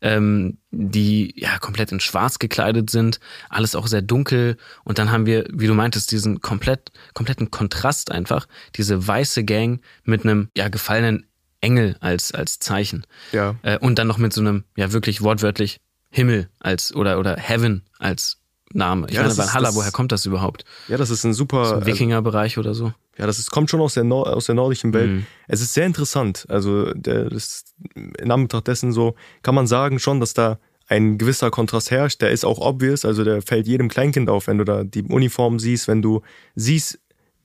ähm, 0.00 0.58
die 0.70 1.34
ja 1.36 1.58
komplett 1.58 1.92
in 1.92 2.00
Schwarz 2.00 2.38
gekleidet 2.38 2.90
sind, 2.90 3.20
alles 3.48 3.74
auch 3.74 3.86
sehr 3.86 4.02
dunkel. 4.02 4.56
Und 4.84 4.98
dann 4.98 5.10
haben 5.10 5.26
wir, 5.26 5.46
wie 5.52 5.66
du 5.66 5.74
meintest, 5.74 6.10
diesen 6.10 6.40
komplett, 6.40 6.90
kompletten 7.14 7.50
Kontrast 7.50 8.10
einfach, 8.10 8.46
diese 8.76 9.06
weiße 9.06 9.44
Gang 9.44 9.80
mit 10.04 10.24
einem 10.24 10.48
ja 10.56 10.68
gefallenen 10.68 11.26
Engel 11.60 11.96
als, 12.00 12.32
als 12.32 12.58
Zeichen. 12.58 13.06
Ja. 13.32 13.56
Äh, 13.62 13.78
und 13.78 13.98
dann 13.98 14.06
noch 14.06 14.18
mit 14.18 14.32
so 14.32 14.40
einem, 14.40 14.64
ja 14.76 14.92
wirklich 14.92 15.22
wortwörtlich 15.22 15.80
Himmel 16.10 16.48
als 16.60 16.94
oder 16.94 17.18
oder 17.18 17.36
Heaven 17.36 17.82
als 17.98 18.38
Name. 18.74 19.06
Ich 19.08 19.14
ja, 19.14 19.22
meine, 19.22 19.36
Valhalla, 19.36 19.74
woher 19.74 19.92
kommt 19.92 20.12
das 20.12 20.26
überhaupt? 20.26 20.64
Ja, 20.88 20.96
das 20.96 21.10
ist 21.10 21.24
ein 21.24 21.32
super. 21.32 21.80
So 21.80 21.86
Wikingerbereich 21.86 22.58
oder 22.58 22.74
so? 22.74 22.92
Ja, 23.18 23.26
das 23.26 23.38
ist, 23.38 23.50
kommt 23.50 23.70
schon 23.70 23.80
aus 23.80 23.94
der, 23.94 24.04
Nord 24.04 24.28
aus 24.28 24.46
der 24.46 24.54
nordischen 24.54 24.92
Welt. 24.92 25.10
Mhm. 25.10 25.26
Es 25.46 25.60
ist 25.60 25.74
sehr 25.74 25.86
interessant. 25.86 26.46
Also 26.48 26.92
der, 26.94 27.30
das, 27.30 27.64
in 27.94 28.30
Anbetracht 28.30 28.66
dessen 28.66 28.92
so 28.92 29.14
kann 29.42 29.54
man 29.54 29.66
sagen 29.66 29.98
schon, 29.98 30.20
dass 30.20 30.34
da 30.34 30.58
ein 30.88 31.16
gewisser 31.18 31.50
Kontrast 31.50 31.90
herrscht. 31.90 32.20
Der 32.20 32.30
ist 32.30 32.44
auch 32.44 32.58
obvious, 32.58 33.04
also 33.04 33.24
der 33.24 33.42
fällt 33.42 33.66
jedem 33.66 33.88
Kleinkind 33.88 34.28
auf, 34.28 34.48
wenn 34.48 34.58
du 34.58 34.64
da 34.64 34.84
die 34.84 35.02
Uniform 35.02 35.58
siehst, 35.58 35.88
wenn 35.88 36.02
du 36.02 36.22
siehst, 36.54 36.98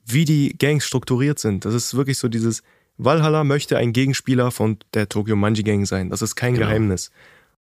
wie 0.04 0.24
die 0.24 0.56
Gangs 0.58 0.84
strukturiert 0.84 1.38
sind. 1.38 1.64
Das 1.64 1.74
ist 1.74 1.94
wirklich 1.94 2.18
so 2.18 2.28
dieses 2.28 2.62
Valhalla 2.98 3.44
möchte 3.44 3.78
ein 3.78 3.92
Gegenspieler 3.92 4.50
von 4.50 4.78
der 4.92 5.08
Tokyo 5.08 5.36
Manji 5.36 5.62
Gang 5.62 5.86
sein. 5.86 6.10
Das 6.10 6.20
ist 6.20 6.34
kein 6.34 6.54
genau. 6.54 6.66
Geheimnis. 6.66 7.10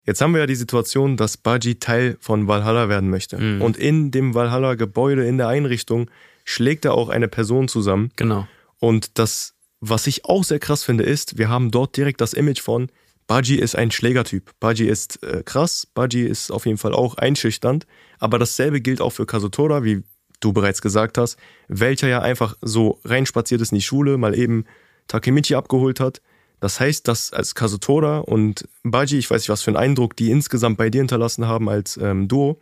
Jetzt 0.06 0.20
haben 0.20 0.32
wir 0.32 0.40
ja 0.40 0.46
die 0.46 0.54
Situation, 0.54 1.16
dass 1.16 1.36
Baji 1.36 1.76
Teil 1.76 2.16
von 2.20 2.46
Valhalla 2.46 2.88
werden 2.88 3.08
möchte. 3.08 3.38
Mhm. 3.38 3.62
Und 3.62 3.76
in 3.76 4.10
dem 4.10 4.34
Valhalla-Gebäude, 4.34 5.26
in 5.26 5.38
der 5.38 5.48
Einrichtung, 5.48 6.10
schlägt 6.44 6.84
er 6.84 6.94
auch 6.94 7.08
eine 7.08 7.28
Person 7.28 7.68
zusammen. 7.68 8.10
Genau. 8.16 8.46
Und 8.78 9.18
das, 9.18 9.54
was 9.80 10.06
ich 10.06 10.26
auch 10.26 10.44
sehr 10.44 10.58
krass 10.58 10.84
finde, 10.84 11.04
ist, 11.04 11.38
wir 11.38 11.48
haben 11.48 11.70
dort 11.70 11.96
direkt 11.96 12.20
das 12.20 12.34
Image 12.34 12.60
von, 12.60 12.88
Baji 13.26 13.56
ist 13.56 13.74
ein 13.74 13.90
Schlägertyp. 13.90 14.50
Baji 14.60 14.86
ist 14.86 15.22
äh, 15.22 15.42
krass, 15.42 15.86
Baji 15.94 16.26
ist 16.26 16.50
auf 16.50 16.66
jeden 16.66 16.76
Fall 16.76 16.92
auch 16.92 17.14
einschüchternd. 17.14 17.86
Aber 18.18 18.38
dasselbe 18.38 18.82
gilt 18.82 19.00
auch 19.00 19.10
für 19.10 19.24
Kazutora, 19.24 19.82
wie 19.82 20.02
du 20.40 20.52
bereits 20.52 20.82
gesagt 20.82 21.16
hast, 21.16 21.38
welcher 21.68 22.08
ja 22.08 22.20
einfach 22.20 22.54
so 22.60 23.00
reinspaziert 23.04 23.62
ist 23.62 23.72
in 23.72 23.76
die 23.76 23.82
Schule, 23.82 24.18
mal 24.18 24.38
eben 24.38 24.66
Takemichi 25.08 25.54
abgeholt 25.54 26.00
hat 26.00 26.20
das 26.64 26.80
heißt, 26.80 27.06
dass 27.08 27.30
als 27.30 27.54
Kazutora 27.54 28.20
und 28.20 28.66
Baji, 28.84 29.18
ich 29.18 29.30
weiß 29.30 29.42
nicht, 29.42 29.50
was 29.50 29.60
für 29.60 29.68
einen 29.68 29.76
Eindruck 29.76 30.16
die 30.16 30.30
insgesamt 30.30 30.78
bei 30.78 30.88
dir 30.88 31.02
hinterlassen 31.02 31.46
haben 31.46 31.68
als 31.68 31.98
ähm, 31.98 32.26
Duo, 32.26 32.58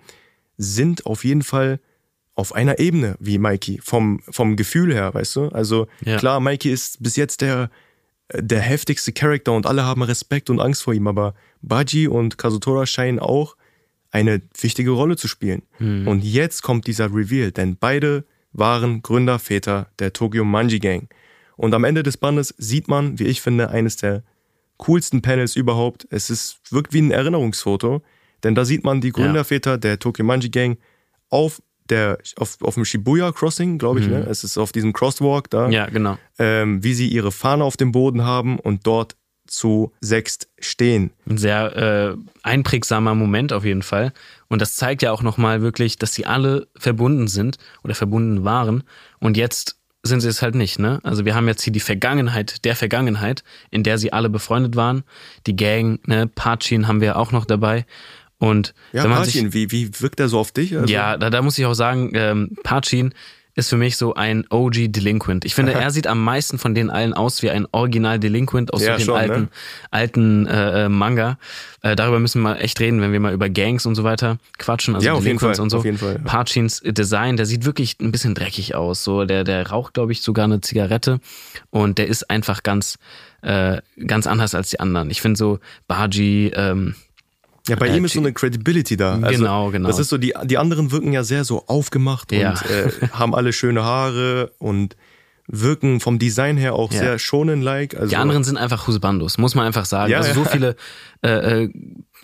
sind 0.57 1.07
auf 1.07 1.25
jeden 1.25 1.45
Fall 1.45 1.79
auf 2.35 2.53
einer 2.53 2.81
Ebene 2.81 3.15
wie 3.21 3.39
Mikey, 3.39 3.79
vom, 3.81 4.19
vom 4.29 4.57
Gefühl 4.57 4.93
her, 4.93 5.15
weißt 5.15 5.37
du? 5.37 5.49
Also 5.51 5.87
ja. 6.05 6.17
klar, 6.17 6.41
Mikey 6.41 6.73
ist 6.73 7.01
bis 7.01 7.15
jetzt 7.15 7.43
der, 7.43 7.71
der 8.35 8.59
heftigste 8.59 9.13
Charakter 9.13 9.53
und 9.53 9.67
alle 9.67 9.85
haben 9.85 10.03
Respekt 10.03 10.51
und 10.51 10.59
Angst 10.59 10.83
vor 10.83 10.95
ihm, 10.95 11.07
aber 11.07 11.37
Baji 11.61 12.09
und 12.09 12.39
Kazutora 12.39 12.87
scheinen 12.87 13.21
auch 13.21 13.57
eine 14.11 14.43
wichtige 14.61 14.91
Rolle 14.91 15.15
zu 15.15 15.29
spielen. 15.29 15.63
Mhm. 15.79 16.09
Und 16.09 16.25
jetzt 16.25 16.63
kommt 16.63 16.89
dieser 16.89 17.15
Reveal, 17.15 17.53
denn 17.53 17.77
beide 17.77 18.25
waren 18.53 19.01
Gründerväter 19.01 19.87
der 20.01 20.13
Tokyo 20.13 20.45
Manji 20.45 20.81
Gang. 20.81 21.09
Und 21.57 21.75
am 21.75 21.85
Ende 21.85 22.03
des 22.03 22.17
Bandes 22.17 22.55
sieht 22.59 22.89
man, 22.89 23.19
wie 23.19 23.25
ich 23.25 23.41
finde, 23.41 23.71
eines 23.71 23.97
der 23.97 24.23
coolsten 24.79 25.23
Panels 25.23 25.57
überhaupt. 25.57 26.07
Es 26.11 26.31
ist, 26.31 26.61
wirkt 26.71 26.93
wie 26.93 27.01
ein 27.03 27.11
Erinnerungsfoto, 27.11 28.03
denn 28.43 28.55
da 28.55 28.65
sieht 28.65 28.85
man 28.85 29.01
die 29.01 29.13
Gründerväter 29.13 29.73
ja. 29.73 29.77
der 29.77 29.99
Tokyo 29.99 30.25
Manji 30.25 30.51
Gang 30.51 30.79
auf 31.29 31.63
der, 31.89 32.19
auf, 32.37 32.61
auf 32.63 32.75
dem 32.75 32.85
Shibuya 32.85 33.33
Crossing, 33.33 33.79
glaube 33.79 34.01
ich, 34.01 34.07
ne? 34.07 34.19
mhm. 34.19 34.25
ne? 34.25 34.31
Es 34.31 34.45
ist 34.45 34.59
auf 34.59 34.73
diesem 34.73 34.93
Crosswalk 34.93 35.51
da. 35.51 35.69
Ja, 35.69 35.87
genau. 35.87 36.19
Ähm, 36.39 36.83
wie 36.83 36.95
sie 36.95 37.09
ihre 37.09 37.33
Fahne 37.33 37.65
auf 37.65 37.77
dem 37.77 37.93
Boden 37.93 38.25
haben 38.25 38.59
und 38.59 38.87
dort 38.87 39.17
zu 39.47 39.93
sechst 40.01 40.49
stehen. 40.59 41.11
Ein 41.29 41.37
sehr 41.37 41.77
äh, 41.77 42.17
einprägsamer 42.43 43.15
Moment 43.15 43.53
auf 43.53 43.65
jeden 43.65 43.83
Fall. 43.83 44.13
Und 44.49 44.63
das 44.63 44.77
zeigt 44.77 45.03
ja 45.03 45.13
auch 45.13 45.23
nochmal 45.23 45.63
wirklich, 45.63 45.99
dass 45.99 46.15
sie 46.15 46.27
alle 46.27 46.69
verbunden 46.77 47.29
sind 47.29 47.59
oder 47.85 47.95
verbunden 47.95 48.45
waren 48.45 48.85
und 49.19 49.37
jetzt 49.37 49.77
sind 50.03 50.21
sie 50.21 50.29
es 50.29 50.43
halt 50.43 50.55
nicht, 50.55 50.79
ne? 50.79 51.01
Also 51.05 51.25
wir 51.25 51.35
haben 51.35 51.47
jetzt 51.47 51.63
hier 51.63 51.73
die 51.73 51.81
Vergangenheit 51.81 52.65
der 52.65 52.75
Vergangenheit, 52.75 53.45
in 53.71 53.83
der 53.83 53.99
sie 53.99 54.13
alle 54.13 54.29
befreundet 54.29 54.75
waren. 54.75 55.05
Die 55.47 55.55
Gang, 55.55 56.07
ne, 56.07 56.27
Pachin 56.27 56.89
haben 56.89 57.01
wir 57.01 57.17
auch 57.17 57.33
noch 57.33 57.45
dabei. 57.45 57.87
Und 58.39 58.75
ja, 58.93 59.05
Pachin, 59.05 59.55
wie, 59.55 59.71
wie 59.71 60.01
wirkt 60.01 60.19
er 60.19 60.29
so 60.29 60.41
auf 60.41 60.51
dich? 60.51 60.77
Also? 60.77 60.93
Ja, 60.93 61.17
da, 61.17 61.31
da 61.31 61.43
muss 61.43 61.57
ich 61.59 61.67
auch 61.67 61.75
sagen, 61.75 62.11
ähm, 62.15 62.57
Pachin 62.65 63.15
ist 63.55 63.69
für 63.69 63.77
mich 63.77 63.97
so 63.97 64.15
ein 64.15 64.45
OG 64.49 64.89
Delinquent. 64.89 65.45
Ich 65.45 65.55
finde, 65.55 65.73
er 65.75 65.91
sieht 65.91 66.07
am 66.07 66.23
meisten 66.23 66.59
von 66.59 66.75
den 66.75 66.91
allen 66.91 67.13
aus 67.13 67.43
wie 67.43 67.51
ein 67.51 67.67
Original 67.73 68.19
Delinquent 68.19 68.73
aus 68.73 68.83
ja, 68.83 68.99
so 68.99 69.13
den 69.13 69.21
alten, 69.21 69.41
ne? 69.43 69.49
alten 69.91 70.47
äh, 70.47 70.85
äh, 70.85 70.89
Manga. 70.89 71.39
Äh, 71.83 71.97
darüber 71.97 72.19
müssen 72.19 72.41
wir 72.41 72.51
mal 72.51 72.57
echt 72.57 72.81
reden, 72.81 73.01
wenn 73.01 73.13
wir 73.13 73.21
mal 73.21 73.33
über 73.33 73.51
Gangs 73.51 73.85
und 73.85 73.95
so 73.95 74.05
weiter 74.05 74.39
quatschen. 74.59 74.95
Also 74.95 75.07
ja, 75.07 75.19
Delinquents 75.19 75.59
und 75.59 75.71
so. 75.71 75.79
Auf 75.79 75.85
jeden 75.85 75.99
Fall. 75.99 76.19
Parchins 76.21 76.81
Design, 76.85 77.37
der 77.37 77.47
sieht 77.47 77.65
wirklich 77.65 77.97
ein 78.01 78.13
bisschen 78.13 78.35
dreckig 78.35 78.75
aus. 78.75 79.05
So, 79.05 79.25
der, 79.25 79.45
der 79.45 79.69
raucht, 79.69 79.95
glaube 79.95 80.13
ich, 80.13 80.23
sogar 80.23 80.45
eine 80.47 80.61
Zigarette 80.61 81.21
und 81.71 81.99
der 81.99 82.07
ist 82.07 82.31
einfach 82.31 82.63
ganz, 82.63 82.99
äh, 83.43 83.83
ganz 84.07 84.27
anders 84.27 84.55
als 84.55 84.71
die 84.71 84.81
anderen. 84.81 85.11
Ich 85.11 85.21
finde 85.21 85.37
so 85.37 85.59
Baji, 85.89 86.53
ähm, 86.55 86.95
Ja, 87.69 87.77
bei 87.77 87.89
Äh, 87.89 87.97
ihm 87.97 88.05
ist 88.05 88.15
so 88.15 88.21
eine 88.21 88.33
Credibility 88.33 88.97
da. 88.97 89.15
Also, 89.21 89.39
Genau, 89.41 89.71
genau. 89.71 89.89
Das 89.89 89.99
ist 89.99 90.09
so, 90.09 90.19
die, 90.19 90.35
die 90.45 90.59
anderen 90.59 90.91
wirken 90.91 91.13
ja 91.13 91.23
sehr 91.23 91.45
so 91.45 91.67
aufgemacht 91.67 92.33
Ja. 92.33 92.51
und 92.51 92.71
äh, 92.71 92.91
haben 93.13 93.35
alle 93.35 93.53
schöne 93.53 93.85
Haare 93.85 94.53
und 94.59 94.97
wirken 95.49 96.01
vom 96.01 96.19
Design 96.19 96.57
her 96.57 96.75
auch 96.75 96.93
Ja. 96.93 96.99
sehr 96.99 97.19
schonen-like. 97.19 97.95
Also, 97.95 98.09
Die 98.09 98.17
anderen 98.17 98.43
sind 98.45 98.57
einfach 98.57 98.87
Husbandos, 98.87 99.39
muss 99.39 99.55
man 99.55 99.67
einfach 99.67 99.85
sagen. 99.85 100.11
Ja, 100.11 100.19
also 100.19 100.33
so 100.35 100.45
viele 100.45 100.77
äh, 101.23 101.65
äh, 101.65 101.71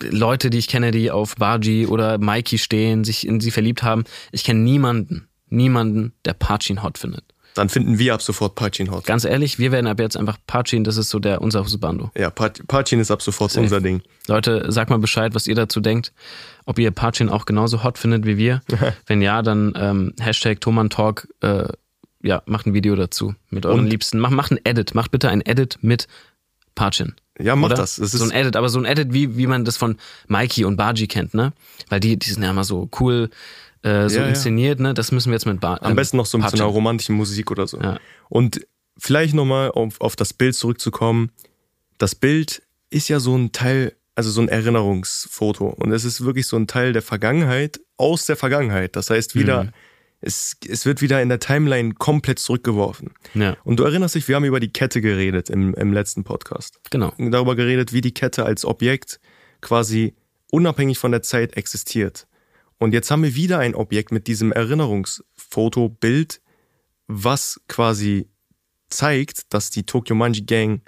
Leute, 0.09 0.49
die 0.49 0.57
ich 0.57 0.67
kenne, 0.67 0.91
die 0.91 1.11
auf 1.11 1.35
Baji 1.35 1.85
oder 1.85 2.17
Mikey 2.17 2.57
stehen, 2.57 3.03
sich 3.03 3.27
in 3.27 3.39
sie 3.39 3.51
verliebt 3.51 3.83
haben. 3.83 4.05
Ich 4.31 4.43
kenne 4.45 4.61
niemanden, 4.61 5.27
niemanden, 5.49 6.13
der 6.25 6.33
Pachin 6.33 6.81
hot 6.83 6.97
findet. 6.97 7.23
Dann 7.55 7.69
finden 7.69 7.99
wir 7.99 8.13
ab 8.13 8.21
sofort 8.21 8.55
Pachin 8.55 8.91
hot. 8.91 9.05
Ganz 9.05 9.25
ehrlich, 9.25 9.59
wir 9.59 9.71
werden 9.71 9.87
ab 9.87 9.99
jetzt 9.99 10.15
einfach 10.17 10.37
Pachin, 10.47 10.83
das 10.83 10.97
ist 10.97 11.09
so 11.09 11.19
der 11.19 11.41
unser 11.41 11.63
Husbando. 11.63 12.11
Ja, 12.17 12.29
Pa- 12.29 12.51
Pachin 12.67 12.99
ist 12.99 13.11
ab 13.11 13.21
sofort 13.21 13.55
unser 13.57 13.81
Ding. 13.81 14.01
Leute, 14.27 14.65
sag 14.69 14.89
mal 14.89 14.99
Bescheid, 14.99 15.33
was 15.35 15.47
ihr 15.47 15.55
dazu 15.55 15.81
denkt. 15.81 16.13
Ob 16.65 16.77
ihr 16.79 16.91
Pachin 16.91 17.29
auch 17.29 17.45
genauso 17.45 17.83
hot 17.83 17.97
findet 17.97 18.25
wie 18.25 18.37
wir. 18.37 18.61
Wenn 19.07 19.21
ja, 19.21 19.41
dann 19.41 19.73
ähm, 19.75 20.13
Hashtag 20.19 20.61
Tomantalk, 20.61 21.27
äh, 21.41 21.67
ja, 22.21 22.41
macht 22.45 22.67
ein 22.67 22.73
Video 22.73 22.95
dazu 22.95 23.33
mit 23.49 23.65
euren 23.65 23.79
Und- 23.81 23.87
Liebsten. 23.87 24.19
Macht, 24.19 24.33
macht 24.33 24.51
ein 24.51 24.59
Edit, 24.63 24.93
macht 24.95 25.11
bitte 25.11 25.29
ein 25.29 25.41
Edit 25.45 25.79
mit 25.81 26.07
Pachin. 26.75 27.15
Ja, 27.41 27.55
mach 27.55 27.67
Oder? 27.67 27.77
das. 27.77 27.97
Es 27.97 28.11
so 28.11 28.23
ein 28.23 28.31
Edit, 28.31 28.55
aber 28.57 28.67
so 28.69 28.79
ein 28.79 28.85
Edit, 28.85 29.13
wie, 29.13 29.37
wie 29.37 29.47
man 29.47 29.63
das 29.65 29.77
von 29.77 29.97
Mikey 30.27 30.65
und 30.65 30.75
Baji 30.75 31.07
kennt, 31.07 31.33
ne? 31.33 31.53
Weil 31.87 32.01
die, 32.01 32.17
die 32.19 32.29
sind 32.29 32.43
ja 32.43 32.49
immer 32.51 32.65
so 32.65 32.89
cool, 32.99 33.29
äh, 33.83 34.09
so 34.09 34.19
Ja, 34.19 34.27
inszeniert, 34.27 34.79
ne? 34.79 34.93
Das 34.93 35.11
müssen 35.11 35.29
wir 35.29 35.35
jetzt 35.35 35.45
mit 35.45 35.59
ba 35.59 35.75
am 35.81 35.95
besten 35.95 36.17
noch 36.17 36.25
so 36.25 36.37
mit 36.37 36.49
so 36.49 36.57
einer 36.57 36.65
romantischen 36.65 37.15
Musik 37.15 37.49
oder 37.51 37.67
so. 37.67 37.79
Ja. 37.79 37.99
Und 38.29 38.65
vielleicht 38.97 39.33
nochmal 39.33 39.71
auf, 39.71 39.99
auf 40.01 40.15
das 40.15 40.33
Bild 40.33 40.55
zurückzukommen. 40.55 41.31
Das 41.97 42.15
Bild 42.15 42.61
ist 42.89 43.07
ja 43.07 43.19
so 43.19 43.35
ein 43.37 43.51
Teil, 43.51 43.93
also 44.15 44.29
so 44.31 44.41
ein 44.41 44.49
Erinnerungsfoto. 44.49 45.67
Und 45.67 45.91
es 45.91 46.03
ist 46.05 46.23
wirklich 46.23 46.47
so 46.47 46.57
ein 46.57 46.67
Teil 46.67 46.93
der 46.93 47.01
Vergangenheit 47.01 47.79
aus 47.97 48.25
der 48.25 48.35
Vergangenheit. 48.35 48.95
Das 48.95 49.09
heißt 49.09 49.35
wieder, 49.35 49.65
Mhm. 49.65 49.69
es, 50.21 50.57
es 50.67 50.85
wird 50.85 51.01
wieder 51.01 51.21
in 51.21 51.29
der 51.29 51.39
Timeline 51.39 51.93
komplett 51.93 52.39
zurückgeworfen. 52.39 53.11
Ja, 53.33 53.55
Und 53.63 53.79
du 53.79 53.83
erinnerst 53.83 54.15
dich, 54.15 54.27
wir 54.27 54.35
haben 54.35 54.43
über 54.45 54.59
die 54.59 54.73
Kette 54.73 54.99
geredet 55.01 55.49
im, 55.49 55.73
im 55.75 55.93
letzten 55.93 56.23
Podcast. 56.25 56.79
genau. 56.89 57.13
Darüber 57.17 57.55
geredet, 57.55 57.93
wie 57.93 58.01
die 58.01 58.13
Kette 58.13 58.45
als 58.45 58.65
Objekt 58.65 59.19
quasi 59.61 60.13
unabhängig 60.51 60.97
von 60.97 61.11
der 61.11 61.21
Zeit 61.21 61.55
existiert. 61.57 62.25
Und 62.79 62.93
jetzt 62.93 63.11
haben 63.11 63.23
wir 63.23 63.35
wieder 63.35 63.59
ein 63.59 63.75
Objekt 63.75 64.11
mit 64.11 64.27
diesem 64.27 64.51
Erinnerungsfotobild, 64.51 66.41
was 67.07 67.61
quasi 67.67 68.29
zeigt, 68.87 69.53
dass 69.53 69.69
die 69.69 69.85
Tokyo 69.85 70.15
Manji 70.15 70.41
Gang 70.43 70.81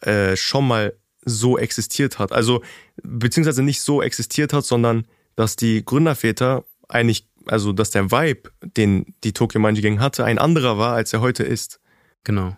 äh, 0.00 0.36
schon 0.36 0.68
mal 0.68 0.94
so 1.24 1.58
existiert 1.58 2.18
hat. 2.18 2.32
Also, 2.32 2.62
beziehungsweise 3.02 3.62
nicht 3.62 3.80
so 3.80 4.02
existiert 4.02 4.52
hat, 4.52 4.66
sondern 4.66 5.06
dass 5.34 5.56
die 5.56 5.84
Gründerväter 5.84 6.64
eigentlich, 6.88 7.26
also 7.46 7.72
dass 7.72 7.90
der 7.90 8.10
Vibe, 8.10 8.50
den 8.62 9.14
die 9.24 9.32
Tokyo 9.32 9.60
Manji 9.60 9.80
Gang 9.80 10.00
hatte, 10.00 10.24
ein 10.24 10.38
anderer 10.38 10.76
war, 10.78 10.94
als 10.94 11.12
er 11.14 11.22
heute 11.22 11.42
ist. 11.42 11.80
Genau. 12.24 12.56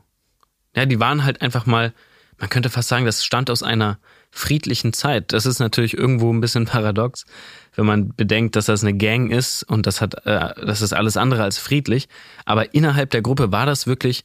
Ja, 0.74 0.86
die 0.86 0.98
waren 0.98 1.24
halt 1.24 1.40
einfach 1.40 1.66
mal, 1.66 1.94
man 2.38 2.50
könnte 2.50 2.68
fast 2.68 2.88
sagen, 2.88 3.06
das 3.06 3.24
stand 3.24 3.48
aus 3.48 3.62
einer 3.62 4.00
friedlichen 4.36 4.92
Zeit. 4.92 5.32
Das 5.32 5.46
ist 5.46 5.60
natürlich 5.60 5.96
irgendwo 5.96 6.30
ein 6.32 6.40
bisschen 6.40 6.66
paradox, 6.66 7.24
wenn 7.74 7.86
man 7.86 8.14
bedenkt, 8.14 8.54
dass 8.54 8.66
das 8.66 8.82
eine 8.82 8.94
Gang 8.94 9.32
ist 9.32 9.62
und 9.62 9.86
das 9.86 10.00
hat, 10.00 10.26
äh, 10.26 10.50
das 10.64 10.82
ist 10.82 10.92
alles 10.92 11.16
andere 11.16 11.42
als 11.42 11.58
friedlich. 11.58 12.08
Aber 12.44 12.74
innerhalb 12.74 13.10
der 13.10 13.22
Gruppe 13.22 13.50
war 13.50 13.64
das 13.64 13.86
wirklich 13.86 14.24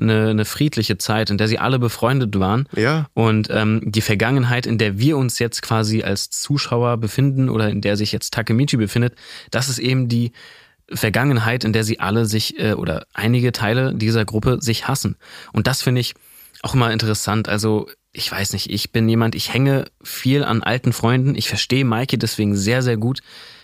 eine, 0.00 0.30
eine 0.30 0.44
friedliche 0.44 0.98
Zeit, 0.98 1.30
in 1.30 1.38
der 1.38 1.46
sie 1.46 1.60
alle 1.60 1.78
befreundet 1.78 2.38
waren. 2.38 2.68
Ja, 2.74 3.06
Und 3.14 3.48
ähm, 3.50 3.82
die 3.84 4.00
Vergangenheit, 4.00 4.66
in 4.66 4.78
der 4.78 4.98
wir 4.98 5.16
uns 5.16 5.38
jetzt 5.38 5.62
quasi 5.62 6.02
als 6.02 6.30
Zuschauer 6.30 6.96
befinden 6.96 7.48
oder 7.48 7.68
in 7.68 7.80
der 7.80 7.96
sich 7.96 8.10
jetzt 8.10 8.34
Takemichi 8.34 8.76
befindet, 8.76 9.14
das 9.52 9.68
ist 9.68 9.78
eben 9.78 10.08
die 10.08 10.32
Vergangenheit, 10.90 11.62
in 11.62 11.72
der 11.72 11.84
sie 11.84 12.00
alle 12.00 12.26
sich 12.26 12.58
äh, 12.58 12.72
oder 12.72 13.06
einige 13.14 13.52
Teile 13.52 13.94
dieser 13.94 14.24
Gruppe 14.24 14.58
sich 14.60 14.88
hassen. 14.88 15.16
Und 15.52 15.68
das 15.68 15.82
finde 15.82 16.00
ich 16.00 16.14
auch 16.62 16.74
immer 16.74 16.92
interessant. 16.92 17.48
Also 17.48 17.88
ich 18.12 18.30
weiß 18.30 18.52
nicht, 18.52 18.70
ich 18.70 18.92
bin 18.92 19.08
jemand, 19.08 19.34
ich 19.34 19.52
hänge 19.54 19.86
viel 20.02 20.44
an 20.44 20.62
alten 20.62 20.92
Freunden. 20.92 21.34
Ich 21.34 21.48
verstehe 21.48 21.84
Mikey 21.84 22.18
deswegen 22.18 22.56
sehr, 22.56 22.82
sehr 22.82 22.96
gut, 22.96 23.20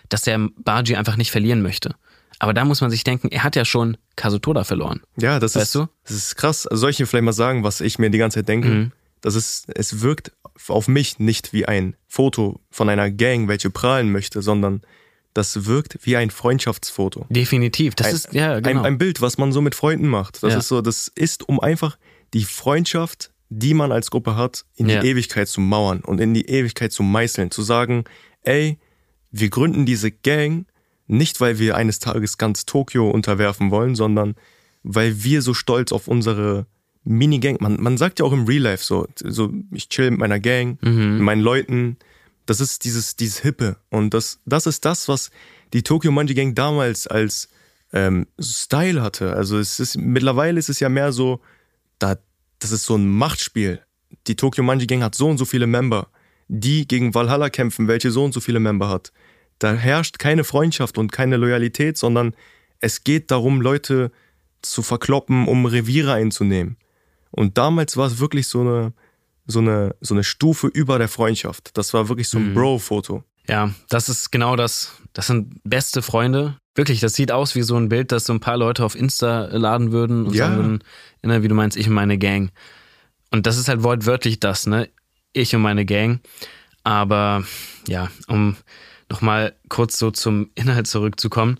dass 0.09 0.27
er 0.27 0.49
Baji 0.57 0.97
einfach 0.97 1.17
nicht 1.17 1.31
verlieren 1.31 1.61
möchte. 1.63 1.95
Aber 2.39 2.55
da 2.55 2.65
muss 2.65 2.81
man 2.81 2.91
sich 2.91 3.05
denken, 3.05 3.29
er 3.29 3.43
hat 3.43 3.57
ja 3.57 3.65
schon 3.65 3.97
Kazutoda 4.17 4.65
verloren. 4.65 5.01
Ja, 5.19 5.39
das 5.41 5.55
Weißt 5.57 5.65
ist, 5.65 5.75
du? 5.75 5.89
das 6.05 6.13
ist 6.17 6.37
krass. 6.37 6.67
Also 6.67 6.83
soll 6.83 6.91
ich 6.91 6.97
dir 6.97 7.07
vielleicht 7.07 7.25
mal 7.25 7.33
sagen, 7.33 7.65
was 7.65 7.81
ich 7.81 7.99
mir 7.99 8.11
die 8.11 8.19
ganze 8.19 8.39
Zeit 8.39 8.49
denke? 8.49 8.69
Mhm. 8.69 8.93
Das 9.21 9.35
ist, 9.35 9.67
es 9.75 10.01
wirkt 10.01 10.33
auf 10.69 10.87
mich 10.89 11.19
nicht 11.19 11.53
wie 11.53 11.67
ein 11.67 11.97
Foto 12.07 12.61
von 12.71 12.89
einer 12.89 13.11
Gang, 13.11 13.49
welche 13.49 13.71
prahlen 13.71 14.13
möchte, 14.13 14.41
sondern 14.43 14.83
das 15.35 15.67
wirkt 15.67 15.99
wie 16.03 16.17
ein 16.17 16.31
Freundschaftsfoto. 16.31 17.27
Definitiv. 17.29 17.95
Das 17.97 18.07
Ein- 18.09 18.15
ist, 18.15 18.33
ja, 18.33 18.61
genau. 18.61 18.81
Ein, 18.81 18.87
ein 18.87 18.99
Bild, 18.99 19.21
was 19.21 19.37
man 19.39 19.53
so 19.53 19.61
mit 19.61 19.75
Freunden 19.75 20.07
macht. 20.07 20.43
Das 20.43 20.53
Ja. 20.53 20.59
ist 20.61 20.69
so, 20.69 20.81
das 20.81 21.09
ist, 21.09 21.49
um 21.49 21.59
einfach 21.61 21.99
die 22.35 22.45
Freundschaft, 22.45 23.33
die 23.51 23.75
man 23.75 23.93
als 23.93 24.11
Gruppe 24.11 24.37
hat, 24.37 24.65
in 24.75 24.89
Ja. 24.89 25.01
die 25.01 25.09
Ewigkeit 25.09 25.49
zu 25.49 25.61
mauern 25.61 26.01
und 26.01 26.21
in 26.21 26.35
die 26.35 26.47
Ewigkeit 26.49 26.93
zu 26.93 27.03
meißeln. 27.03 27.51
Zu 27.51 27.63
sagen, 27.63 28.05
ey, 28.43 28.79
wir 29.31 29.51
gründen 29.51 29.87
diese 29.87 30.11
Gang 30.11 30.67
nicht, 31.07 31.41
weil 31.41 31.59
wir 31.59 31.77
eines 31.77 31.99
Tages 31.99 32.37
ganz 32.39 32.67
Tokio 32.67 33.09
unterwerfen 33.11 33.71
wollen, 33.71 33.95
sondern 33.95 34.35
weil 34.83 35.23
wir 35.25 35.41
so 35.43 35.55
stolz 35.55 35.93
auf 35.93 36.09
unsere 36.09 36.67
Minigang, 37.05 37.57
man, 37.61 37.81
man 37.81 37.97
sagt 37.97 38.19
ja 38.19 38.27
auch 38.27 38.33
im 38.33 38.45
Real 38.45 38.63
Life 38.63 38.85
so, 38.85 39.07
so 39.23 39.51
ich 39.73 39.89
chill 39.89 40.11
mit 40.11 40.21
meiner 40.21 40.41
Gang, 40.41 40.79
Mhm. 40.83 41.15
mit 41.15 41.23
meinen 41.23 41.41
Leuten. 41.41 41.97
Das 42.45 42.61
ist 42.61 42.85
dieses, 42.85 43.17
dieses 43.17 43.39
Hippe. 43.41 43.77
Und 43.91 44.13
das, 44.15 44.41
das 44.45 44.67
ist 44.67 44.85
das, 44.85 45.09
was 45.09 45.31
die 45.73 45.83
Tokyo 45.83 46.11
Manji 46.13 46.35
Gang 46.35 46.55
damals 46.55 47.07
als 47.07 47.49
ähm, 47.95 48.27
Style 48.39 49.01
hatte. 49.03 49.33
Also 49.33 49.59
es 49.59 49.81
ist, 49.81 49.97
mittlerweile 49.97 50.59
ist 50.59 50.69
es 50.69 50.81
ja 50.81 50.89
mehr 50.91 51.13
so, 51.13 51.41
da, 51.99 52.17
das 52.59 52.73
ist 52.73 52.85
so 52.85 52.97
ein 52.97 53.09
Machtspiel. 53.09 53.81
Die 54.27 54.37
Tokyo 54.37 54.65
Manji 54.65 54.87
Gang 54.87 55.03
hat 55.03 55.15
so 55.15 55.29
und 55.29 55.39
so 55.39 55.45
viele 55.45 55.67
Member, 55.67 56.09
die 56.49 56.89
gegen 56.89 57.15
Valhalla 57.15 57.51
kämpfen, 57.51 57.89
welche 57.89 58.11
so 58.11 58.25
und 58.25 58.33
so 58.33 58.41
viele 58.41 58.61
Member 58.61 58.89
hat. 58.89 59.13
Da 59.59 59.75
herrscht 59.75 60.19
keine 60.19 60.45
Freundschaft 60.45 60.99
und 60.99 61.13
keine 61.13 61.37
Loyalität, 61.37 61.99
sondern 61.99 62.35
es 62.81 63.05
geht 63.05 63.31
darum, 63.31 63.61
Leute 63.61 64.11
zu 64.63 64.83
verkloppen, 64.83 65.47
um 65.47 65.67
Reviere 65.67 66.13
einzunehmen. 66.13 66.77
Und 67.31 67.59
damals 67.59 67.97
war 67.97 68.07
es 68.07 68.19
wirklich 68.19 68.47
so 68.47 68.61
eine, 68.61 68.93
so 69.47 69.59
eine, 69.59 69.95
so 70.01 70.15
eine 70.15 70.25
Stufe 70.25 70.69
über 70.69 70.99
der 70.99 71.09
Freundschaft. 71.09 71.77
Das 71.77 71.93
war 71.95 72.09
wirklich 72.09 72.29
so 72.29 72.39
ein 72.39 72.55
Bro-Foto. 72.55 73.25
Ja, 73.49 73.71
das 73.89 74.09
ist 74.09 74.31
genau 74.31 74.57
das. 74.57 74.93
Das 75.13 75.27
sind 75.27 75.61
beste 75.65 76.03
Freunde. 76.03 76.57
Wirklich, 76.75 77.01
das 77.01 77.15
sieht 77.15 77.33
aus 77.33 77.55
wie 77.55 77.63
so 77.63 77.77
ein 77.77 77.89
Bild, 77.89 78.13
das 78.13 78.25
so 78.25 78.33
ein 78.33 78.41
paar 78.41 78.57
Leute 78.57 78.85
auf 78.85 78.95
Insta 78.95 79.47
laden 79.51 79.91
würden 79.91 80.27
und 80.27 80.35
Ja. 80.35 80.45
sagen 80.45 80.57
würden, 80.57 80.85
ne, 81.23 81.43
wie 81.43 81.49
du 81.49 81.55
meinst, 81.55 81.77
ich 81.77 81.89
und 81.89 81.95
meine 81.95 82.19
Gang. 82.19 82.51
Und 83.31 83.47
das 83.47 83.59
ist 83.59 83.69
halt 83.69 83.83
wortwörtlich 83.83 84.39
das, 84.39 84.67
ne? 84.67 84.89
Ich 85.33 85.55
und 85.55 85.63
meine 85.63 85.85
Gang. 85.85 86.21
Aber 86.85 87.43
ja, 87.87 88.11
um 88.29 88.57
nochmal 89.11 89.55
kurz 89.69 89.99
so 89.99 90.11
zum 90.11 90.51
Inhalt 90.55 90.87
zurückzukommen. 90.87 91.59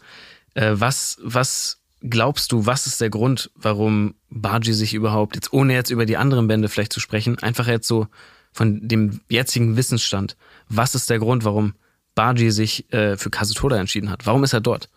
Äh, 0.55 0.73
was, 0.75 1.19
was 1.23 1.81
glaubst 2.01 2.53
du, 2.53 2.67
was 2.67 2.87
ist 2.87 3.01
der 3.01 3.11
Grund, 3.11 3.51
warum 3.55 4.15
Baji 4.31 4.73
sich 4.73 4.95
überhaupt, 4.95 5.35
jetzt 5.35 5.53
ohne 5.53 5.75
jetzt 5.75 5.91
über 5.91 6.07
die 6.07 6.17
anderen 6.17 6.47
Bände 6.47 6.69
vielleicht 6.69 6.93
zu 6.93 7.01
sprechen, 7.01 7.39
einfach 7.41 7.67
jetzt 7.67 7.89
so 7.89 8.07
von 8.53 8.87
dem 8.87 9.21
jetzigen 9.29 9.77
Wissensstand, 9.77 10.37
was 10.69 10.95
ist 10.95 11.11
der 11.11 11.19
Grund, 11.19 11.45
warum 11.45 11.75
Baji 12.15 12.51
sich 12.51 12.93
äh, 12.93 13.17
für 13.17 13.31
Kazutoda 13.31 13.77
entschieden 13.77 14.11
hat? 14.11 14.27
Warum 14.27 14.43
ist 14.45 14.53
er 14.53 14.61
dort 14.61 14.89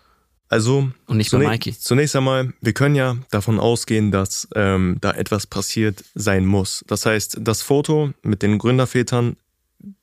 Also 0.50 0.90
und 1.08 1.18
nicht 1.18 1.32
bei 1.32 1.38
Zunä- 1.38 1.50
Mikey? 1.50 1.74
Zunächst 1.78 2.16
einmal, 2.16 2.54
wir 2.62 2.74
können 2.74 2.96
ja 2.96 3.18
davon 3.30 3.60
ausgehen, 3.60 4.12
dass 4.12 4.48
ähm, 4.56 4.98
da 5.02 5.12
etwas 5.12 5.48
passiert 5.48 6.04
sein 6.16 6.46
muss. 6.46 6.84
Das 6.88 7.06
heißt, 7.06 7.38
das 7.42 7.62
Foto 7.62 8.12
mit 8.24 8.42
den 8.42 8.58
Gründervätern 8.58 9.36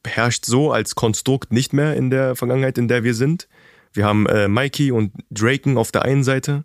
herrscht 0.04 0.44
so 0.44 0.72
als 0.72 0.94
Konstrukt 0.94 1.52
nicht 1.52 1.72
mehr 1.72 1.94
in 1.96 2.10
der 2.10 2.34
Vergangenheit, 2.36 2.78
in 2.78 2.88
der 2.88 3.04
wir 3.04 3.14
sind. 3.14 3.48
Wir 3.92 4.04
haben 4.04 4.26
äh, 4.26 4.48
Mikey 4.48 4.92
und 4.92 5.12
Draken 5.30 5.76
auf 5.78 5.92
der 5.92 6.02
einen 6.02 6.24
Seite 6.24 6.64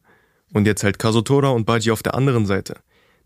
und 0.51 0.65
jetzt 0.67 0.83
halt 0.83 0.99
Kazutora 0.99 1.49
und 1.49 1.65
Baji 1.65 1.91
auf 1.91 2.03
der 2.03 2.15
anderen 2.15 2.45
Seite. 2.45 2.75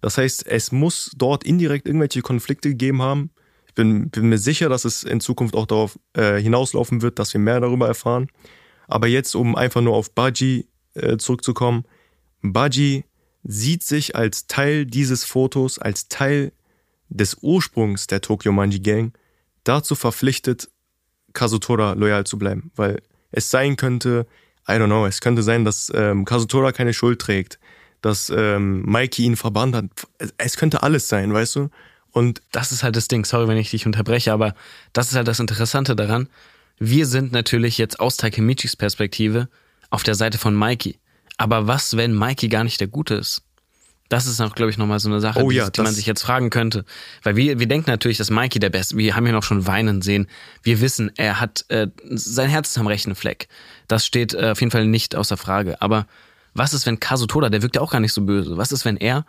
Das 0.02 0.18
heißt, 0.18 0.46
es 0.48 0.72
muss 0.72 1.12
dort 1.18 1.44
indirekt 1.44 1.88
irgendwelche 1.88 2.22
Konflikte 2.22 2.70
gegeben 2.70 3.02
haben. 3.02 3.32
Bin, 3.78 4.10
bin 4.10 4.30
mir 4.30 4.40
sicher, 4.40 4.70
dass 4.70 4.86
es 4.86 5.04
in 5.04 5.20
Zukunft 5.20 5.56
auch 5.56 5.68
darauf 5.68 6.00
äh, 6.14 6.42
hinauslaufen 6.42 7.04
wird, 7.04 7.20
dass 7.20 7.32
wir 7.34 7.40
mehr 7.40 7.60
darüber 7.60 7.88
erfahren. 7.88 8.28
Aber 8.88 9.06
jetzt, 9.06 9.36
um 9.36 9.56
einfach 9.56 9.82
nur 9.82 9.94
auf 9.94 10.16
Baji 10.16 10.66
äh, 10.96 11.18
zurückzukommen, 11.18 11.86
Baji 12.42 13.06
sieht 13.44 13.84
sich 13.84 14.16
als 14.16 14.48
Teil 14.48 14.88
dieses 14.88 15.26
Fotos, 15.26 15.78
als 15.78 16.08
Teil 16.08 16.54
des 17.10 17.38
Ursprungs 17.44 18.08
der 18.08 18.22
Tokyo 18.22 18.52
Manji 18.52 18.80
Gang 18.80 19.16
dazu 19.64 19.94
verpflichtet, 19.94 20.70
Kazutora 21.34 21.94
loyal 21.94 22.26
zu 22.26 22.40
bleiben. 22.40 22.72
Weil 22.76 23.04
es 23.30 23.52
sein 23.52 23.76
könnte, 23.76 24.26
I 24.68 24.72
don't 24.72 24.88
know, 24.88 25.06
es 25.06 25.22
könnte 25.22 25.44
sein, 25.44 25.66
dass 25.66 25.92
ähm, 25.94 26.26
Kazutora 26.26 26.72
keine 26.72 26.96
Schuld 26.96 27.22
trägt, 27.22 27.60
dass 28.02 28.32
ähm, 28.36 28.82
Mikey 28.88 29.24
ihn 29.24 29.36
verbannt 29.36 29.76
hat. 29.76 29.86
Es 30.40 30.58
könnte 30.58 30.82
alles 30.82 31.08
sein, 31.08 31.32
weißt 31.32 31.58
du? 31.58 31.70
Und 32.18 32.42
das 32.52 32.72
ist 32.72 32.82
halt 32.82 32.96
das 32.96 33.08
Ding. 33.08 33.26
Sorry, 33.26 33.48
wenn 33.48 33.58
ich 33.58 33.70
dich 33.70 33.86
unterbreche, 33.86 34.34
aber 34.34 34.56
das 34.92 35.10
ist 35.10 35.16
halt 35.16 35.28
das 35.28 35.40
Interessante 35.40 35.96
daran. 35.96 36.30
Wir 36.80 37.06
sind 37.06 37.32
natürlich 37.32 37.78
jetzt 37.78 38.00
aus 38.00 38.18
Takemichis 38.18 38.76
Perspektive 38.76 39.50
auf 39.92 40.02
der 40.02 40.16
Seite 40.16 40.40
von 40.40 40.56
Mikey. 40.56 40.98
Aber 41.38 41.68
was, 41.68 41.96
wenn 41.96 42.18
Mikey 42.18 42.48
gar 42.50 42.64
nicht 42.64 42.80
der 42.80 42.88
Gute 42.88 43.14
ist? 43.14 43.44
Das 44.10 44.26
ist 44.26 44.42
auch, 44.42 44.56
glaube 44.56 44.72
ich, 44.72 44.80
nochmal 44.80 45.00
so 45.00 45.10
eine 45.10 45.20
Sache, 45.20 45.44
Oh 45.44 45.52
die, 45.52 45.58
ja, 45.58 45.70
die 45.70 45.80
man 45.82 45.94
sich 45.94 46.08
jetzt 46.08 46.24
fragen 46.24 46.50
könnte. 46.50 46.86
Weil 47.22 47.36
wir, 47.36 47.60
wir 47.60 47.68
denken 47.68 47.92
natürlich, 47.92 48.18
dass 48.18 48.32
Mikey 48.32 48.58
der 48.58 48.72
Beste, 48.72 48.98
wir 48.98 49.16
haben 49.16 49.28
ihn 49.28 49.36
auch 49.36 49.44
schon 49.44 49.68
weinen 49.68 50.02
sehen. 50.02 50.26
Wir 50.64 50.82
wissen, 50.82 51.12
er 51.18 51.40
hat, 51.40 51.66
äh, 51.68 51.86
sein 52.10 52.50
Herz 52.50 52.70
ist 52.70 52.80
am 52.80 52.88
rechten 52.88 53.14
Fleck. 53.14 53.48
Das 53.88 54.08
steht 54.08 54.34
äh, 54.34 54.52
auf 54.54 54.60
jeden 54.60 54.72
Fall 54.72 54.88
nicht 54.88 55.16
außer 55.16 55.38
Frage. 55.38 55.84
Aber 55.84 56.08
was 56.56 56.74
ist, 56.74 56.88
wenn 56.88 57.00
Kazutoda, 57.00 57.50
der 57.50 57.62
wirkt 57.62 57.76
ja 57.76 57.84
auch 57.84 57.92
gar 57.92 58.00
nicht 58.00 58.14
so 58.14 58.22
böse, 58.22 58.58
was 58.58 58.72
ist, 58.72 58.86
wenn 58.86 58.98
er 58.98 59.24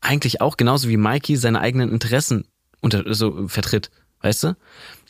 eigentlich 0.00 0.40
auch 0.40 0.56
genauso 0.56 0.88
wie 0.88 0.96
Mikey 0.96 1.36
seine 1.36 1.60
eigenen 1.60 1.90
Interessen 1.90 2.46
unter, 2.80 3.02
so 3.14 3.48
vertritt? 3.48 3.90
Weißt 4.22 4.44
du? 4.44 4.56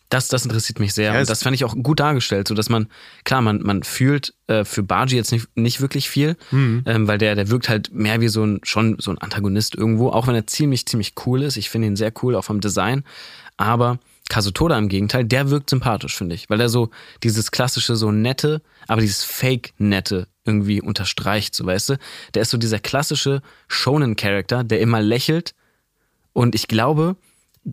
Das, 0.09 0.29
das 0.29 0.45
interessiert 0.45 0.79
mich 0.79 0.95
sehr. 0.95 1.13
Ja, 1.13 1.19
und 1.21 1.29
das 1.29 1.43
fand 1.43 1.57
ich 1.57 1.65
auch 1.65 1.75
gut 1.83 1.99
dargestellt, 1.99 2.47
so 2.47 2.55
dass 2.55 2.69
man, 2.69 2.87
klar, 3.25 3.41
man, 3.43 3.61
man 3.63 3.83
fühlt 3.83 4.35
äh, 4.47 4.65
für 4.65 4.85
Baji 4.85 5.17
jetzt 5.17 5.33
nicht, 5.33 5.49
nicht 5.57 5.81
wirklich 5.81 6.09
viel, 6.09 6.37
Mhm. 6.53 6.85
ähm, 6.87 7.09
weil 7.09 7.19
der, 7.19 7.35
der 7.35 7.51
wirkt 7.51 7.69
halt 7.69 7.93
mehr 7.93 8.21
wie 8.21 8.29
so 8.29 8.45
ein, 8.45 8.61
schon 8.63 8.97
so 9.01 9.11
ein 9.11 9.19
Antagonist 9.19 9.75
irgendwo, 9.75 10.11
auch 10.11 10.29
wenn 10.29 10.37
er 10.37 10.47
ziemlich, 10.47 10.87
ziemlich 10.87 11.15
cool 11.27 11.43
ist. 11.43 11.57
Ich 11.57 11.71
finde 11.71 11.89
ihn 11.89 11.97
sehr 11.97 12.13
cool, 12.23 12.37
auch 12.37 12.45
vom 12.45 12.61
Design. 12.61 13.03
Aber 13.57 13.99
Kazutoda 14.29 14.77
im 14.79 14.89
Gegenteil, 14.89 15.25
der 15.25 15.51
wirkt 15.51 15.71
sympathisch, 15.71 16.17
finde 16.17 16.35
ich, 16.35 16.51
weil 16.51 16.61
er 16.61 16.69
so 16.69 16.91
dieses 17.23 17.51
klassische, 17.51 17.97
so 17.97 18.11
nette, 18.11 18.61
aber 18.89 19.01
dieses 19.01 19.23
Fake-nette 19.25 20.27
irgendwie 20.45 20.81
unterstreicht, 20.81 21.55
so 21.55 21.67
weißt 21.67 21.91
du. 21.91 21.99
Der 22.35 22.43
ist 22.43 22.51
so 22.51 22.59
dieser 22.59 22.79
klassische 22.79 23.43
Shonen-Charakter, 23.69 24.65
der 24.65 24.81
immer 24.81 25.01
lächelt 25.01 25.55
und 26.33 26.55
ich 26.55 26.69
glaube, 26.69 27.17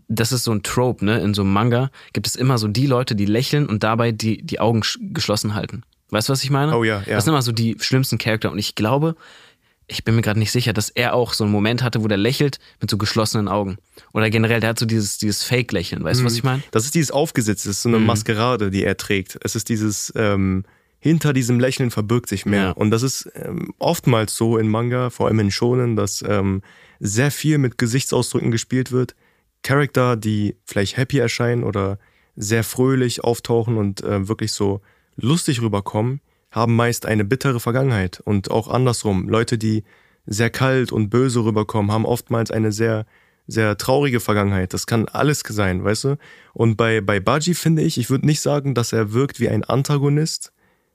das 0.08 0.32
ist 0.32 0.44
so 0.44 0.52
ein 0.52 0.62
Trope, 0.64 1.04
ne? 1.04 1.20
In 1.20 1.34
so 1.34 1.42
einem 1.42 1.52
Manga 1.52 1.90
gibt 2.12 2.26
es 2.26 2.34
immer 2.34 2.58
so 2.58 2.66
die 2.66 2.86
Leute, 2.86 3.14
die 3.14 3.26
lächeln 3.26 3.66
und 3.68 3.84
dabei 3.84 4.10
die, 4.10 4.42
die 4.44 4.58
Augen 4.58 4.80
sch- 4.82 4.98
geschlossen 5.12 5.54
halten. 5.54 5.82
Weißt 6.10 6.28
du, 6.28 6.32
was 6.32 6.42
ich 6.42 6.50
meine? 6.50 6.76
Oh 6.76 6.82
ja, 6.82 7.02
ja. 7.06 7.14
Das 7.14 7.24
sind 7.24 7.32
immer 7.32 7.42
so 7.42 7.52
die 7.52 7.76
schlimmsten 7.78 8.18
Charakter. 8.18 8.50
Und 8.50 8.58
ich 8.58 8.74
glaube, 8.74 9.14
ich 9.86 10.04
bin 10.04 10.14
mir 10.16 10.22
gerade 10.22 10.38
nicht 10.38 10.50
sicher, 10.52 10.72
dass 10.72 10.88
er 10.90 11.14
auch 11.14 11.32
so 11.34 11.44
einen 11.44 11.52
Moment 11.52 11.82
hatte, 11.82 12.02
wo 12.02 12.08
der 12.08 12.16
lächelt 12.18 12.58
mit 12.80 12.90
so 12.90 12.96
geschlossenen 12.98 13.48
Augen. 13.48 13.76
Oder 14.12 14.30
generell, 14.30 14.60
der 14.60 14.70
hat 14.70 14.78
so 14.78 14.86
dieses, 14.86 15.18
dieses 15.18 15.42
Fake-Lächeln. 15.42 16.02
Weißt 16.04 16.20
du, 16.20 16.24
was 16.24 16.34
ich 16.34 16.42
meine? 16.42 16.62
Das 16.70 16.84
ist 16.84 16.94
dieses 16.94 17.10
Aufgesetzte, 17.10 17.68
das 17.68 17.76
ist 17.78 17.82
so 17.82 17.88
Mhm. 17.90 17.94
eine 17.96 18.04
Maskerade, 18.06 18.70
die 18.70 18.82
er 18.84 18.96
trägt. 18.96 19.38
Es 19.42 19.54
ist 19.56 19.68
dieses, 19.68 20.12
ähm, 20.16 20.64
hinter 21.00 21.34
diesem 21.34 21.60
Lächeln 21.60 21.90
verbirgt 21.90 22.28
sich 22.30 22.46
mehr. 22.46 22.62
Ja. 22.62 22.70
Und 22.70 22.90
das 22.90 23.02
ist 23.02 23.30
ähm, 23.34 23.74
oftmals 23.78 24.34
so 24.36 24.56
in 24.56 24.68
Manga, 24.68 25.10
vor 25.10 25.26
allem 25.26 25.38
in 25.40 25.50
Shonen, 25.50 25.96
dass 25.96 26.24
ähm, 26.26 26.62
sehr 26.98 27.30
viel 27.30 27.58
mit 27.58 27.76
Gesichtsausdrücken 27.76 28.50
gespielt 28.50 28.90
wird. 28.90 29.14
Charakter, 29.62 30.16
die 30.16 30.56
vielleicht 30.64 30.96
happy 30.96 31.18
erscheinen 31.18 31.62
oder 31.62 31.98
sehr 32.36 32.64
fröhlich 32.64 33.22
auftauchen 33.22 33.76
und 33.76 34.02
äh, 34.02 34.28
wirklich 34.28 34.52
so 34.52 34.80
lustig 35.16 35.60
rüberkommen, 35.60 36.20
haben 36.54 36.76
meist 36.76 37.04
eine 37.04 37.24
bittere 37.24 37.58
Vergangenheit. 37.58 38.20
Und 38.20 38.50
auch 38.50 38.68
andersrum, 38.68 39.28
Leute, 39.28 39.58
die 39.58 39.82
sehr 40.24 40.50
kalt 40.50 40.92
und 40.92 41.10
böse 41.10 41.44
rüberkommen, 41.44 41.90
haben 41.90 42.06
oftmals 42.06 42.52
eine 42.52 42.70
sehr, 42.70 43.06
sehr 43.48 43.76
traurige 43.76 44.20
Vergangenheit. 44.20 44.72
Das 44.72 44.86
kann 44.86 45.08
alles 45.08 45.42
sein, 45.46 45.82
weißt 45.82 46.04
du? 46.04 46.16
Und 46.52 46.76
bei, 46.76 47.00
bei 47.00 47.18
Baji 47.18 47.54
finde 47.54 47.82
ich, 47.82 47.98
ich 47.98 48.08
würde 48.08 48.24
nicht 48.24 48.40
sagen, 48.40 48.74
dass 48.74 48.92
er 48.92 49.12
wirkt 49.12 49.40
wie 49.40 49.48
ein 49.48 49.64
Antagonist. 49.64 50.52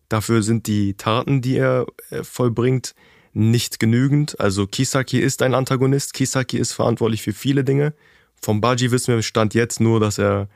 Dafür 0.07 0.43
sind 0.43 0.65
die 0.65 0.93
Taten, 0.95 1.41
die 1.41 1.57
er 1.57 1.87
äh, 2.09 2.23
vollbringt, 2.23 2.95
nicht 3.33 3.79
genügend. 3.79 4.39
Also 4.39 4.65
Kisaki 4.65 5.19
ist 5.19 5.41
ein 5.41 5.53
Antagonist. 5.53 6.13
Kisaki 6.13 6.57
ist 6.57 6.71
verantwortlich 6.71 7.21
für 7.21 7.33
viele 7.33 7.65
Dinge. 7.65 7.93
Vom 8.41 8.61
Baji 8.61 8.91
wissen 8.91 9.13
wir 9.13 9.21
Stand 9.21 9.53
jetzt 9.53 9.81
nur, 9.81 9.99
dass 9.99 10.17
er 10.17 10.47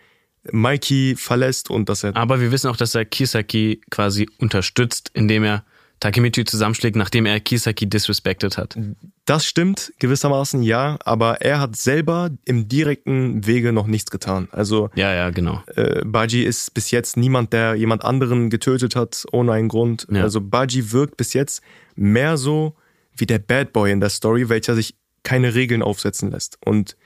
Mikey 0.52 1.16
verlässt 1.18 1.70
und 1.70 1.90
dass 1.90 2.04
er 2.04 2.16
Aber 2.16 2.42
wir 2.42 2.52
wissen 2.52 2.70
auch, 2.70 2.78
dass 2.78 2.96
er 2.96 3.06
Kisaki 3.06 3.82
quasi 3.90 4.30
unterstützt, 4.40 5.12
indem 5.14 5.44
er 5.44 5.64
Takemichi 6.04 6.44
zusammenschlägt, 6.44 6.98
nachdem 6.98 7.26
er 7.26 7.40
Kisaki 7.40 7.88
disrespected 7.88 8.58
hat. 8.58 8.78
Das 9.24 9.46
stimmt 9.46 9.94
gewissermaßen, 10.00 10.62
ja, 10.62 10.98
aber 11.06 11.40
er 11.40 11.62
hat 11.62 11.78
selber 11.78 12.30
im 12.44 12.68
direkten 12.68 13.48
Wege 13.48 13.72
noch 13.72 13.88
nichts 13.88 14.12
getan. 14.12 14.50
Also 14.52 14.90
Ja, 14.96 15.14
ja, 15.14 15.30
genau. 15.30 15.64
äh, 15.76 16.04
Baji 16.04 16.44
ist 16.44 16.74
bis 16.74 16.92
jetzt 16.92 17.16
niemand, 17.16 17.54
der 17.54 17.76
jemand 17.76 18.04
anderen 18.04 18.50
getötet 18.50 18.98
hat 18.98 19.26
ohne 19.32 19.54
einen 19.54 19.70
Grund. 19.70 20.06
Ja. 20.12 20.24
Also 20.24 20.42
Baji 20.42 20.92
wirkt 20.92 21.16
bis 21.16 21.34
jetzt 21.34 21.62
mehr 21.96 22.36
so 22.36 22.76
wie 23.16 23.26
der 23.26 23.40
Bad 23.40 23.72
Boy 23.72 23.92
in 23.92 24.02
der 24.02 24.10
Story, 24.10 24.50
welcher 24.50 24.76
sich 24.76 24.96
keine 25.24 25.56
Regeln 25.56 25.82
aufsetzen 25.82 26.32
lässt. 26.32 26.58
Und 26.66 26.98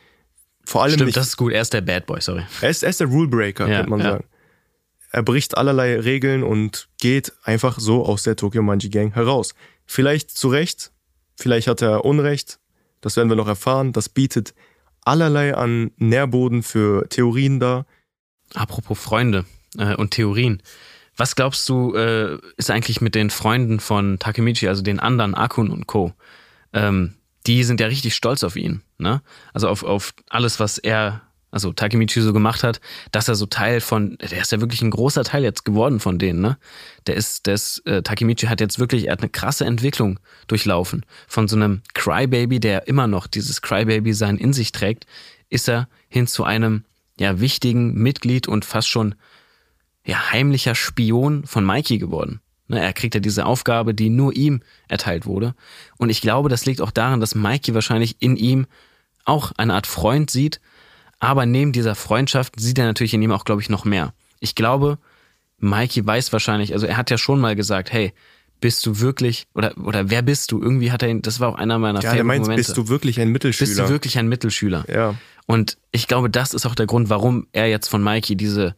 vor 0.68 0.84
allem 0.84 0.96
Stimmt, 0.96 1.06
nicht, 1.08 1.18
das 1.18 1.28
ist 1.28 1.38
gut. 1.38 1.54
Er 1.54 1.62
ist 1.62 1.72
der 1.72 1.80
Bad 1.80 2.08
Boy, 2.08 2.20
sorry. 2.20 2.44
er, 2.60 2.70
ist, 2.70 2.84
er 2.84 2.90
ist 2.90 3.00
der 3.00 3.08
Rule 3.08 3.30
Breaker, 3.30 3.70
Ja, 3.70 3.78
könnte 3.78 3.90
man 3.90 4.00
ja. 4.00 4.06
sagen. 4.12 4.26
Er 5.12 5.24
bricht 5.24 5.58
allerlei 5.58 5.98
Regeln 5.98 6.44
und 6.44 6.90
geht 7.00 7.32
einfach 7.44 7.80
so 7.80 8.06
aus 8.06 8.24
der 8.24 8.36
Tokyo 8.36 8.62
Manji 8.62 8.90
Gang 8.90 9.16
heraus. 9.16 9.56
Vielleicht 9.86 10.30
zu 10.32 10.50
Recht, 10.50 10.92
vielleicht 11.38 11.68
hat 11.68 11.82
er 11.82 12.04
Unrecht, 12.04 12.60
das 13.00 13.16
werden 13.16 13.30
wir 13.30 13.38
noch 13.38 13.48
erfahren. 13.48 13.94
Das 13.94 14.10
bietet 14.10 14.54
allerlei 15.06 15.56
an 15.56 15.92
Nährboden 15.96 16.64
für 16.64 17.08
Theorien 17.08 17.62
dar. 17.62 17.86
Apropos 18.54 19.00
Freunde 19.00 19.46
äh, 19.78 19.96
und 19.96 20.12
Theorien. 20.12 20.62
Was 21.16 21.38
glaubst 21.38 21.70
du, 21.70 21.96
äh, 21.96 22.40
ist 22.58 22.70
eigentlich 22.70 23.00
mit 23.00 23.16
den 23.16 23.30
Freunden 23.30 23.80
von 23.80 24.20
Takemichi, 24.20 24.68
also 24.68 24.82
den 24.82 25.00
anderen, 25.00 25.34
Akun 25.34 25.70
und 25.70 25.88
Co.? 25.88 26.12
Ähm, 26.74 27.14
die 27.48 27.64
sind 27.64 27.80
ja 27.80 27.88
richtig 27.88 28.14
stolz 28.14 28.44
auf 28.44 28.56
ihn, 28.56 28.82
ne? 28.98 29.22
Also 29.54 29.70
auf, 29.70 29.84
auf 29.84 30.14
alles, 30.30 30.60
was 30.60 30.78
er, 30.78 31.22
also 31.50 31.72
Takemichi 31.72 32.22
so 32.22 32.34
gemacht 32.34 32.64
hat, 32.64 32.82
dass 33.12 33.30
er 33.30 33.36
so 33.36 33.46
Teil 33.46 33.80
von, 33.80 34.18
der 34.18 34.42
ist 34.42 34.52
ja 34.52 34.60
wirklich 34.60 34.82
ein 34.82 34.92
großer 34.92 35.24
Teil 35.24 35.44
jetzt 35.44 35.64
geworden 35.64 36.00
von 36.00 36.20
denen, 36.20 36.42
ne? 36.42 36.58
Der 37.08 37.16
ist, 37.16 37.48
der 37.48 37.54
ist, 37.54 37.86
äh, 37.88 38.04
Takemichi 38.04 38.48
hat 38.48 38.60
jetzt 38.60 38.80
wirklich, 38.80 39.06
er 39.06 39.14
hat 39.14 39.22
eine 39.22 39.30
krasse 39.30 39.66
Entwicklung 39.66 40.20
durchlaufen. 40.48 41.06
Von 41.28 41.48
so 41.48 41.56
einem 41.56 41.82
Crybaby, 41.94 42.60
der 42.60 42.88
immer 42.88 43.08
noch 43.08 43.28
dieses 43.28 43.62
Crybaby-Sein 43.62 44.38
in 44.38 44.52
sich 44.52 44.74
trägt, 44.74 45.06
ist 45.50 45.70
er 45.70 45.88
hin 46.10 46.28
zu 46.28 46.44
einem, 46.44 46.84
ja, 47.18 47.40
wichtigen 47.40 47.94
Mitglied 47.94 48.48
und 48.48 48.66
fast 48.66 48.90
schon 48.90 49.16
ja, 50.06 50.32
heimlicher 50.32 50.76
Spion 50.76 51.46
von 51.46 51.66
Mikey 51.66 51.98
geworden. 51.98 52.42
Ne, 52.70 52.82
er 52.82 52.94
kriegt 52.94 53.16
ja 53.16 53.22
diese 53.22 53.46
Aufgabe, 53.46 53.94
die 53.94 54.10
nur 54.10 54.36
ihm 54.36 54.62
erteilt 54.88 55.26
wurde. 55.26 55.56
Und 55.98 56.10
ich 56.10 56.22
glaube, 56.22 56.50
das 56.50 56.66
liegt 56.66 56.82
auch 56.82 56.92
daran, 56.92 57.20
dass 57.22 57.34
Mikey 57.34 57.74
wahrscheinlich 57.74 58.18
in 58.20 58.36
ihm 58.36 58.68
auch 59.24 59.54
eine 59.58 59.74
Art 59.74 59.88
Freund 59.88 60.30
sieht. 60.30 60.60
Aber 61.20 61.46
neben 61.46 61.72
dieser 61.72 61.96
Freundschaft 61.96 62.60
sieht 62.60 62.78
er 62.78 62.86
natürlich 62.86 63.14
in 63.14 63.22
ihm 63.22 63.32
auch, 63.32 63.46
glaube 63.46 63.62
ich, 63.62 63.70
noch 63.70 63.86
mehr. 63.86 64.14
Ich 64.40 64.54
glaube, 64.54 64.98
Mikey 65.60 66.06
weiß 66.06 66.32
wahrscheinlich, 66.34 66.74
also 66.74 66.86
er 66.86 66.98
hat 66.98 67.10
ja 67.10 67.18
schon 67.18 67.40
mal 67.40 67.56
gesagt, 67.56 67.92
hey, 67.92 68.14
bist 68.60 68.86
du 68.86 69.00
wirklich, 69.00 69.48
oder, 69.54 69.78
oder 69.78 70.10
wer 70.10 70.22
bist 70.22 70.52
du? 70.52 70.62
Irgendwie 70.62 70.92
hat 70.92 71.04
er 71.04 71.10
ihn, 71.10 71.22
das 71.22 71.40
war 71.40 71.50
auch 71.50 71.56
einer 71.56 71.80
meiner 71.80 72.02
Ja, 72.02 72.24
meint, 72.24 72.42
Momente. 72.44 72.56
bist 72.56 72.76
du 72.78 72.88
wirklich 72.88 73.20
ein 73.20 73.30
Mittelschüler? 73.30 73.68
bist 73.68 73.80
du 73.80 73.90
wirklich 73.90 74.18
ein 74.18 74.28
Mittelschüler? 74.28 74.86
ja. 74.90 75.16
Und 75.50 75.78
ich 75.92 76.08
glaube, 76.08 76.30
das 76.30 76.54
ist 76.54 76.66
auch 76.66 76.76
der 76.76 76.88
Grund, 76.88 77.10
warum 77.10 77.48
er 77.54 77.68
jetzt 77.70 77.88
von 77.88 78.04
Mikey 78.04 78.36
diese, 78.36 78.76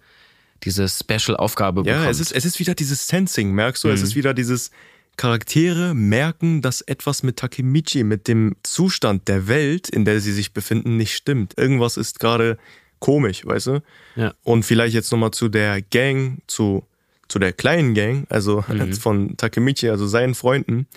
diese 0.63 0.87
Special-Aufgabe 0.87 1.83
bekommt. 1.83 2.03
Ja, 2.03 2.09
es 2.09 2.19
ist, 2.19 2.31
es 2.31 2.45
ist 2.45 2.59
wieder 2.59 2.75
dieses 2.75 3.07
Sensing, 3.07 3.51
merkst 3.51 3.83
du? 3.83 3.87
Mhm. 3.87 3.93
Es 3.93 4.01
ist 4.01 4.15
wieder 4.15 4.33
dieses 4.33 4.71
Charaktere 5.17 5.93
merken, 5.93 6.61
dass 6.61 6.81
etwas 6.81 7.23
mit 7.23 7.37
Takemichi, 7.37 8.03
mit 8.03 8.27
dem 8.27 8.55
Zustand 8.63 9.27
der 9.27 9.47
Welt, 9.47 9.89
in 9.89 10.05
der 10.05 10.21
sie 10.21 10.31
sich 10.31 10.53
befinden, 10.53 10.95
nicht 10.97 11.13
stimmt. 11.13 11.57
Irgendwas 11.57 11.97
ist 11.97 12.19
gerade 12.19 12.57
komisch, 12.99 13.45
weißt 13.45 13.67
du? 13.67 13.83
Ja. 14.15 14.33
Und 14.43 14.63
vielleicht 14.63 14.93
jetzt 14.93 15.11
nochmal 15.11 15.31
zu 15.31 15.49
der 15.49 15.81
Gang, 15.81 16.39
zu, 16.47 16.85
zu 17.27 17.39
der 17.39 17.53
kleinen 17.53 17.95
Gang, 17.95 18.27
also 18.29 18.63
Mhm. 18.69 18.93
von 18.93 19.37
Takemichi, 19.37 19.89
also 19.89 20.07
seinen 20.07 20.35
Freunden. 20.35 20.87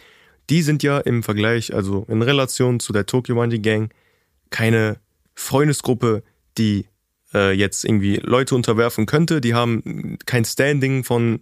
Die 0.50 0.62
sind 0.62 0.82
ja 0.82 0.98
im 0.98 1.22
Vergleich, 1.22 1.74
also 1.74 2.04
in 2.08 2.22
Relation 2.22 2.80
zu 2.80 2.92
der 2.92 3.06
Tokyo 3.06 3.34
Manji 3.34 3.58
Gang, 3.58 3.92
keine 4.50 4.98
Freundesgruppe, 5.34 6.22
die 6.58 6.86
äh, 7.34 7.52
jetzt 7.52 7.84
irgendwie 7.84 8.16
Leute 8.16 8.54
unterwerfen 8.54 9.06
könnte. 9.06 9.40
Die 9.40 9.54
haben 9.54 10.18
kein 10.26 10.44
Standing 10.44 11.04
von 11.04 11.40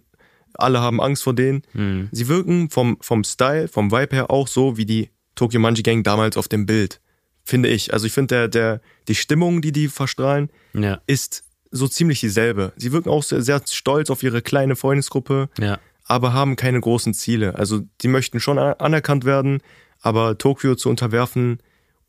alle 0.53 0.79
haben 0.81 1.01
Angst 1.01 1.23
vor 1.23 1.33
denen. 1.33 1.63
Mhm. 1.73 2.09
Sie 2.11 2.27
wirken 2.27 2.69
vom, 2.69 2.97
vom 3.01 3.23
Style, 3.23 3.67
vom 3.67 3.91
Vibe 3.91 4.15
her 4.15 4.31
auch 4.31 4.47
so 4.47 4.77
wie 4.77 4.85
die 4.85 5.09
Tokyo 5.35 5.59
Manji 5.59 5.83
Gang 5.83 6.03
damals 6.03 6.37
auf 6.37 6.47
dem 6.47 6.65
Bild. 6.65 6.99
Finde 7.43 7.69
ich. 7.69 7.93
Also 7.93 8.05
ich 8.05 8.13
finde, 8.13 8.35
der, 8.35 8.47
der, 8.47 8.81
die 9.07 9.15
Stimmung, 9.15 9.61
die 9.61 9.71
die 9.71 9.87
verstrahlen, 9.87 10.49
Ja, 10.73 11.01
ist 11.07 11.43
so 11.71 11.87
ziemlich 11.87 12.19
dieselbe. 12.19 12.73
Sie 12.75 12.91
wirken 12.91 13.09
auch 13.09 13.23
sehr, 13.23 13.41
sehr 13.41 13.61
stolz 13.69 14.09
auf 14.09 14.23
ihre 14.23 14.41
kleine 14.41 14.75
Freundesgruppe, 14.75 15.49
ja. 15.57 15.79
aber 16.03 16.33
haben 16.33 16.55
keine 16.57 16.79
großen 16.79 17.13
Ziele. 17.13 17.55
Also 17.55 17.81
die 18.01 18.09
möchten 18.09 18.39
schon 18.39 18.59
anerkannt 18.59 19.25
werden, 19.25 19.61
aber 20.01 20.37
Tokio 20.37 20.75
zu 20.75 20.89
unterwerfen 20.89 21.59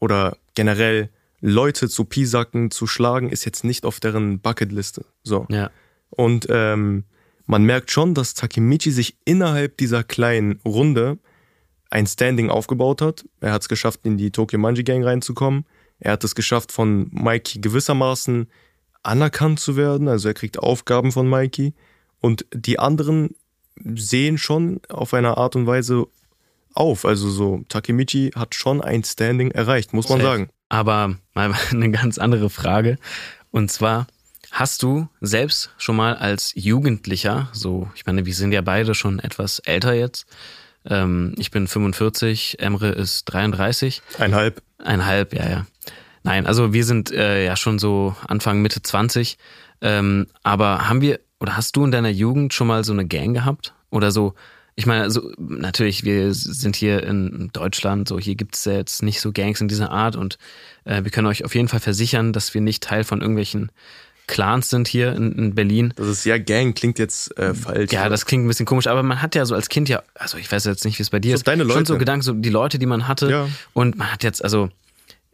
oder 0.00 0.36
generell 0.54 1.11
Leute 1.43 1.88
zu 1.88 2.05
piesacken, 2.05 2.70
zu 2.70 2.86
schlagen, 2.86 3.28
ist 3.28 3.45
jetzt 3.45 3.64
nicht 3.64 3.84
auf 3.84 4.01
deren 4.01 4.38
Bucketliste. 4.38 5.05
So. 5.24 5.47
Ja, 5.51 5.70
Und 6.11 6.47
ähm, 6.49 7.05
man 7.47 7.64
merkt 7.64 7.90
schon, 7.90 8.14
dass 8.14 8.34
Takemichi 8.34 8.93
sich 8.93 9.16
innerhalb 9.24 9.76
dieser 9.76 10.05
kleinen 10.05 10.61
Runde 10.64 11.18
ein 11.90 12.07
Standing 12.07 12.49
aufgebaut 12.49 13.03
hat. 13.03 13.24
Er 13.40 13.53
hat 13.53 13.62
es 13.62 13.68
geschafft, 13.68 14.01
in 14.05 14.16
die 14.16 14.30
Tokyo 14.30 14.59
Manji 14.59 14.84
Gang 14.84 15.05
reinzukommen. 15.05 15.66
Er 15.99 16.12
hat 16.12 16.24
es 16.24 16.34
geschafft, 16.34 16.72
von 16.72 17.09
Mikey 17.11 17.61
gewissermaßen 17.61 18.49
anerkannt 19.03 19.59
zu 19.61 19.76
werden. 19.76 20.09
Also 20.09 20.28
er 20.28 20.34
kriegt 20.34 20.59
Aufgaben 20.59 21.12
von 21.12 21.28
Mikey. 21.28 21.74
Und 22.20 22.47
die 22.55 22.78
anderen 22.78 23.34
sehen 23.76 24.38
schon 24.38 24.80
auf 24.88 25.12
eine 25.12 25.36
Art 25.36 25.57
und 25.57 25.66
Weise 25.66 26.07
auf. 26.72 27.05
Also 27.05 27.28
so, 27.28 27.64
Takemichi 27.68 28.30
hat 28.34 28.55
schon 28.55 28.80
ein 28.80 29.03
Standing 29.03 29.51
erreicht, 29.51 29.93
muss 29.93 30.09
man 30.09 30.20
Safe. 30.20 30.30
sagen. 30.30 30.51
Aber 30.72 31.16
mal 31.34 31.52
eine 31.70 31.90
ganz 31.90 32.16
andere 32.16 32.48
Frage. 32.48 32.96
Und 33.50 33.70
zwar, 33.70 34.06
hast 34.50 34.82
du 34.82 35.06
selbst 35.20 35.70
schon 35.76 35.96
mal 35.96 36.16
als 36.16 36.52
Jugendlicher, 36.54 37.50
so, 37.52 37.90
ich 37.94 38.06
meine, 38.06 38.24
wir 38.24 38.34
sind 38.34 38.52
ja 38.52 38.62
beide 38.62 38.94
schon 38.94 39.18
etwas 39.18 39.58
älter 39.58 39.92
jetzt. 39.92 40.24
Ähm, 40.86 41.34
ich 41.36 41.50
bin 41.50 41.68
45, 41.68 42.58
Emre 42.58 42.88
ist 42.88 43.26
33. 43.26 44.00
Einhalb. 44.18 44.62
Einhalb, 44.78 45.34
ja, 45.34 45.46
ja. 45.46 45.66
Nein, 46.22 46.46
also 46.46 46.72
wir 46.72 46.86
sind 46.86 47.12
äh, 47.12 47.44
ja 47.44 47.54
schon 47.54 47.78
so 47.78 48.16
Anfang, 48.26 48.62
Mitte 48.62 48.80
20. 48.80 49.36
Ähm, 49.82 50.26
aber 50.42 50.88
haben 50.88 51.02
wir, 51.02 51.20
oder 51.38 51.54
hast 51.54 51.76
du 51.76 51.84
in 51.84 51.90
deiner 51.90 52.08
Jugend 52.08 52.54
schon 52.54 52.66
mal 52.68 52.82
so 52.82 52.94
eine 52.94 53.06
Gang 53.06 53.34
gehabt? 53.34 53.74
Oder 53.90 54.10
so, 54.10 54.34
ich 54.74 54.86
meine, 54.86 55.10
so, 55.10 55.32
natürlich, 55.38 56.04
wir 56.04 56.32
sind 56.32 56.76
hier 56.76 57.02
in 57.02 57.50
Deutschland, 57.52 58.08
so 58.08 58.18
hier 58.18 58.34
gibt 58.34 58.54
es 58.56 58.64
ja 58.64 58.72
jetzt 58.72 59.02
nicht 59.02 59.20
so 59.20 59.30
Gangs 59.32 59.60
in 59.60 59.68
dieser 59.68 59.90
Art 59.90 60.16
und 60.16 60.38
äh, 60.84 61.04
wir 61.04 61.10
können 61.10 61.26
euch 61.26 61.44
auf 61.44 61.54
jeden 61.54 61.68
Fall 61.68 61.80
versichern, 61.80 62.32
dass 62.32 62.54
wir 62.54 62.60
nicht 62.60 62.82
Teil 62.82 63.04
von 63.04 63.20
irgendwelchen 63.20 63.70
Clans 64.28 64.70
sind 64.70 64.88
hier 64.88 65.12
in, 65.14 65.32
in 65.32 65.54
Berlin. 65.54 65.92
Das 65.96 66.06
ist 66.06 66.24
ja 66.24 66.38
Gang, 66.38 66.74
klingt 66.74 66.98
jetzt 66.98 67.36
äh, 67.38 67.52
falsch. 67.54 67.92
Ja, 67.92 68.08
das 68.08 68.24
klingt 68.24 68.44
ein 68.44 68.48
bisschen 68.48 68.66
komisch, 68.66 68.86
aber 68.86 69.02
man 69.02 69.20
hat 69.20 69.34
ja 69.34 69.44
so 69.44 69.54
als 69.54 69.68
Kind 69.68 69.88
ja, 69.88 70.02
also 70.14 70.38
ich 70.38 70.50
weiß 70.50 70.64
jetzt 70.64 70.84
nicht, 70.84 70.98
wie 70.98 71.02
es 71.02 71.10
bei 71.10 71.18
dir 71.18 71.32
So 71.32 71.34
ist, 71.36 71.48
deine 71.48 71.64
schon 71.64 71.68
Leute. 71.70 71.86
so 71.86 71.98
Gedanken, 71.98 72.22
so 72.22 72.32
die 72.32 72.48
Leute, 72.48 72.78
die 72.78 72.86
man 72.86 73.08
hatte 73.08 73.28
Ja. 73.30 73.48
und 73.74 73.98
man 73.98 74.10
hat 74.12 74.22
jetzt, 74.22 74.42
also 74.42 74.70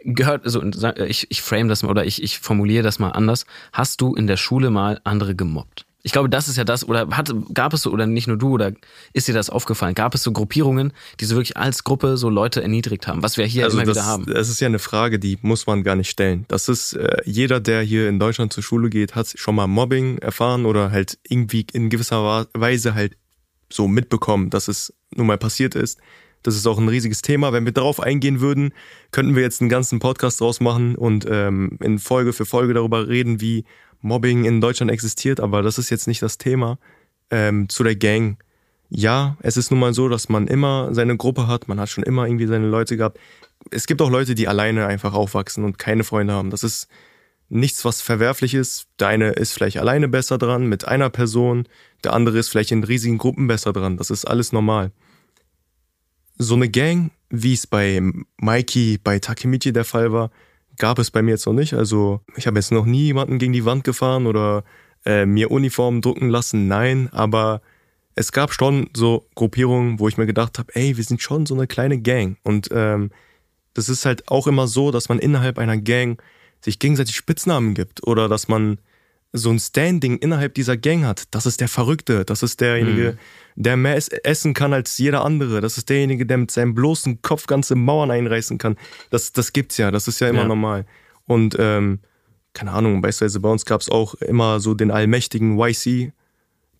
gehört, 0.05 0.45
also 0.45 0.63
ich, 1.07 1.31
ich 1.31 1.43
frame 1.43 1.69
das 1.69 1.83
mal 1.83 1.91
oder 1.91 2.05
ich, 2.07 2.23
ich 2.23 2.39
formuliere 2.39 2.83
das 2.83 2.99
mal 2.99 3.11
anders. 3.11 3.47
Hast 3.73 4.01
du 4.01 4.15
in 4.15 4.27
der 4.27 4.37
Schule 4.37 4.71
mal 4.71 5.01
andere 5.05 5.35
gemobbt? 5.37 5.85
Ich 6.03 6.13
glaube, 6.13 6.29
das 6.29 6.49
ist 6.49 6.57
ja 6.57 6.65
das, 6.65 6.89
oder 6.89 7.09
hat, 7.11 7.33
gab 7.53 7.73
es 7.73 7.83
so, 7.83 7.91
oder 7.91 8.07
nicht 8.07 8.29
nur 8.29 8.37
du, 8.37 8.51
oder 8.51 8.73
ist 9.13 9.27
dir 9.27 9.35
das 9.35 9.51
aufgefallen? 9.51 9.95
Gab 9.95 10.15
es 10.15 10.23
so 10.23 10.33
Gruppierungen, 10.33 10.93
die 11.19 11.25
so 11.25 11.35
wirklich 11.35 11.57
als 11.57 11.83
Gruppe 11.83 12.17
so 12.17 12.29
Leute 12.31 12.63
erniedrigt 12.63 13.09
haben, 13.09 13.23
was 13.23 13.37
wir 13.37 13.45
hier 13.47 13.65
also 13.65 13.77
immer 13.77 13.87
das, 13.87 13.97
wieder 13.97 14.07
haben? 14.07 14.27
das 14.27 14.49
ist 14.49 14.61
ja 14.61 14.69
eine 14.69 14.79
Frage, 14.79 15.19
die 15.19 15.39
muss 15.43 15.67
man 15.67 15.83
gar 15.83 15.97
nicht 15.97 16.09
stellen. 16.09 16.45
Das 16.49 16.69
ist, 16.69 16.93
äh, 16.93 17.17
jeder, 17.25 17.59
der 17.59 17.83
hier 17.83 18.09
in 18.09 18.21
Deutschland 18.21 18.53
zur 18.53 18.63
Schule 18.63 18.91
geht, 18.91 19.17
hat 19.17 19.33
schon 19.35 19.57
mal 19.57 19.67
Mobbing 19.67 20.19
erfahren 20.19 20.67
oder 20.67 20.93
halt 20.93 21.19
irgendwie 21.29 21.67
in 21.73 21.91
gewisser 21.91 22.47
Weise 22.53 22.95
halt 22.95 23.17
so 23.71 23.89
mitbekommen, 23.89 24.51
dass 24.51 24.69
es 24.69 24.95
nun 25.15 25.27
mal 25.27 25.39
passiert 25.39 25.75
ist. 25.75 25.99
Das 26.43 26.55
ist 26.55 26.67
auch 26.67 26.79
ein 26.79 26.89
riesiges 26.89 27.23
Thema. 27.23 27.53
Wenn 27.53 27.65
wir 27.65 27.73
darauf 27.73 28.01
eingehen 28.01 28.41
würden, 28.41 28.73
könnten 29.11 29.35
wir 29.35 29.43
jetzt 29.43 29.61
einen 29.61 29.71
ganzen 29.71 29.99
Podcast 29.99 30.41
draus 30.41 30.61
machen 30.61 30.95
und 30.95 31.27
ähm, 31.29 31.79
in 31.83 31.99
Folge 31.99 32.33
für 32.33 32.47
Folge 32.47 32.75
darüber 32.75 33.09
reden, 33.09 33.41
wie 33.41 33.65
Mobbing 34.01 34.45
in 34.45 34.61
Deutschland 34.61 34.91
existiert. 34.91 35.41
Aber 35.41 35.63
das 35.63 35.79
ist 35.79 35.91
jetzt 35.91 36.07
nicht 36.07 36.23
das 36.23 36.39
Thema. 36.39 36.79
Ähm, 37.31 37.69
zu 37.69 37.85
der 37.85 37.97
Gang. 37.97 38.43
Ja, 38.91 39.37
es 39.43 39.57
ist 39.57 39.71
nun 39.71 39.81
mal 39.81 39.93
so, 39.93 40.09
dass 40.09 40.29
man 40.29 40.47
immer 40.47 40.95
seine 40.95 41.17
Gruppe 41.17 41.47
hat. 41.47 41.69
Man 41.69 41.79
hat 41.79 41.91
schon 41.91 42.05
immer 42.05 42.27
irgendwie 42.27 42.47
seine 42.47 42.69
Leute 42.69 42.97
gehabt. 42.97 43.19
Es 43.71 43.87
gibt 43.87 44.01
auch 44.01 44.11
Leute, 44.11 44.35
die 44.35 44.49
alleine 44.49 44.87
einfach 44.87 45.13
aufwachsen 45.13 45.65
und 45.65 45.79
keine 45.79 46.05
Freunde 46.05 46.33
haben. 46.33 46.51
Das 46.51 46.63
ist 46.63 46.89
nichts, 47.49 47.85
was 47.85 48.01
verwerflich 48.01 48.55
ist. 48.55 48.87
Der 48.99 49.09
eine 49.09 49.31
ist 49.31 49.53
vielleicht 49.53 49.79
alleine 49.79 50.09
besser 50.09 50.39
dran 50.39 50.67
mit 50.67 50.87
einer 50.87 51.11
Person, 51.11 51.67
der 52.05 52.13
andere 52.13 52.39
ist 52.39 52.49
vielleicht 52.49 52.73
in 52.73 52.85
riesigen 52.85 53.19
Gruppen 53.19 53.47
besser 53.47 53.73
dran. 53.73 53.97
Das 53.97 54.11
ist 54.11 54.25
alles 54.25 54.53
normal. 54.53 54.93
So 56.37 56.55
eine 56.55 56.69
Gang, 56.69 57.11
wie 57.31 57.55
es 57.55 57.67
bei 57.67 58.01
Mikey, 58.37 58.99
bei 59.03 59.19
Takemichi 59.19 59.73
der 59.73 59.85
Fall 59.85 60.13
war, 60.13 60.31
gab 60.79 60.99
es 60.99 61.11
bei 61.11 61.23
mir 61.23 61.33
jetzt 61.33 61.47
noch 61.47 61.53
nicht. 61.53 61.75
Also 61.75 62.21
ich 62.37 62.47
habe 62.47 62.59
jetzt 62.59 62.73
noch 62.73 62.87
nie 62.87 63.05
jemanden 63.05 63.39
gegen 63.39 63.53
die 63.53 63.65
Wand 63.65 63.85
gefahren 63.85 64.27
oder 64.27 64.65
äh, 65.05 65.27
mir 65.27 65.51
Uniformen 65.51 66.01
drucken 66.01 66.29
lassen. 66.29 66.69
Nein, 66.69 67.09
aber 67.13 67.61
es 68.15 68.33
gab 68.33 68.53
schon 68.53 68.91
so 68.95 69.29
Gruppierungen, 69.35 70.01
wo 70.01 70.09
ich 70.09 70.17
mir 70.17 70.27
gedacht 70.27 70.59
habe, 70.59 70.75
ey, 70.75 70.97
wir 70.97 71.05
sind 71.05 71.23
schon 71.23 71.47
so 71.47 71.55
eine 71.55 71.67
kleine 71.67 72.01
Gang. 72.01 72.37
Und 72.43 72.69
ähm, 72.73 73.11
das 73.75 73.89
ist 73.89 74.05
halt 74.05 74.29
auch 74.29 74.47
immer 74.47 74.67
so, 74.67 74.91
dass 74.91 75.09
man 75.09 75.19
innerhalb 75.19 75.59
einer 75.59 75.77
Gang 75.77 76.21
sich 76.61 76.79
gegenseitig 76.79 77.15
Spitznamen 77.15 77.75
gibt 77.75 78.05
oder 78.07 78.29
dass 78.29 78.49
man 78.49 78.79
so 79.39 79.51
ein 79.51 79.59
Standing 79.59 80.19
innerhalb 80.19 80.55
dieser 80.55 80.77
Gang 80.77 81.05
hat. 81.05 81.25
Das 81.31 81.47
ist 81.47 81.61
der 81.61 81.69
Verrückte, 81.69 82.25
das 82.25 82.43
ist 82.43 82.61
derjenige, 82.61 83.17
der 83.57 83.77
mehr 83.77 83.97
es- 83.97 84.09
essen 84.09 84.55
kann 84.55 84.73
als 84.73 84.99
jeder 84.99 85.25
andere. 85.25 85.61
Das 85.61 85.79
ist 85.79 85.89
derjenige, 85.89 86.27
der 86.27 86.39
mit 86.39 86.51
seinem 86.51 86.75
bloßen 86.75 87.23
Kopf 87.23 87.47
ganze 87.47 87.75
Mauern 87.75 88.11
einreißen 88.11 88.59
kann. 88.59 88.77
Das, 89.11 89.33
das 89.33 89.53
gibt's 89.53 89.77
ja, 89.79 89.91
das 89.91 90.07
ist 90.09 90.21
ja 90.21 90.29
immer 90.29 90.43
Ja. 90.43 90.49
normal. 90.49 90.85
Und 91.27 91.57
ähm, 91.59 92.01
keine 92.55 92.73
Ahnung, 92.73 93.01
beispielsweise 93.03 93.41
bei 93.41 93.49
uns 93.51 93.65
gab's 93.65 93.89
auch 93.89 94.15
immer 94.15 94.61
so 94.61 94.75
den 94.75 94.91
allmächtigen 94.91 95.59
YC, 95.59 96.13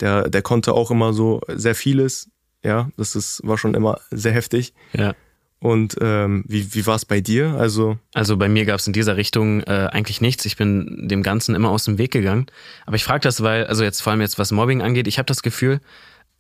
der, 0.01 0.29
der 0.29 0.43
konnte 0.43 0.73
auch 0.75 0.91
immer 0.91 1.13
so 1.13 1.41
sehr 1.49 1.75
vieles. 1.75 2.31
Ja, 2.65 2.91
das 2.97 3.15
ist, 3.17 3.41
war 3.45 3.57
schon 3.59 3.75
immer 3.75 4.01
sehr 4.11 4.33
heftig. 4.33 4.75
Ja. 4.93 5.15
Und 5.61 5.97
ähm, 6.01 6.45
wie, 6.47 6.73
wie 6.75 6.87
war 6.87 6.95
es 6.95 7.05
bei 7.05 7.21
dir? 7.21 7.57
Also, 7.59 7.99
Also 8.15 8.37
bei 8.37 8.49
mir 8.49 8.65
gab 8.65 8.79
es 8.79 8.87
in 8.87 8.93
dieser 8.93 9.17
Richtung 9.17 9.63
äh, 9.63 9.89
eigentlich 9.91 10.21
nichts. 10.21 10.45
Ich 10.45 10.57
bin 10.57 11.09
dem 11.09 11.23
Ganzen 11.23 11.55
immer 11.55 11.71
aus 11.71 11.85
dem 11.85 11.99
Weg 11.99 12.13
gegangen. 12.13 12.47
Aber 12.87 12.97
ich 12.97 13.05
frage 13.05 13.21
das, 13.21 13.43
weil, 13.43 13.67
also 13.67 13.83
jetzt 13.83 14.01
vor 14.01 14.13
allem 14.13 14.21
jetzt 14.21 14.39
was 14.39 14.53
Mobbing 14.53 14.83
angeht, 14.83 15.09
ich 15.09 15.19
habe 15.19 15.27
das 15.27 15.43
Gefühl, 15.43 15.81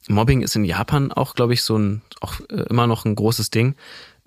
Mobbing 0.08 0.42
ist 0.42 0.54
in 0.54 0.64
Japan 0.64 1.10
auch, 1.10 1.34
glaube 1.34 1.54
ich, 1.54 1.62
so 1.62 1.76
ein, 1.76 2.02
auch 2.20 2.40
äh, 2.48 2.62
immer 2.70 2.86
noch 2.86 3.04
ein 3.04 3.16
großes 3.16 3.50
Ding. 3.50 3.74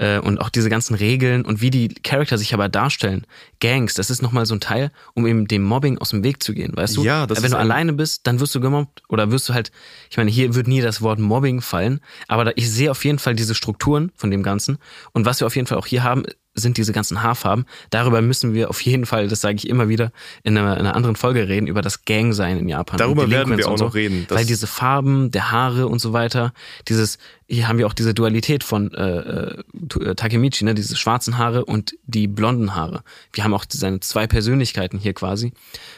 Äh, 0.01 0.17
und 0.17 0.39
auch 0.41 0.49
diese 0.49 0.69
ganzen 0.71 0.95
Regeln 0.95 1.45
und 1.45 1.61
wie 1.61 1.69
die 1.69 1.89
Charakter 1.89 2.35
sich 2.39 2.55
aber 2.55 2.69
darstellen. 2.69 3.27
Gangs, 3.59 3.93
das 3.93 4.09
ist 4.09 4.23
nochmal 4.23 4.47
so 4.47 4.55
ein 4.55 4.59
Teil, 4.59 4.89
um 5.13 5.27
eben 5.27 5.47
dem 5.47 5.61
Mobbing 5.61 5.99
aus 5.99 6.09
dem 6.09 6.23
Weg 6.23 6.41
zu 6.41 6.55
gehen, 6.55 6.75
weißt 6.75 6.97
du? 6.97 7.03
Ja, 7.03 7.27
das 7.27 7.43
Wenn 7.43 7.51
du 7.51 7.57
ein- 7.57 7.61
alleine 7.69 7.93
bist, 7.93 8.25
dann 8.25 8.39
wirst 8.39 8.55
du 8.55 8.59
gemobbt 8.59 9.03
oder 9.09 9.29
wirst 9.29 9.47
du 9.47 9.53
halt, 9.53 9.71
ich 10.09 10.17
meine, 10.17 10.31
hier 10.31 10.55
wird 10.55 10.67
nie 10.67 10.81
das 10.81 11.03
Wort 11.03 11.19
Mobbing 11.19 11.61
fallen, 11.61 11.99
aber 12.27 12.45
da, 12.45 12.51
ich 12.55 12.67
sehe 12.71 12.89
auf 12.89 13.05
jeden 13.05 13.19
Fall 13.19 13.35
diese 13.35 13.53
Strukturen 13.53 14.11
von 14.15 14.31
dem 14.31 14.41
Ganzen. 14.41 14.79
Und 15.11 15.25
was 15.25 15.39
wir 15.39 15.45
auf 15.45 15.55
jeden 15.55 15.67
Fall 15.67 15.77
auch 15.77 15.85
hier 15.85 16.01
haben, 16.03 16.23
sind 16.53 16.77
diese 16.77 16.91
ganzen 16.91 17.23
Haarfarben. 17.23 17.65
Darüber 17.89 18.21
müssen 18.21 18.53
wir 18.53 18.69
auf 18.69 18.81
jeden 18.81 19.05
Fall, 19.05 19.27
das 19.27 19.41
sage 19.41 19.55
ich 19.55 19.69
immer 19.69 19.87
wieder, 19.87 20.11
in 20.43 20.57
einer, 20.57 20.73
in 20.73 20.81
einer 20.81 20.95
anderen 20.95 21.15
Folge 21.15 21.47
reden, 21.47 21.67
über 21.67 21.81
das 21.81 22.03
Gangsein 22.03 22.59
in 22.59 22.67
Japan. 22.67 22.97
Darüber 22.97 23.29
werden 23.29 23.57
wir 23.57 23.67
auch 23.69 23.77
so. 23.77 23.85
noch 23.85 23.95
reden. 23.95 24.25
Weil 24.29 24.45
diese 24.45 24.67
Farben 24.67 25.31
der 25.31 25.51
Haare 25.51 25.87
und 25.87 25.99
so 25.99 26.11
weiter, 26.11 26.53
dieses, 26.89 27.19
hier 27.47 27.67
haben 27.67 27.77
wir 27.77 27.87
auch 27.87 27.93
diese 27.93 28.13
Dualität 28.13 28.63
von 28.63 28.93
äh, 28.93 29.19
äh, 29.19 29.63
äh, 30.01 30.15
Takemichi, 30.15 30.65
ne, 30.65 30.73
diese 30.73 30.97
schwarzen 30.97 31.37
Haare 31.37 31.63
und 31.63 31.95
die 32.03 32.27
blonden 32.27 32.75
Haare. 32.75 33.03
Wir 33.31 33.43
haben 33.43 33.53
auch 33.53 33.65
seine 33.69 34.01
zwei 34.01 34.27
Persönlichkeiten 34.27 34.99
hier 34.99 35.13
quasi. 35.13 35.53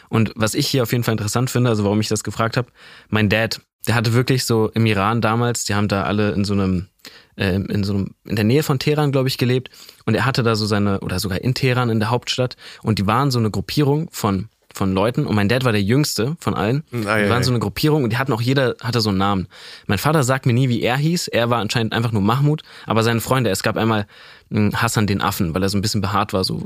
Und 0.10 0.32
was 0.36 0.54
ich 0.54 0.68
hier 0.68 0.84
auf 0.84 0.92
jeden 0.92 1.04
Fall 1.04 1.14
interessant 1.14 1.50
finde, 1.50 1.72
also 1.72 1.84
warum 1.84 2.00
ich 2.00 2.10
das 2.10 2.24
gefragt 2.24 2.58
habe, 2.58 2.68
mein 3.10 3.30
Dad, 3.30 3.62
der 3.88 3.96
hatte 3.96 4.14
wirklich 4.14 4.46
so 4.46 4.70
im 4.70 4.86
Iran 4.86 5.20
damals, 5.20 5.66
die 5.66 5.74
haben 5.74 5.88
da 5.88 6.04
alle 6.04 6.32
in 6.32 6.46
so 6.46 6.54
einem 6.54 6.88
äh, 7.36 7.56
in 7.56 7.84
so 7.84 7.94
einem, 7.94 8.12
in 8.26 8.36
der 8.36 8.46
Nähe 8.46 8.64
von 8.64 8.80
Teheran, 8.80 9.12
glaube 9.12 9.28
ich, 9.28 9.38
gelebt. 9.38 9.70
Und 10.06 10.16
er 10.16 10.26
hatte 10.26 10.44
da 10.44 10.56
so 10.56 10.66
seine, 10.66 11.00
oder 11.02 11.20
sogar 11.20 11.42
in 11.42 11.54
Teheran, 11.54 11.90
in 11.90 12.00
der 12.00 12.10
Hauptstadt. 12.10 12.56
Und 12.82 13.00
die 13.00 13.08
waren 13.08 13.32
so 13.32 13.40
eine 13.40 13.52
Gruppierung 13.52 14.10
von, 14.12 14.50
von 14.74 14.94
Leuten. 14.94 15.26
Und 15.26 15.36
mein 15.36 15.50
Dad 15.50 15.64
war 15.64 15.72
der 15.72 15.82
jüngste 15.82 16.36
von 16.40 16.54
allen. 16.54 16.84
Ei, 16.92 16.98
die 16.98 17.08
ei, 17.08 17.30
waren 17.30 17.44
so 17.44 17.52
eine 17.52 17.60
Gruppierung 17.60 18.04
und 18.04 18.12
die 18.12 18.18
hatten 18.18 18.34
auch 18.34 18.42
jeder, 18.42 18.76
hatte 18.82 19.02
so 19.02 19.10
einen 19.10 19.20
Namen. 19.20 19.48
Mein 19.88 20.00
Vater 20.00 20.24
sagt 20.24 20.46
mir 20.46 20.54
nie, 20.54 20.70
wie 20.70 20.82
er 20.82 20.98
hieß. 20.98 21.28
Er 21.28 21.50
war 21.50 21.60
anscheinend 21.60 21.94
einfach 21.94 22.12
nur 22.12 22.22
Mahmoud. 22.22 22.64
Aber 22.86 23.04
seine 23.04 23.22
Freunde, 23.22 23.50
es 23.50 23.64
gab 23.64 23.78
einmal 23.78 24.08
mh, 24.50 24.82
Hassan 24.82 25.08
den 25.08 25.22
Affen, 25.22 25.54
weil 25.54 25.64
er 25.64 25.70
so 25.70 25.78
ein 25.78 25.82
bisschen 25.82 26.02
behaart 26.02 26.34
war. 26.34 26.44
so 26.44 26.64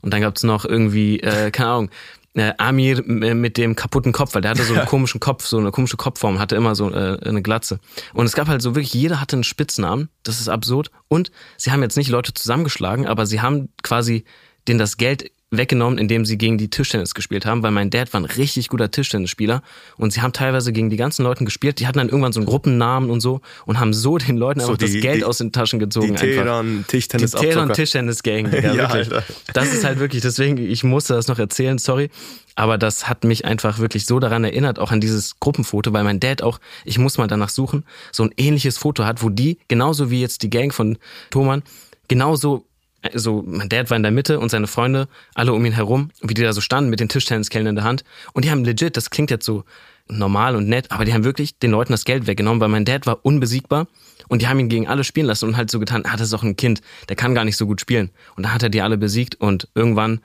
Und 0.00 0.12
dann 0.12 0.20
gab's 0.20 0.42
noch 0.42 0.64
irgendwie, 0.64 1.20
äh, 1.20 1.50
keine 1.50 1.70
Ahnung, 1.70 1.90
äh, 2.36 2.52
Amir 2.58 2.98
äh, 2.98 3.34
mit 3.34 3.56
dem 3.56 3.74
kaputten 3.74 4.12
Kopf, 4.12 4.34
weil 4.34 4.42
der 4.42 4.52
hatte 4.52 4.62
so 4.62 4.74
einen 4.74 4.86
komischen 4.86 5.20
Kopf, 5.20 5.46
so 5.46 5.58
eine 5.58 5.70
komische 5.70 5.96
Kopfform, 5.96 6.38
hatte 6.38 6.54
immer 6.56 6.74
so 6.74 6.90
äh, 6.90 7.18
eine 7.24 7.42
Glatze. 7.42 7.80
Und 8.14 8.26
es 8.26 8.34
gab 8.34 8.48
halt 8.48 8.62
so 8.62 8.74
wirklich, 8.74 8.94
jeder 8.94 9.20
hatte 9.20 9.36
einen 9.36 9.44
Spitznamen, 9.44 10.10
das 10.22 10.40
ist 10.40 10.48
absurd. 10.48 10.90
Und 11.08 11.30
sie 11.56 11.72
haben 11.72 11.82
jetzt 11.82 11.96
nicht 11.96 12.10
Leute 12.10 12.34
zusammengeschlagen, 12.34 13.06
aber 13.06 13.26
sie 13.26 13.40
haben 13.40 13.70
quasi 13.82 14.24
denen 14.68 14.78
das 14.78 14.96
Geld 14.96 15.30
weggenommen, 15.52 15.96
indem 15.98 16.24
sie 16.24 16.36
gegen 16.38 16.58
die 16.58 16.68
Tischtennis 16.70 17.14
gespielt 17.14 17.46
haben, 17.46 17.62
weil 17.62 17.70
mein 17.70 17.88
Dad 17.90 18.12
war 18.12 18.20
ein 18.20 18.24
richtig 18.24 18.68
guter 18.68 18.90
Tischtennisspieler 18.90 19.62
und 19.96 20.12
sie 20.12 20.20
haben 20.20 20.32
teilweise 20.32 20.72
gegen 20.72 20.90
die 20.90 20.96
ganzen 20.96 21.22
Leute 21.22 21.44
gespielt, 21.44 21.78
die 21.78 21.86
hatten 21.86 21.98
dann 21.98 22.08
irgendwann 22.08 22.32
so 22.32 22.40
einen 22.40 22.46
Gruppennamen 22.46 23.10
und 23.10 23.20
so 23.20 23.40
und 23.64 23.78
haben 23.78 23.94
so 23.94 24.18
den 24.18 24.36
Leuten 24.36 24.58
So 24.58 24.66
einfach 24.66 24.78
das 24.78 24.90
die- 24.90 25.00
Geld 25.00 25.18
die- 25.20 25.24
aus 25.24 25.38
den 25.38 25.52
Taschen 25.52 25.78
gezogen 25.78 26.08
die. 26.08 26.14
Teheran 26.14 26.84
Tischtennis 26.88 27.30
Die 27.30 27.46
und 27.54 27.72
Tischtennis 27.74 28.22
Gang, 28.24 28.50
Digga, 28.50 28.72
Ja, 28.74 28.92
wirklich. 28.92 29.12
Alter. 29.14 29.24
Das 29.52 29.72
ist 29.72 29.84
halt 29.84 30.00
wirklich, 30.00 30.22
deswegen, 30.22 30.58
ich 30.58 30.82
musste 30.82 31.14
das 31.14 31.28
noch 31.28 31.38
erzählen, 31.38 31.78
sorry. 31.78 32.10
Aber 32.56 32.76
das 32.76 33.08
hat 33.08 33.22
mich 33.22 33.44
einfach 33.44 33.78
wirklich 33.78 34.04
so 34.06 34.18
daran 34.18 34.42
erinnert, 34.42 34.78
auch 34.80 34.90
an 34.90 35.00
dieses 35.00 35.38
Gruppenfoto, 35.38 35.92
weil 35.92 36.02
mein 36.04 36.18
Dad 36.20 36.42
auch, 36.42 36.58
ich 36.84 36.98
muss 36.98 37.18
mal 37.18 37.26
danach 37.28 37.50
suchen, 37.50 37.84
so 38.10 38.24
ein 38.24 38.30
ähnliches 38.36 38.78
Foto 38.78 39.04
hat, 39.04 39.22
wo 39.22 39.28
die, 39.28 39.58
genauso 39.68 40.10
wie 40.10 40.20
jetzt 40.22 40.42
die 40.42 40.50
Gang 40.50 40.74
von 40.74 40.98
Thoman, 41.30 41.62
genauso 42.08 42.65
so, 43.14 43.42
mein 43.46 43.68
Dad 43.68 43.90
war 43.90 43.96
in 43.96 44.02
der 44.02 44.12
Mitte 44.12 44.38
und 44.38 44.50
seine 44.50 44.66
Freunde, 44.66 45.08
alle 45.34 45.52
um 45.52 45.64
ihn 45.64 45.72
herum, 45.72 46.10
wie 46.22 46.34
die 46.34 46.42
da 46.42 46.52
so 46.52 46.60
standen 46.60 46.90
mit 46.90 47.00
den 47.00 47.08
Tischtenniskellen 47.08 47.66
in 47.66 47.74
der 47.74 47.84
Hand. 47.84 48.04
Und 48.32 48.44
die 48.44 48.50
haben 48.50 48.64
legit, 48.64 48.96
das 48.96 49.10
klingt 49.10 49.30
jetzt 49.30 49.44
so 49.44 49.64
normal 50.08 50.56
und 50.56 50.68
nett, 50.68 50.90
aber 50.90 51.04
die 51.04 51.12
haben 51.12 51.24
wirklich 51.24 51.58
den 51.58 51.70
Leuten 51.70 51.92
das 51.92 52.04
Geld 52.04 52.26
weggenommen, 52.26 52.60
weil 52.60 52.68
mein 52.68 52.84
Dad 52.84 53.06
war 53.06 53.24
unbesiegbar 53.24 53.88
und 54.28 54.42
die 54.42 54.48
haben 54.48 54.58
ihn 54.60 54.68
gegen 54.68 54.86
alle 54.86 55.04
spielen 55.04 55.26
lassen 55.26 55.48
und 55.48 55.56
halt 55.56 55.70
so 55.70 55.80
getan, 55.80 56.02
ah, 56.04 56.12
das 56.12 56.22
ist 56.22 56.32
doch 56.32 56.42
ein 56.42 56.56
Kind, 56.56 56.80
der 57.08 57.16
kann 57.16 57.34
gar 57.34 57.44
nicht 57.44 57.56
so 57.56 57.66
gut 57.66 57.80
spielen. 57.80 58.10
Und 58.36 58.44
dann 58.44 58.54
hat 58.54 58.62
er 58.62 58.68
die 58.68 58.82
alle 58.82 58.98
besiegt 58.98 59.34
und 59.36 59.68
irgendwann 59.74 60.20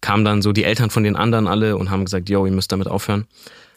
kamen 0.00 0.24
dann 0.24 0.42
so 0.42 0.52
die 0.52 0.64
Eltern 0.64 0.90
von 0.90 1.04
den 1.04 1.16
anderen 1.16 1.46
alle 1.46 1.76
und 1.76 1.90
haben 1.90 2.04
gesagt, 2.04 2.28
yo, 2.28 2.44
ihr 2.44 2.52
müsst 2.52 2.72
damit 2.72 2.88
aufhören. 2.88 3.26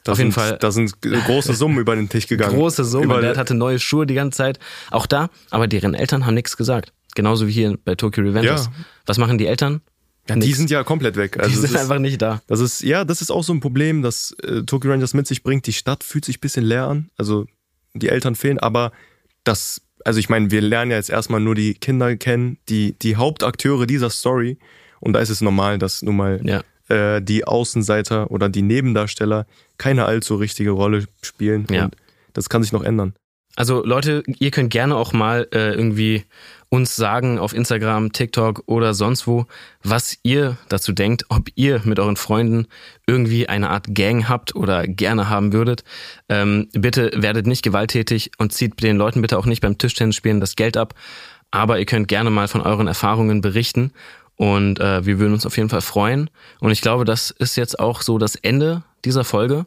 Da 0.04 0.12
Auf 0.12 0.20
jeden 0.20 0.32
Fall. 0.32 0.58
Da 0.60 0.72
sind 0.72 1.02
große 1.02 1.54
Summen 1.56 1.80
über 1.80 1.96
den 1.96 2.10
Tisch 2.10 2.28
gegangen. 2.28 2.56
Große 2.56 2.86
Summen. 2.86 3.06
Über 3.06 3.22
der 3.22 3.38
hatte 3.38 3.56
neue 3.56 3.80
Schuhe 3.80 4.06
die 4.06 4.14
ganze 4.14 4.38
Zeit. 4.38 4.60
Auch 4.92 5.08
da, 5.08 5.30
aber 5.50 5.68
deren 5.68 5.96
Eltern 5.96 6.28
haben 6.28 6.36
nichts 6.36 6.58
gesagt. 6.58 6.94
Genauso 7.16 7.48
wie 7.48 7.52
hier 7.52 7.78
bei 7.84 7.96
Tokyo 7.96 8.24
Revengers. 8.24 8.66
Ja. 8.66 8.72
Was 9.06 9.18
machen 9.18 9.38
die 9.38 9.48
Eltern? 9.48 9.82
Ja, 10.28 10.36
die 10.36 10.54
sind 10.54 10.70
ja 10.70 10.84
komplett 10.84 11.18
weg. 11.18 11.38
Also 11.38 11.50
die 11.50 11.56
sind 11.56 11.76
ist, 11.76 11.78
einfach 11.78 12.00
nicht 12.00 12.22
da. 12.22 12.42
Das 12.48 12.60
ist, 12.60 12.82
ja, 12.82 13.06
das 13.06 13.22
ist 13.22 13.32
auch 13.32 13.44
so 13.44 13.54
ein 13.54 13.60
Problem, 13.60 14.02
das 14.02 14.36
äh, 14.44 14.64
Tokyo 14.64 14.92
Rangers 14.92 15.14
mit 15.14 15.28
sich 15.28 15.44
bringt. 15.44 15.68
Die 15.68 15.74
Stadt 15.74 16.04
fühlt 16.04 16.26
sich 16.26 16.38
ein 16.38 16.42
bisschen 16.42 16.66
leer 16.66 16.88
an. 16.88 17.10
Also 17.18 17.46
die 17.94 18.10
Eltern 18.10 18.36
fehlen, 18.36 18.60
aber 18.60 18.92
das, 19.44 19.82
also 20.04 20.20
ich 20.20 20.28
meine, 20.28 20.52
wir 20.52 20.62
lernen 20.62 20.92
ja 20.92 20.98
jetzt 20.98 21.10
erstmal 21.10 21.40
nur 21.40 21.56
die 21.56 21.76
Kinder 21.76 22.16
kennen, 22.18 22.58
die, 22.70 22.94
die 23.00 23.16
Hauptakteure 23.16 23.86
dieser 23.86 24.10
Story. 24.10 24.58
Und 25.00 25.14
da 25.14 25.20
ist 25.20 25.30
es 25.30 25.42
normal, 25.42 25.78
dass 25.78 26.02
nun 26.02 26.16
mal 26.16 26.42
ja. 26.44 26.64
äh, 26.90 27.22
die 27.22 27.46
Außenseiter 27.46 28.32
oder 28.32 28.50
die 28.50 28.64
Nebendarsteller 28.64 29.46
keine 29.78 30.06
allzu 30.06 30.36
richtige 30.36 30.72
Rolle 30.72 31.06
spielen. 31.22 31.68
Ja. 31.70 31.86
Und 31.86 31.96
das 32.34 32.50
kann 32.50 32.64
sich 32.64 32.72
noch 32.72 32.84
ändern. 32.84 33.14
Also 33.56 33.86
Leute, 33.86 34.24
ihr 34.28 34.52
könnt 34.52 34.72
gerne 34.72 34.98
auch 34.98 35.14
mal 35.14 35.48
äh, 35.54 35.74
irgendwie 35.74 36.24
uns 36.70 36.96
sagen 36.96 37.40
auf 37.40 37.54
Instagram, 37.54 38.12
TikTok 38.12 38.64
oder 38.66 38.94
sonst 38.94 39.28
wo, 39.28 39.46
was 39.84 40.18
ihr 40.24 40.58
dazu 40.70 40.92
denkt, 40.92 41.26
ob 41.30 41.50
ihr 41.56 41.82
mit 41.86 42.00
euren 42.00 42.16
Freunden 42.16 42.68
irgendwie 43.08 43.48
eine 43.48 43.70
Art 43.70 43.94
Gang 43.94 44.28
habt 44.28 44.56
oder 44.56 44.88
gerne 44.88 45.30
haben 45.30 45.54
würdet. 45.54 45.84
Ähm, 46.30 46.68
bitte 46.74 47.12
werdet 47.16 47.48
nicht 47.48 47.64
gewalttätig 47.64 48.32
und 48.38 48.54
zieht 48.54 48.82
den 48.82 48.98
Leuten 48.98 49.22
bitte 49.22 49.38
auch 49.38 49.46
nicht 49.46 49.62
beim 49.62 49.78
Tischtennisspielen 49.78 50.40
das 50.40 50.56
Geld 50.56 50.78
ab. 50.78 50.94
Aber 51.52 51.80
ihr 51.80 51.86
könnt 51.86 52.08
gerne 52.08 52.30
mal 52.30 52.48
von 52.48 52.62
euren 52.62 52.88
Erfahrungen 52.88 53.42
berichten 53.42 53.92
und 54.36 54.80
äh, 54.80 55.06
wir 55.06 55.20
würden 55.20 55.34
uns 55.34 55.46
auf 55.46 55.58
jeden 55.58 55.70
Fall 55.70 55.82
freuen. 55.82 56.30
Und 56.60 56.72
ich 56.72 56.82
glaube, 56.82 57.06
das 57.06 57.32
ist 57.32 57.56
jetzt 57.56 57.80
auch 57.80 58.02
so 58.02 58.18
das 58.18 58.36
Ende 58.36 58.84
dieser 59.06 59.24
Folge. 59.24 59.66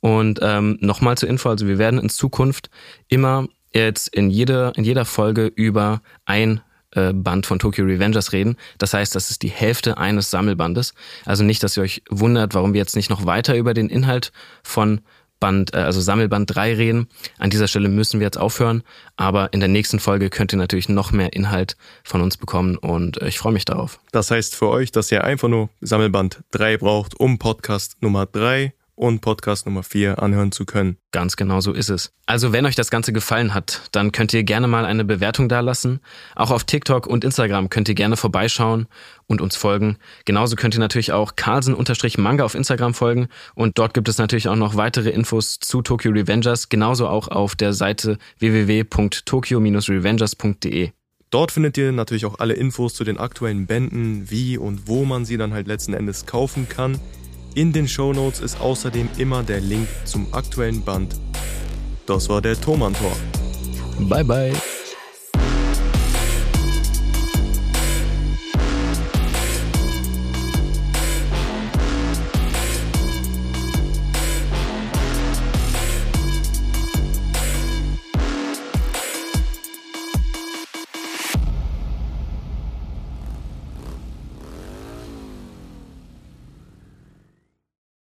Und 0.00 0.38
ähm, 0.42 0.78
nochmal 0.80 1.18
zur 1.18 1.28
Info, 1.28 1.48
also 1.48 1.66
wir 1.66 1.78
werden 1.78 1.98
in 1.98 2.08
Zukunft 2.08 2.70
immer 3.08 3.46
jetzt 3.72 4.08
in 4.08 4.30
jeder, 4.30 4.76
in 4.76 4.84
jeder 4.84 5.04
Folge 5.04 5.46
über 5.46 6.00
ein 6.24 6.60
äh, 6.92 7.12
Band 7.12 7.46
von 7.46 7.58
Tokyo 7.58 7.84
Revengers 7.84 8.32
reden. 8.32 8.56
Das 8.78 8.94
heißt, 8.94 9.14
das 9.14 9.30
ist 9.30 9.42
die 9.42 9.50
Hälfte 9.50 9.98
eines 9.98 10.30
Sammelbandes. 10.30 10.94
Also 11.24 11.44
nicht, 11.44 11.62
dass 11.62 11.76
ihr 11.76 11.82
euch 11.82 12.02
wundert, 12.08 12.54
warum 12.54 12.72
wir 12.72 12.78
jetzt 12.78 12.96
nicht 12.96 13.10
noch 13.10 13.26
weiter 13.26 13.56
über 13.56 13.74
den 13.74 13.88
Inhalt 13.88 14.32
von 14.62 15.00
Band, 15.40 15.74
äh, 15.74 15.78
also 15.78 16.00
Sammelband 16.00 16.54
3 16.54 16.74
reden. 16.74 17.08
An 17.38 17.50
dieser 17.50 17.68
Stelle 17.68 17.88
müssen 17.88 18.20
wir 18.20 18.26
jetzt 18.26 18.38
aufhören, 18.38 18.82
aber 19.16 19.52
in 19.52 19.60
der 19.60 19.68
nächsten 19.68 20.00
Folge 20.00 20.30
könnt 20.30 20.52
ihr 20.54 20.58
natürlich 20.58 20.88
noch 20.88 21.12
mehr 21.12 21.32
Inhalt 21.32 21.76
von 22.04 22.20
uns 22.20 22.36
bekommen 22.36 22.76
und 22.76 23.20
äh, 23.20 23.28
ich 23.28 23.38
freue 23.38 23.52
mich 23.52 23.64
darauf. 23.64 24.00
Das 24.12 24.30
heißt 24.30 24.54
für 24.54 24.68
euch, 24.68 24.92
dass 24.92 25.12
ihr 25.12 25.24
einfach 25.24 25.48
nur 25.48 25.68
Sammelband 25.80 26.40
3 26.52 26.78
braucht, 26.78 27.18
um 27.18 27.38
Podcast 27.38 27.96
Nummer 28.00 28.26
3 28.26 28.72
und 28.96 29.20
Podcast 29.20 29.66
Nummer 29.66 29.84
4 29.84 30.22
anhören 30.22 30.50
zu 30.50 30.64
können. 30.64 30.96
Ganz 31.12 31.36
genau 31.36 31.60
so 31.60 31.72
ist 31.72 31.90
es. 31.90 32.10
Also 32.26 32.52
wenn 32.52 32.66
euch 32.66 32.74
das 32.74 32.90
Ganze 32.90 33.12
gefallen 33.12 33.54
hat, 33.54 33.82
dann 33.92 34.10
könnt 34.10 34.32
ihr 34.32 34.42
gerne 34.42 34.66
mal 34.66 34.84
eine 34.84 35.04
Bewertung 35.04 35.48
dalassen. 35.48 36.00
Auch 36.34 36.50
auf 36.50 36.64
TikTok 36.64 37.06
und 37.06 37.22
Instagram 37.22 37.70
könnt 37.70 37.88
ihr 37.88 37.94
gerne 37.94 38.16
vorbeischauen 38.16 38.88
und 39.26 39.40
uns 39.40 39.54
folgen. 39.54 39.98
Genauso 40.24 40.56
könnt 40.56 40.74
ihr 40.74 40.80
natürlich 40.80 41.12
auch 41.12 41.36
Carlsen-Manga 41.36 42.44
auf 42.44 42.56
Instagram 42.56 42.94
folgen 42.94 43.28
und 43.54 43.78
dort 43.78 43.94
gibt 43.94 44.08
es 44.08 44.18
natürlich 44.18 44.48
auch 44.48 44.56
noch 44.56 44.74
weitere 44.76 45.10
Infos 45.10 45.60
zu 45.60 45.82
Tokyo 45.82 46.10
Revengers, 46.10 46.68
genauso 46.68 47.06
auch 47.06 47.28
auf 47.28 47.54
der 47.54 47.74
Seite 47.74 48.18
www.tokyo-revengers.de. 48.38 50.90
Dort 51.30 51.50
findet 51.50 51.76
ihr 51.76 51.90
natürlich 51.92 52.24
auch 52.24 52.38
alle 52.38 52.54
Infos 52.54 52.94
zu 52.94 53.02
den 53.04 53.18
aktuellen 53.18 53.66
Bänden, 53.66 54.30
wie 54.30 54.58
und 54.58 54.86
wo 54.86 55.04
man 55.04 55.24
sie 55.24 55.36
dann 55.36 55.52
halt 55.52 55.66
letzten 55.66 55.92
Endes 55.92 56.24
kaufen 56.24 56.68
kann. 56.68 57.00
In 57.56 57.72
den 57.72 57.88
Shownotes 57.88 58.40
ist 58.40 58.60
außerdem 58.60 59.08
immer 59.16 59.42
der 59.42 59.62
Link 59.62 59.88
zum 60.04 60.26
aktuellen 60.32 60.82
Band. 60.82 61.16
Das 62.04 62.28
war 62.28 62.42
der 62.42 62.60
Thomann. 62.60 62.94
Bye 63.98 64.24
bye. 64.24 64.52